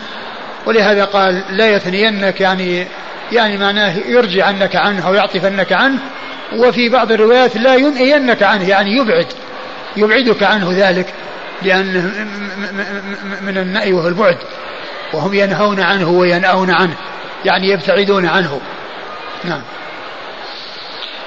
[0.68, 2.86] ولهذا قال لا يثنينك يعني
[3.32, 5.98] يعني معناه يرجع عنك عنه أو يعطفنك عنه.
[6.52, 9.26] وفي بعض الروايات لا ينهينك عنه يعني يبعد
[9.96, 11.14] يبعدك عنه ذلك
[11.62, 12.26] لأنه
[13.42, 14.38] من النأي وهو البعد.
[15.12, 16.94] وهم ينهون عنه وينأون عنه
[17.44, 18.60] يعني يبتعدون عنه.
[19.44, 19.62] نعم.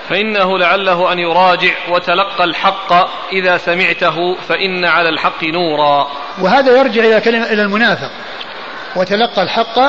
[0.09, 2.93] فإنه لعله أن يراجع وتلقى الحق
[3.33, 6.07] إذا سمعته فإن على الحق نورا.
[6.41, 8.11] وهذا يرجع إلى كلمة إلى المنافق.
[8.95, 9.79] وتلقى الحق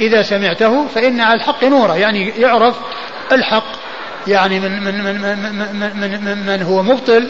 [0.00, 2.76] إذا سمعته فإن على الحق نورا يعني يعرف
[3.32, 3.82] الحق.
[4.26, 7.28] يعني من من من من, من, من, من, هو مبطل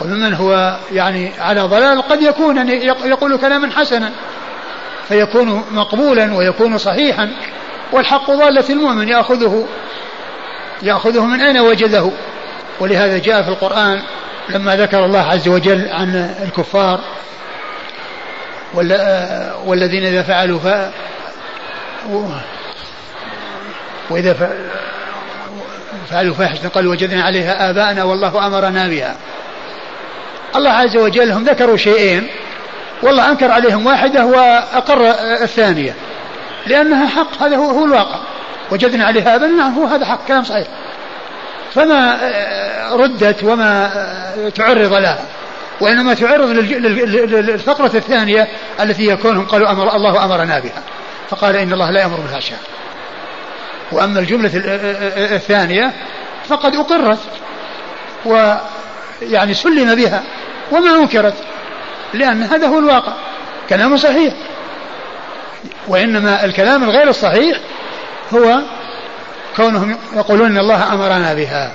[0.00, 2.68] وممن هو يعني على ضلال قد يكون أن
[3.04, 4.12] يقول كلاما حسنا
[5.08, 7.30] فيكون مقبولا ويكون صحيحا.
[7.92, 9.66] والحق ضالة المؤمن يأخذه
[10.82, 12.10] يأخذه من أين وجده؟
[12.80, 14.02] ولهذا جاء في القرآن
[14.48, 17.00] لما ذكر الله عز وجل عن الكفار
[19.66, 20.66] والذين إذا فعلوا ف
[24.10, 24.36] وإذا
[26.10, 29.16] فعلوا فاحشة قالوا وجدنا عليها آباءنا والله أمرنا بها.
[30.56, 32.28] الله عز وجل هم ذكروا شيئين.
[33.02, 35.10] والله أنكر عليهم واحدة وأقر
[35.42, 35.94] الثانية.
[36.66, 38.18] لأنها حق هذا هو, هو الواقع.
[38.70, 40.66] وجدنا عليها آباءنا نعم هو هذا حق كلام صحيح.
[41.74, 42.18] فما
[42.92, 43.90] ردت وما
[44.54, 45.24] تعرض لها.
[45.80, 48.48] وإنما تعرض للفقرة الثانية
[48.80, 50.82] التي يكونهم قالوا أمر الله أمرنا بها.
[51.30, 52.58] فقال إن الله لا يأمر بالفحشاء
[53.92, 54.50] وأما الجملة
[55.34, 55.92] الثانية
[56.48, 57.18] فقد أقرت
[58.24, 60.22] ويعني سلم بها
[60.72, 61.34] وما أنكرت
[62.14, 63.12] لأن هذا هو الواقع.
[63.68, 64.34] كلام صحيح.
[65.88, 67.58] وإنما الكلام الغير الصحيح
[68.34, 68.58] هو
[69.56, 71.72] كونهم يقولون إن الله أمرنا بها.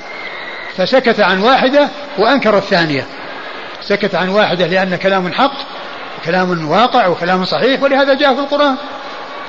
[0.77, 3.05] فسكت عن واحدة وأنكر الثانية.
[3.89, 5.53] سكت عن واحدة لأن كلام حق
[6.25, 8.75] كلام واقع وكلام صحيح ولهذا جاء في القرآن.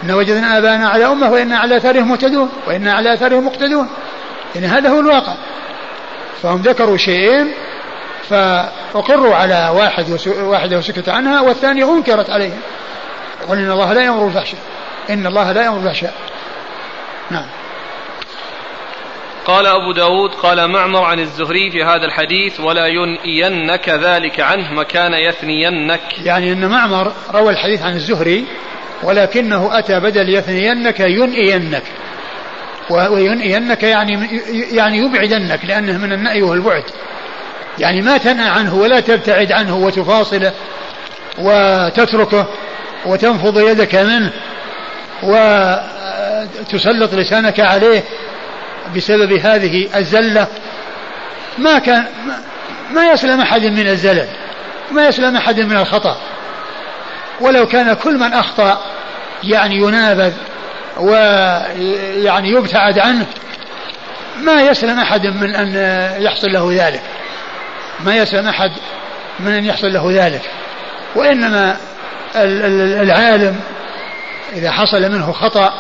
[0.05, 3.89] ان وجدنا ابانا على امه وأنا على اثارهم مهتدون وأنا على اثارهم مقتدون.
[4.55, 5.35] يعني هذا هو الواقع.
[6.43, 7.53] فهم ذكروا شيئين
[8.29, 12.61] فأقروا على واحد واحدة وسكت عنها والثانية أنكرت عليهم.
[13.49, 14.61] قل إن الله لا يأمر بالفحشاء.
[15.11, 16.15] إن الله لا يأمر بالفحشاء.
[17.31, 17.47] نعم.
[19.45, 25.13] قال أبو داود قال معمر عن الزهري في هذا الحديث ولا ينئينك ذلك عنه مكان
[25.13, 26.01] يثنينك.
[26.25, 28.45] يعني أن معمر روى الحديث عن الزهري
[29.03, 31.83] ولكنه أتى بدل يثنينك ينئينك.
[32.91, 34.41] وينئينك يعني
[34.73, 36.85] يعني يبعدنك لأنه من النأي والبعد.
[37.79, 40.53] يعني ما تنأى عنه ولا تبتعد عنه وتفاصله
[41.39, 42.47] وتتركه
[43.07, 44.33] وتنفض يدك منه
[46.63, 48.05] وتسلط لسانك عليه
[48.97, 50.47] بسبب هذه الزلة.
[51.59, 52.05] ما كان
[52.91, 54.29] ما يسلم أحد من الزلل.
[54.91, 56.21] ما يسلم أحد من الخطأ.
[57.41, 58.85] ولو كان كل من أخطأ
[59.45, 60.33] يعني ينابذ
[60.97, 63.27] ويعني يبتعد عنه
[64.43, 65.75] ما يسلم أحد من أن
[66.23, 67.03] يحصل له ذلك.
[68.01, 68.71] ما يسلم أحد
[69.41, 70.43] من أن يحصل له ذلك.
[71.15, 71.77] وإنما
[73.03, 73.61] العالم
[74.53, 75.73] إذا حصل منه خطأ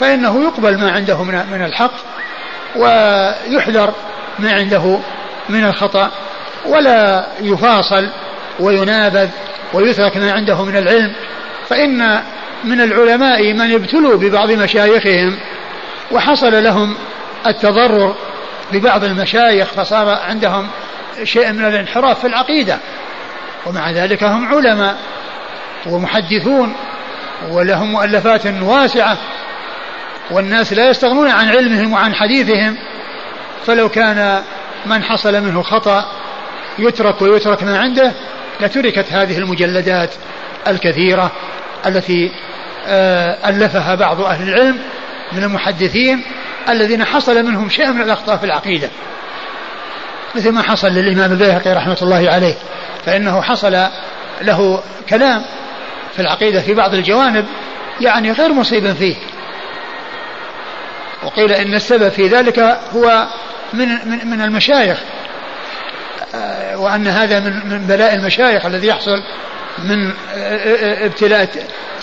[0.00, 2.09] فإنه يقبل ما عنده من الحق.
[2.76, 3.94] ويحذر
[4.38, 4.98] ما عنده
[5.48, 6.10] من الخطأ
[6.66, 8.08] ولا يفاصل
[8.60, 9.28] وينابذ
[9.72, 11.12] ويترك ما عنده من العلم.
[11.68, 12.22] فإن
[12.64, 15.38] من العلماء من ابتلوا ببعض مشايخهم
[16.12, 16.96] وحصل لهم
[17.46, 18.14] التضرر
[18.72, 20.68] ببعض المشايخ فصار عندهم
[21.24, 22.78] شيء من الانحراف في العقيدة.
[23.66, 24.96] ومع ذلك هم علماء
[25.86, 26.74] ومحدثون
[27.50, 29.16] ولهم مؤلفات واسعة.
[30.32, 32.76] والناس لا يستغنون عن علمهم وعن حديثهم.
[33.66, 34.42] فلو كان
[34.86, 36.04] من حصل منه خطأ
[36.78, 38.12] يترك ويترك ما عنده
[38.60, 40.10] لتركت هذه المجلدات
[40.66, 41.30] الكثيرة
[41.86, 42.32] التي
[42.86, 44.78] آه، ألفها بعض أهل العلم
[45.32, 46.24] من المحدثين
[46.68, 48.90] الذين حصل منهم شيء من الأخطاء في العقيدة.
[50.34, 52.54] مثل ما حصل للإمام البيهقي رحمة الله عليه
[53.06, 53.86] فإنه حصل
[54.42, 55.42] له كلام
[56.14, 57.46] في العقيدة في بعض الجوانب
[58.00, 59.16] يعني غير مصيب فيه.
[61.22, 62.58] وقيل إن السبب في ذلك
[62.94, 63.26] هو
[63.72, 64.98] من من, من المشايخ.
[66.34, 69.22] آه، وأن هذا من من بلاء المشايخ الذي يحصل
[69.78, 71.48] من آه، ابتلاء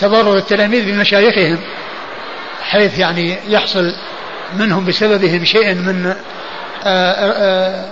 [0.00, 1.58] تضرر التلاميذ بمشايخهم
[2.62, 3.94] حيث يعني يحصل
[4.56, 6.14] منهم بسببهم شيء من
[6.84, 7.84] آه،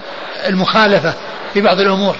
[0.48, 1.14] المخالفة
[1.54, 2.16] في بعض الأمور.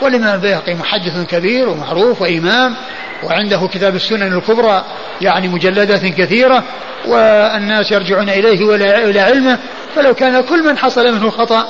[0.00, 2.76] والإمام البيهقي محدث كبير ومعروف وإمام
[3.22, 4.84] وعنده كتاب السنن الكبرى
[5.20, 6.64] يعني مجلدات كثيرة
[7.06, 9.58] والناس يرجعون إليه وإلى علمه
[9.94, 11.68] فلو كان كل من حصل منه خطأ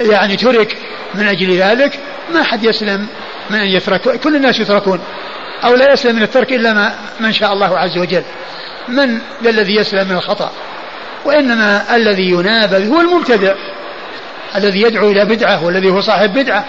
[0.00, 0.76] يعني ترك
[1.14, 1.98] من أجل ذلك
[2.34, 3.06] ما حد يسلم
[3.50, 5.00] من أن يترك كل الناس يتركون
[5.64, 8.22] أو لا يسلم من الترك إلا ما من شاء الله عز وجل.
[8.88, 10.52] من الذي يسلم من الخطأ؟
[11.24, 13.54] وإنما الذي ينابذ هو المبتدع
[14.56, 16.64] الذي يدعو إلى بدعة والذي هو صاحب بدعة.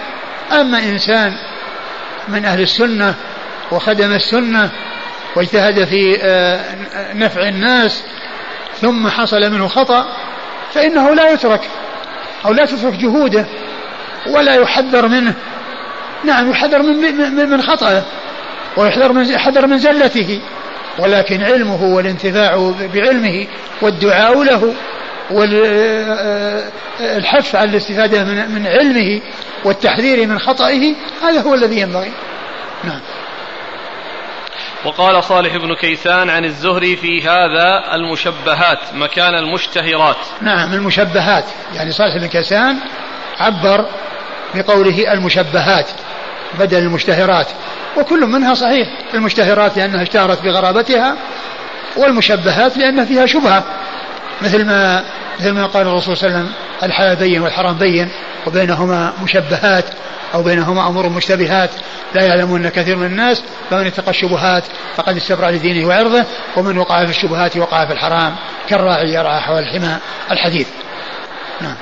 [0.52, 1.32] أما إنسان
[2.28, 3.14] من أهل السنة
[3.72, 4.70] وخدم السنة
[5.36, 6.64] واجتهد في آه،
[7.14, 8.02] نفع الناس
[8.80, 10.06] ثم حصل منه خطأ
[10.74, 11.60] فإنه لا يترك
[12.44, 13.46] أو لا تترك جهوده
[14.26, 15.34] ولا يحذر منه.
[16.24, 18.02] نعم يحذر من من, خطأه
[18.76, 20.40] ويحذر من يحذر من زلته
[20.98, 23.46] ولكن علمه والانتفاع بعلمه
[23.82, 24.74] والدعاء له
[25.30, 26.64] والحث
[27.54, 29.20] على الاستفادة من علمه
[29.66, 32.12] والتحذير من خطئه هذا هو الذي ينبغي.
[32.84, 33.00] نعم.
[34.84, 40.16] وقال صالح بن كيسان عن الزهري في هذا المشبهات مكان المشتهرات.
[40.40, 41.44] نعم المشبهات.
[41.74, 42.76] يعني صالح بن كيسان
[43.40, 43.86] عبر
[44.54, 45.90] بقوله المشبهات
[46.58, 47.46] بدل المشتهرات.
[47.96, 51.16] وكل منها صحيح المشتهرات لأنها اشتهرت بغرابتها
[51.96, 53.64] والمشبهات لأن فيها شبهة.
[54.42, 55.04] مثل ما
[55.40, 58.08] مثل ما قال الرسول صلى الله عليه وسلم الحلال بين والحرام بين
[58.46, 59.84] وبينهما مشبهات
[60.34, 61.70] أو بينهما أمور مشتبهات.
[62.14, 64.64] لا يعلمون كثير من الناس فمن اتقى الشبهات
[64.96, 66.24] فقد استبرع لدينه وعرضه
[66.56, 68.36] ومن وقع في الشبهات وقع في الحرام.
[68.68, 69.96] كالراعي يرعى حول الحمى
[70.30, 70.68] الحديث
[71.60, 71.76] نعم.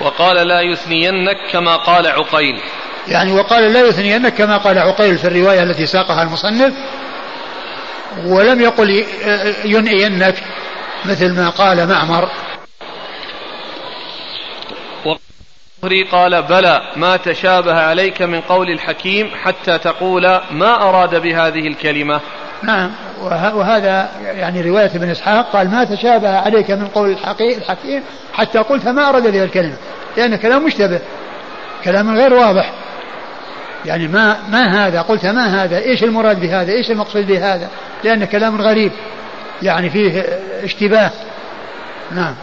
[0.00, 2.60] وقال لا يثنينك كما قال عقيل.
[3.08, 6.72] يعني وقال لا يثنينك كما قال عقيل في الرواية التي ساقها المصنف
[8.24, 9.04] ولم يقل
[9.64, 10.34] ينئينك.
[11.04, 12.28] مثل ما قال معمر.
[15.84, 22.20] الزهري قال بلى ما تشابه عليك من قول الحكيم حتى تقول ما أراد بهذه الكلمة.
[22.62, 22.90] نعم.
[23.54, 28.02] وهذا يعني رواية ابن إسحاق قال ما تشابه عليك من قول الحكيم
[28.32, 29.76] حتى قلت ما أراد بها الكلمة.
[30.16, 31.00] لأن كلام مشتبه.
[31.84, 32.72] كلام غير واضح.
[33.84, 37.68] يعني ما ما هذا؟ قلت ما هذا؟ إيش المراد بهذا؟ إيش المقصود بهذا؟
[38.04, 38.92] لأن كلام غريب.
[39.62, 40.20] يعني فيه
[40.62, 41.10] اشتباه.
[42.10, 42.34] نعم.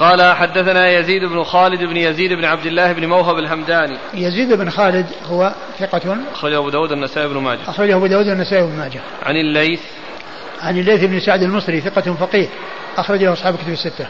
[0.00, 3.98] قال حدثنا يزيد بن خالد بن يزيد بن عبد الله بن موهب الهمداني.
[4.14, 7.60] يزيد بن خالد هو ثقة أخرجه أبو داود النسائي بن ماجه.
[7.68, 9.00] أخرجه أبو داود النسائي بن ماجه.
[9.22, 9.80] عن الليث.
[10.62, 12.48] عن الليث بن سعد المصري ثقة فقيه.
[12.98, 14.06] أخرجه أصحاب كتب الستة.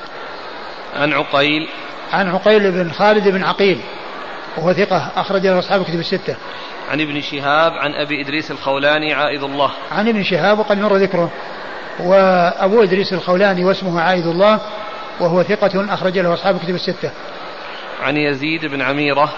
[0.97, 1.69] عن عقيل.
[2.12, 3.81] عن عقيل بن خالد بن عقيل.
[4.56, 5.10] وهو ثقة.
[5.16, 6.36] أخرج له أصحاب كتب الستة.
[6.90, 9.70] عن ابن شهاب عن أبي إدريس الخولاني عائد الله.
[9.93, 11.31] عن ابن شهاب وقد مر ذكره.
[12.01, 14.60] وأبو إدريس الخولاني واسمه عائد الله
[15.20, 17.10] وهو ثقة أخرج له أصحاب كتب الستة.
[18.02, 19.32] عن يزيد بن عميرة.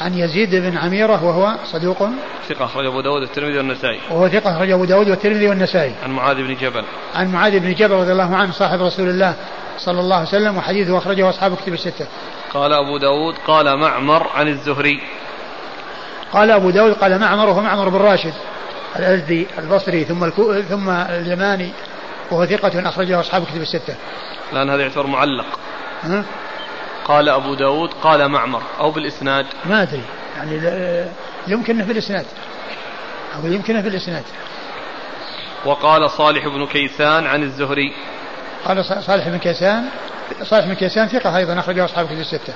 [0.00, 2.08] عن يزيد بن عميرة وهو صدوق.
[2.48, 4.00] ثقة أخرج أبو داود والترمذي والنسائي.
[4.10, 5.92] وهو ثقة أخرج أبو داود والترمذي والنسائي.
[6.04, 6.84] عن معاذ بن جبل.
[7.14, 9.34] عن معاذ بن جبل رضي الله عنه صاحب رسول الله
[9.78, 12.06] صلى الله عليه وسلم وحديثه أخرجه أصحاب كتب الستة.
[12.54, 15.00] قال أبو داود قال معمر عن الزهري.
[16.32, 18.34] قال أبو داود قال معمر وهو معمر بن راشد
[18.96, 20.62] الأزدي البصري ثم الكو...
[20.62, 21.72] ثم اليماني
[22.30, 23.94] وهو ثقة أخرجه أصحاب كتب الستة.
[24.52, 25.46] الآن هذا يعتبر معلق.
[26.02, 26.24] ها؟
[27.04, 29.46] قال أبو داود قال معمر أو بالإسناد.
[29.64, 30.02] ما أدري.
[30.36, 30.60] يعني
[31.46, 32.26] يمكن في الإسناد
[33.36, 34.24] أو يمكن في الإسناد
[35.64, 37.94] وقال صالح بن كيسان عن الزهري.
[38.64, 39.84] قال صالح بن كيسان
[40.42, 42.54] صالح بن كيسان ثقة أيضا أخرجه أصحاب كتب الستة.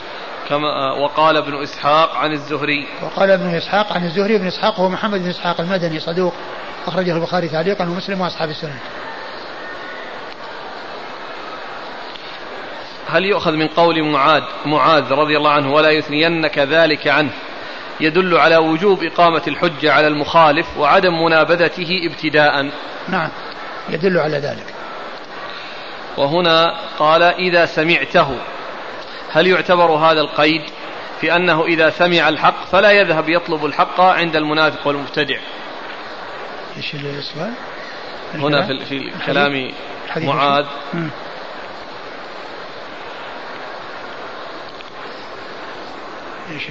[0.48, 2.86] كما وقال ابن إسحاق عن الزهري.
[3.02, 6.34] وقال ابن إسحاق عن الزهري بن إسحاق هو محمد بن إسحاق المدني صدوق
[6.86, 8.78] أخرجه البخاري تعليقا ومسلم وأصحاب السنن
[13.08, 17.30] هل يؤخذ من قول معاذ معاذ رضي الله عنه ولا يثنينك ذلك عنه؟
[18.00, 22.70] يدل على وجوب إقامة الحجة على المخالف وعدم منابذته ابتداء.
[23.08, 23.28] نعم
[23.88, 24.66] يدل على ذلك.
[26.16, 28.30] وهنا قال إذا سمعته.
[29.34, 30.62] هل يعتبر هذا القيد
[31.20, 35.38] في أنه إذا سمع الحق فلا يذهب يطلب الحق عند المنافق والمبتدع؟
[36.76, 37.52] إيش السؤال؟
[38.34, 39.72] هنا في, في كلام
[40.16, 40.66] معاذ.
[46.50, 46.70] إيش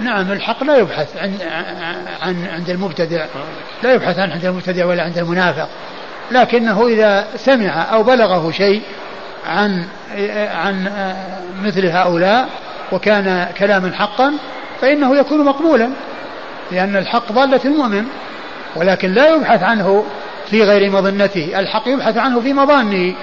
[0.00, 1.34] نعم الحق لا يبحث عن
[2.22, 3.26] عن عند المبتدع.
[3.82, 5.68] لا يبحث عن عند المبتدع ولا عند المنافق.
[6.30, 8.82] لكنه إذا سمع أو بلغه شيء
[9.46, 9.84] عن
[10.54, 10.90] عن
[11.62, 12.48] مثل هؤلاء
[12.92, 14.32] وكان كلاما حقا
[14.80, 15.90] فإنه يكون مقبولا
[16.72, 18.04] لأن الحق ضالة المؤمن.
[18.76, 20.04] ولكن لا يبحث عنه
[20.46, 21.60] في غير مظنته.
[21.60, 23.14] الحق يبحث عنه في مظانه.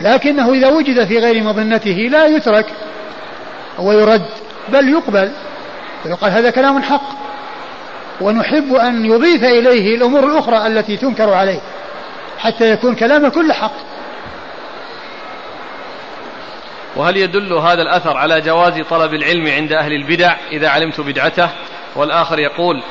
[0.00, 2.66] لكنه إذا وجد في غير مظنته لا يترك
[3.78, 4.26] ويرد
[4.68, 5.32] بل يقبل.
[6.04, 7.22] ويقال هذا كلام حق.
[8.20, 11.60] ونحب أن يضيف إليه الأمور الأخرى التي تنكر عليه
[12.38, 13.72] حتى يكون كلامه كل حق.
[16.96, 21.48] وهل يدل هذا الأثر على جواز طلب العلم عند أهل البدع إذا علمت بدعته؟
[21.96, 22.82] والآخر يقول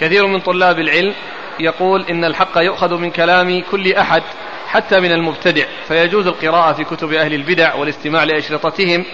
[0.00, 1.14] كثير من طلاب العلم
[1.60, 4.22] يقول إن الحق يؤخذ من كلام كل أحد
[4.68, 9.04] حتى من المبتدع فيجوز القراءة في كتب أهل البدع والاستماع لأشرطتهم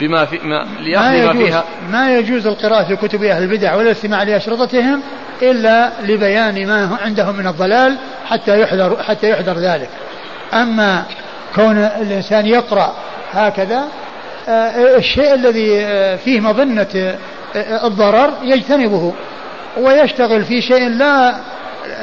[0.00, 1.64] بما في ما لأخذ ما, ما فيها.
[1.90, 5.00] ما يجوز القراءة في كتب أهل البدع ولا الاستماع لأشرطتهم
[5.42, 7.96] إلا لبيان ما عندهم من الضلال
[8.26, 9.88] حتى يحذر حتى يحذر ذلك.
[10.52, 11.04] أما
[11.54, 12.94] كون الإنسان يقرأ
[13.32, 13.84] هكذا
[14.48, 17.16] آه، الشيء الذي آه، فيه مظنة
[17.56, 19.14] آه، الضرر يجتنبه
[19.76, 21.34] ويشتغل في شيء لا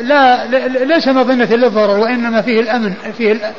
[0.01, 0.45] لا
[0.85, 3.53] ليس مظنة للضرر وإنما فيه الأمن فيه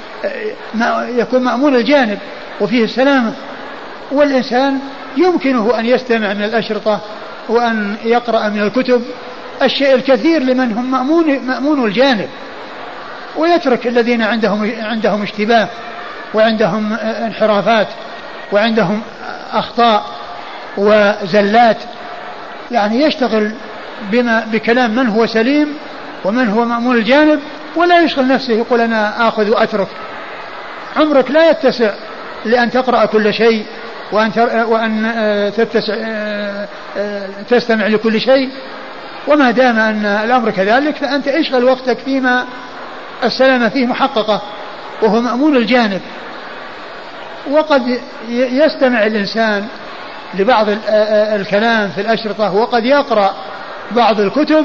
[1.18, 2.18] يكون مأمون الجانب
[2.60, 3.34] وفيه السلامة.
[4.12, 4.78] والإنسان
[5.16, 7.01] يمكنه أن يستمع من الأشرطة
[7.48, 9.02] وأن يقرأ من الكتب
[9.62, 12.28] الشيء الكثير لمن هم مأمون, مأمون الجانب
[13.36, 15.68] ويترك الذين عندهم عندهم اشتباه
[16.34, 17.89] وعندهم انحرافات
[18.52, 19.02] وعندهم
[19.52, 20.05] أخطاء
[20.76, 21.76] وزلات
[22.70, 23.52] يعني يشتغل
[24.10, 25.76] بما بكلام من هو سليم
[26.24, 27.40] ومن هو مأمون الجانب
[27.76, 29.89] ولا يشغل نفسه يقول أنا آخذ وأترك.
[30.97, 31.90] عمرك لا يتسع
[32.44, 33.66] لأن تقرأ كل شيء
[34.12, 34.30] وأن
[34.68, 38.48] وأن آه، تتسع آه، آه، تستمع لكل شيء.
[39.28, 42.47] وما دام أن الأمر كذلك فأنت اشغل وقتك فيما
[43.24, 44.43] السلامة فيه محققة
[45.02, 46.01] وهو مأمون الجانب.
[47.51, 49.66] وقد يستمع الإنسان
[50.34, 53.34] لبعض الكلام في الأشرطة وقد يقرأ
[53.90, 54.64] بعض الكتب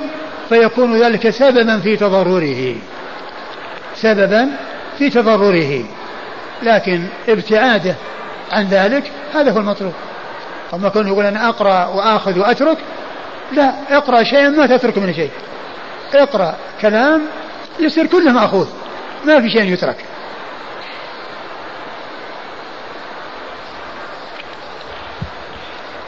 [0.49, 2.76] فيكون ذلك سببا في تضرره.
[3.95, 4.49] سببا
[4.98, 5.84] في تضرره.
[6.64, 7.95] لكن ابتعاده
[8.52, 9.94] عن ذلك هذا هو المطلوب.
[10.74, 12.78] أما كونه يقول أنا أقرأ وآخذ وأترك
[13.52, 15.32] لا اقرأ شيئا ما تترك منه شيء.
[16.14, 17.22] اقرأ كلام
[17.80, 18.68] يصير كله مأخوذ
[19.26, 20.06] ما في شيء يترك.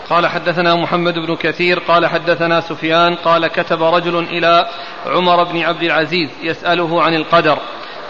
[0.10, 4.70] قال حدثنا محمد بن كثير قال حدثنا سفيان قال كتب رجل إلى
[5.06, 7.60] عمر بن عبد العزيز يسأله عن القدر.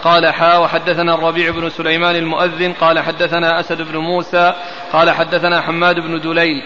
[0.04, 4.54] قال حا وحدثنا الربيع بن سليمان المؤذن قال حدثنا أسد بن موسى
[4.92, 6.62] قال حدثنا حماد بن دليل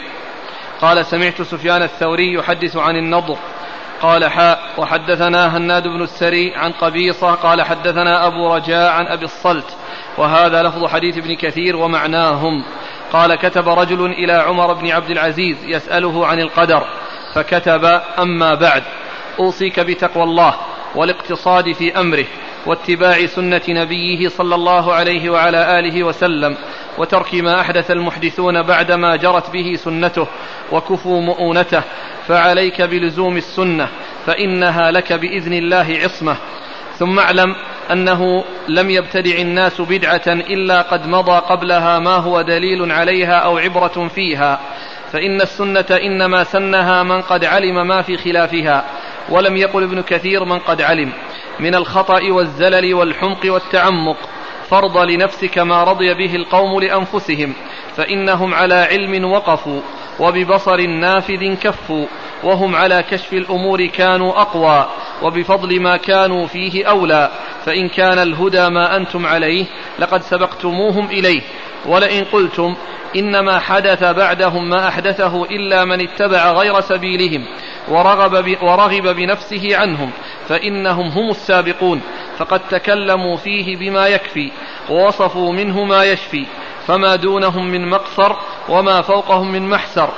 [0.81, 3.37] قال سمعت سفيان الثوري يحدث عن النضر
[4.03, 9.77] قال حاء وحدثنا هناد بن السري عن قبيصة قال حدثنا أبو رجاء عن أبي الصلت
[10.19, 12.65] وهذا لفظ حديث ابن كثير ومعناهم
[13.13, 16.87] قال كتب رجل إلى عمر بن عبد العزيز يسأله عن القدر
[17.35, 18.83] فكتب أما بعد
[19.39, 20.55] أوصيك بتقوى الله
[20.95, 22.27] والاقتصاد في أمره.
[22.67, 26.57] واتباع سنة نبيه صلى الله عليه وعلى آله وسلم
[26.99, 30.27] وترك ما أحدث المحدثون بعدما جرت به سنته
[30.73, 31.83] وكفوا مؤونته
[32.29, 33.89] فعليك بلزوم السنة
[34.27, 36.37] فإنها لك بإذن الله عصمة.
[36.99, 37.57] ثم اعلم
[37.91, 44.09] أنه لم يبتدع الناس بدعة إلا قد مضى قبلها ما هو دليل عليها أو عبرة
[44.15, 44.61] فيها.
[45.13, 48.85] فإن السنة إنما سنها من قد علم ما في خلافها
[49.29, 51.13] ولم يقل ابن كثير من قد علم.
[51.61, 54.17] من الخطأ والزلل والحمق والتعمق.
[54.71, 57.53] فرض لنفسك ما رضي به القوم لأنفسهم
[57.97, 59.81] فإنهم على علم وقفوا
[60.21, 62.07] وببصر نافذ كفوا
[62.45, 64.89] وهم على كشف الأمور كانوا أقوى
[65.23, 67.31] وبفضل ما كانوا فيه أولى.
[67.65, 69.67] فإن كان الهدى ما أنتم عليه
[69.99, 71.43] لقد سبقتموهم إليه.
[71.87, 72.77] ولئن قلتم
[73.17, 77.47] إنما حدث بعدهم ما أحدثه إلا من اتبع غير سبيلهم
[77.89, 80.11] ورغب, ورغب بنفسه عنهم
[80.49, 82.01] فإنهم هم السابقون
[82.39, 84.51] فقد تكلموا فيه بما يكفي
[84.91, 86.47] ووصفوا منه ما يشفي
[86.87, 88.37] فما دونهم من مقصر
[88.69, 90.09] وما فوقهم من محسر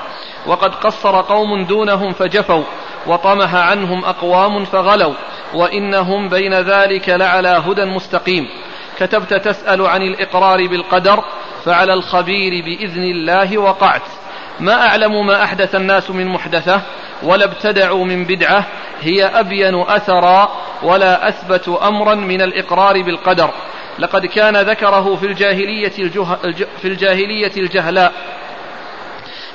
[0.46, 2.64] وقد قصر قوم دونهم فجفوا
[3.06, 5.14] وطمح عنهم أقوام فغلوا
[5.54, 8.48] وإنهم بين ذلك لعلى هدى مستقيم.
[8.98, 11.24] كتبت تسأل عن الإقرار بالقدر
[11.64, 14.02] فعلى الخبير بإذن الله وقعت.
[14.60, 16.82] ما أعلم ما أحدث الناس من محدثة
[17.22, 18.66] ولا ابتدعوا من بدعة
[19.00, 20.48] هي أبين أثرا
[20.82, 23.50] ولا أثبت أمرا من الإقرار بالقدر.
[23.98, 26.24] لقد كان ذكره في الجاهلية, الجه...
[26.82, 28.12] في الجاهلية الجهلاء.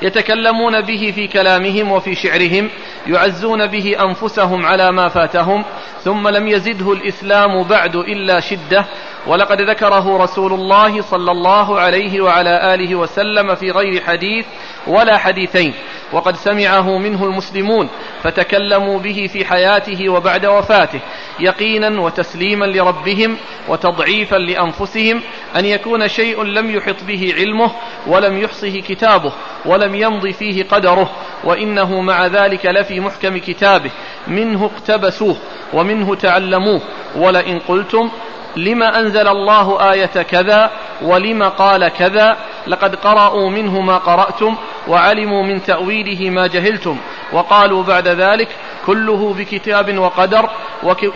[0.02, 2.70] يتكلمون به في كلامهم وفي شعرهم
[3.08, 5.64] يعزون به أنفسهم على ما فاتهم
[6.04, 8.86] ثم لم يزده الإسلام بعد إلا شدة
[9.28, 14.46] ولقد ذكره رسول الله صلى الله عليه وعلى آله وسلم في غير حديث
[14.88, 15.74] ولا حديثين
[16.12, 17.90] وقد سمعه منه المسلمون
[18.24, 21.00] فتكلموا به في حياته وبعد وفاته
[21.40, 23.38] يقينا وتسليما لربهم
[23.68, 25.22] وتضعيفا لأنفسهم
[25.56, 27.72] أن يكون شيء لم يحط به علمه
[28.08, 29.34] ولم يحصه كتابه
[29.66, 31.12] ولم يمض فيه قدره
[31.44, 33.92] وإنه مع ذلك لفي محكم كتابه
[34.28, 35.38] منه اقتبسوه
[35.74, 36.82] ومنه تعلموه
[37.16, 38.10] ولئن قلتم
[38.58, 40.72] لما أنزل الله آية كذا
[41.02, 42.38] ولم قال كذا
[42.68, 44.56] لقد قرأوا منه ما قرأتم
[44.88, 46.98] وعلموا من تأويله ما جهلتم
[47.34, 48.48] وقالوا بعد ذلك
[48.86, 50.50] كله بكتاب وقدر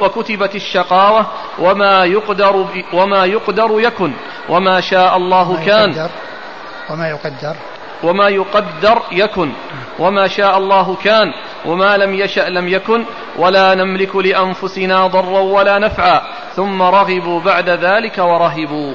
[0.01, 1.25] وكتبت الشقاوة
[1.59, 4.13] وما يقدر وما يقدر يكن
[4.49, 6.09] وما شاء الله كان.
[6.89, 7.55] وما يقدر.
[8.05, 9.51] وما يقدر يكن
[9.99, 11.27] وما شاء الله كان
[11.65, 13.05] وما لم يشأ لم يكن
[13.37, 16.21] ولا نملك لأنفسنا ضرا ولا نفعا
[16.55, 18.93] ثم رغبوا بعد ذلك ورهبوا.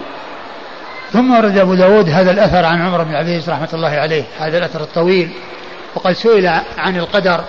[1.13, 4.81] ثم ورد أبو داود هذا الأثر عن عمر بن عبد رحمة الله عليه هذا الأثر
[4.81, 5.31] الطويل
[5.95, 6.47] وقد سئل
[6.79, 7.41] عن القدر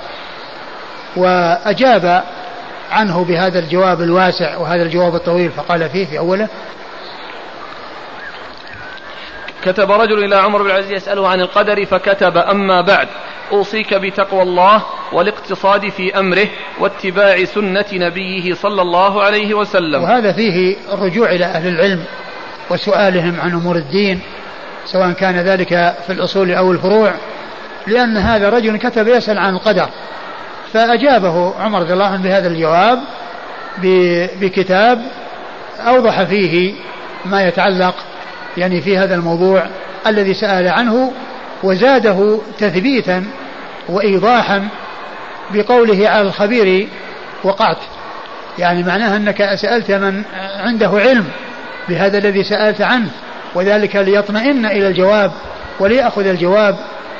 [1.15, 2.23] وأجاب
[2.91, 6.47] عنه بهذا الجواب الواسع وهذا الجواب الطويل فقال فيه في أوله
[9.63, 13.07] كتب رجل إلى عمر بن العزيز يسأله عن القدر فكتب أما بعد.
[13.51, 16.47] أوصيك بتقوى الله والاقتصاد في أمره
[16.79, 20.03] واتباع سنة نبيه صلى الله عليه وسلم.
[20.03, 22.03] وهذا فيه الرجوع إلى أهل العلم
[22.69, 24.19] وسؤالهم عن أمور الدين
[24.85, 27.13] سواء كان ذلك في الأصول أو الفروع
[27.87, 29.87] لأن هذا رجل كتب يسأل عن القدر.
[30.73, 32.99] فأجابه عمر رضي الله عنه بهذا الجواب
[34.41, 35.01] بكتاب
[35.79, 36.73] أوضح فيه
[37.25, 37.95] ما يتعلق
[38.57, 39.65] يعني في هذا الموضوع
[40.07, 41.11] الذي سأل عنه
[41.63, 43.25] وزاده تثبيتا
[43.89, 44.67] وإيضاحا
[45.53, 46.87] بقوله على الخبير
[47.43, 47.77] وقعت.
[48.59, 50.23] يعني معناها أنك سألت من
[50.59, 51.25] عنده علم
[51.89, 53.09] بهذا الذي سألت عنه
[53.55, 55.31] وذلك ليطمئن إلى الجواب
[55.79, 56.75] وليأخذ الجواب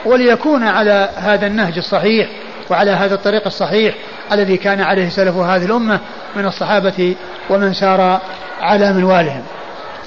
[0.05, 2.27] وليكون على هذا النهج الصحيح
[2.69, 3.95] وعلى هذا الطريق الصحيح
[4.31, 5.99] الذي كان عليه سلف هذه الأمة
[6.35, 7.15] من الصحابة
[7.49, 8.21] ومن سار
[8.61, 9.43] على منوالهم.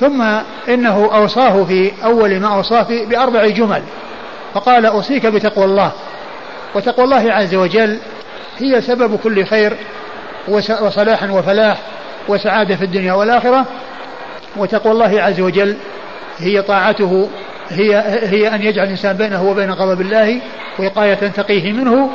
[0.00, 0.22] ثم
[0.68, 3.82] إنه أوصاه في أول ما أوصاه بأربع جمل.
[4.54, 5.92] فقال أوصيك بتقوى الله.
[6.74, 7.98] وتقوى الله عز وجل
[8.58, 9.76] هي سبب كل خير
[10.48, 11.78] وصلاح وفلاح
[12.28, 13.66] وسعادة في الدنيا والآخرة.
[14.56, 15.76] وتقوى الله عز وجل
[16.38, 17.28] هي طاعته
[17.68, 20.40] هي هي أن يجعل الإنسان بينه وبين غضب الله
[20.78, 22.10] وقاية تقيه منه.